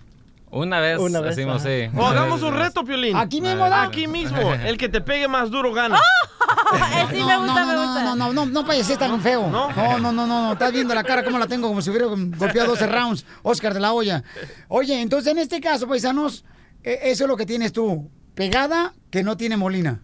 Una 0.50 0.80
vez, 0.80 0.98
Una 1.00 1.20
vez, 1.20 1.34
hacemos, 1.34 1.58
ajá. 1.58 1.66
sí. 1.70 1.90
O 1.98 2.06
hagamos 2.06 2.42
un 2.42 2.54
reto, 2.56 2.84
Piolín. 2.86 3.16
Aquí 3.18 3.42
mismo, 3.42 3.70
¿da? 3.70 3.84
Aquí 3.84 4.08
mismo. 4.08 4.54
El 4.66 4.78
que 4.78 4.88
te 4.88 5.02
pegue 5.02 5.28
más 5.28 5.50
duro 5.52 5.74
gana. 5.74 6.00
sí 7.12 7.20
no, 7.20 7.28
me 7.28 7.38
gusta, 7.38 7.62
no, 7.62 7.68
me 7.68 7.74
no, 7.74 7.84
gusta. 7.84 8.04
No, 8.04 8.16
no, 8.16 8.34
no, 8.34 8.34
no, 8.34 8.46
no 8.46 8.66
pareces 8.66 8.98
tan 8.98 9.20
feo. 9.22 9.50
No, 9.50 9.70
no, 9.74 10.00
no, 10.00 10.12
no, 10.12 10.26
no, 10.28 10.54
Estás 10.54 10.72
viendo 10.72 10.96
la 10.96 11.04
cara 11.04 11.24
como 11.24 11.38
la 11.38 11.48
tengo, 11.48 11.68
como 11.68 11.82
si 11.82 11.90
hubiera 11.90 12.06
golpeado 12.08 12.70
12 12.70 12.88
rounds. 12.88 13.26
Oscar 13.44 13.74
de 13.74 13.80
la 13.82 13.92
olla. 13.92 14.24
Oye, 14.70 15.02
entonces 15.02 15.32
en 15.32 15.40
este 15.40 15.60
caso, 15.60 15.88
paisanos, 15.88 16.46
eh, 16.84 17.00
eso 17.04 17.26
es 17.26 17.28
lo 17.30 17.36
que 17.36 17.46
tienes 17.46 17.74
tú. 17.74 18.10
Pegada 18.34 18.94
que 19.10 19.24
no 19.24 19.36
tiene 19.36 19.58
Molina. 19.58 20.02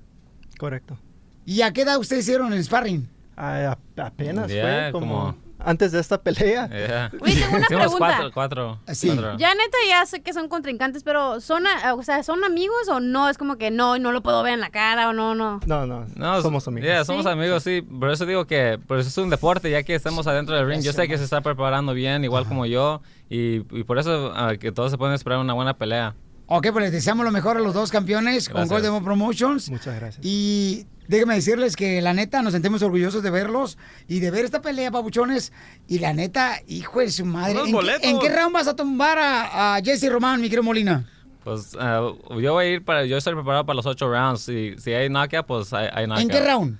Correcto. 0.57 0.97
¿Y 1.45 1.61
a 1.61 1.71
qué 1.71 1.81
edad 1.83 1.97
ustedes 1.99 2.23
hicieron 2.23 2.51
el 2.53 2.63
sparring? 2.63 3.07
Ah, 3.37 3.77
a- 3.97 4.01
apenas 4.05 4.51
Ya, 4.51 4.61
fue 4.61 4.91
como, 4.91 5.07
como- 5.15 5.42
antes 5.63 5.91
de 5.91 5.99
esta 5.99 6.21
pelea. 6.21 6.67
Yeah. 6.73 7.11
Oye, 7.21 7.35
tengo 7.35 7.57
una 7.57 7.67
pregunta. 7.67 7.97
cuatro, 7.97 8.31
cuatro. 8.33 8.79
cuatro. 8.85 9.37
Ya 9.37 9.53
neta 9.55 9.77
ya 9.87 10.05
sé 10.05 10.21
que 10.21 10.33
son 10.33 10.49
contrincantes, 10.49 11.03
pero 11.03 11.39
son, 11.39 11.65
a- 11.67 11.93
o 11.93 12.03
sea, 12.03 12.23
son 12.23 12.43
amigos 12.43 12.87
o 12.89 12.99
no, 12.99 13.29
es 13.29 13.37
como 13.37 13.57
que 13.57 13.71
no, 13.71 13.97
no 13.99 14.11
lo 14.11 14.21
puedo 14.21 14.43
ver 14.43 14.53
en 14.53 14.59
la 14.59 14.69
cara 14.69 15.09
o 15.09 15.13
no, 15.13 15.35
no. 15.35 15.59
No, 15.65 15.85
no, 15.87 16.05
No, 16.15 16.41
somos 16.41 16.67
amigos. 16.67 16.87
yeah, 16.87 17.05
somos 17.05 17.23
¿Sí? 17.23 17.29
amigos, 17.31 17.63
sí. 17.63 17.81
Por 17.81 18.09
eso 18.11 18.25
digo 18.25 18.45
que 18.45 18.79
por 18.87 18.99
eso 18.99 19.09
es 19.09 19.17
un 19.17 19.29
deporte, 19.29 19.69
ya 19.71 19.83
que 19.83 19.95
estamos 19.95 20.27
adentro 20.27 20.55
del 20.55 20.67
ring. 20.67 20.81
Yo 20.81 20.93
sé 20.93 21.07
que 21.07 21.17
se 21.17 21.23
está 21.23 21.41
preparando 21.41 21.93
bien, 21.93 22.23
igual 22.23 22.45
como 22.45 22.65
yo. 22.65 23.01
Y, 23.29 23.57
y 23.77 23.83
por 23.83 23.97
eso 23.99 24.31
ah, 24.35 24.53
que 24.59 24.71
todos 24.71 24.91
se 24.91 24.97
pueden 24.97 25.15
esperar 25.15 25.39
una 25.39 25.53
buena 25.53 25.75
pelea. 25.77 26.15
Ok, 26.47 26.67
pues 26.71 26.83
les 26.83 26.91
deseamos 26.91 27.23
lo 27.25 27.31
mejor 27.31 27.55
a 27.57 27.61
los 27.61 27.73
dos 27.73 27.89
campeones 27.89 28.49
con 28.49 28.55
Gracias. 28.67 28.69
Golden 28.69 28.91
Boy 28.91 29.01
Promotions. 29.03 29.69
Muchas 29.69 29.95
gracias. 29.95 30.23
Y 30.25 30.85
déjenme 31.07 31.35
decirles 31.35 31.75
que 31.75 32.01
la 32.01 32.13
neta 32.13 32.41
nos 32.41 32.53
sentimos 32.53 32.81
orgullosos 32.81 33.23
de 33.23 33.29
verlos 33.29 33.77
y 34.07 34.19
de 34.19 34.31
ver 34.31 34.45
esta 34.45 34.61
pelea, 34.61 34.91
papuchones. 34.91 35.51
Y 35.87 35.99
la 35.99 36.13
neta, 36.13 36.59
hijo 36.67 36.99
de 36.99 37.11
su 37.11 37.25
madre. 37.25 37.59
¿En 37.65 37.79
qué, 37.79 38.09
en 38.09 38.19
qué 38.19 38.29
round 38.29 38.53
vas 38.53 38.67
a 38.67 38.75
tumbar 38.75 39.17
a, 39.17 39.75
a 39.75 39.81
Jesse 39.81 40.11
Román, 40.11 40.41
mi 40.41 40.47
querido 40.47 40.63
Molina? 40.63 41.09
Pues 41.43 41.75
ah, 41.77 42.13
yo 42.39 42.53
voy 42.53 42.65
a 42.65 42.69
ir 42.69 42.85
para, 42.85 43.05
yo 43.05 43.17
estoy 43.17 43.33
preparado 43.33 43.65
para 43.65 43.75
los 43.75 43.85
ocho 43.85 44.09
rounds. 44.09 44.41
Si, 44.41 44.75
si 44.77 44.93
hay 44.93 45.09
knockout, 45.09 45.45
pues 45.45 45.73
hay, 45.73 45.89
hay 45.93 46.07
knockout. 46.07 46.23
¿En 46.23 46.29
qué 46.29 46.39
round? 46.39 46.77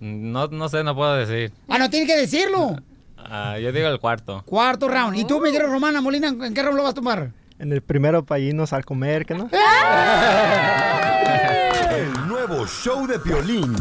No, 0.00 0.48
no 0.48 0.68
sé, 0.68 0.82
no 0.82 0.94
puedo 0.94 1.14
decir. 1.14 1.52
Ah, 1.68 1.78
no, 1.78 1.88
tienes 1.88 2.08
que 2.08 2.16
decirlo. 2.16 2.76
Ah, 3.16 3.58
yo 3.58 3.72
digo 3.72 3.88
el 3.88 4.00
cuarto. 4.00 4.42
Cuarto 4.44 4.88
round. 4.88 5.16
¿Y 5.16 5.24
tú, 5.24 5.40
mi 5.40 5.52
querido 5.52 5.70
Román, 5.70 5.96
a 5.96 6.00
Molina, 6.00 6.28
en 6.28 6.54
qué 6.54 6.62
round 6.62 6.76
lo 6.76 6.82
vas 6.82 6.92
a 6.92 6.94
tumbar? 6.94 7.30
En 7.58 7.72
el 7.72 7.82
primero 7.82 8.24
para 8.24 8.40
irnos 8.40 8.72
a 8.72 8.82
comer, 8.82 9.24
¿que 9.24 9.34
no? 9.34 9.48
Nuevo 12.64 12.82
show 12.82 13.06
de 13.06 13.18
Piolín. 13.18 13.76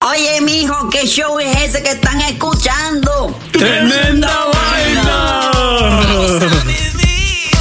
Oye, 0.00 0.40
mijo, 0.40 0.88
¿qué 0.88 1.06
show 1.06 1.38
es 1.38 1.54
ese 1.60 1.82
que 1.82 1.90
están 1.90 2.18
escuchando? 2.22 3.38
¡Tremenda 3.52 4.46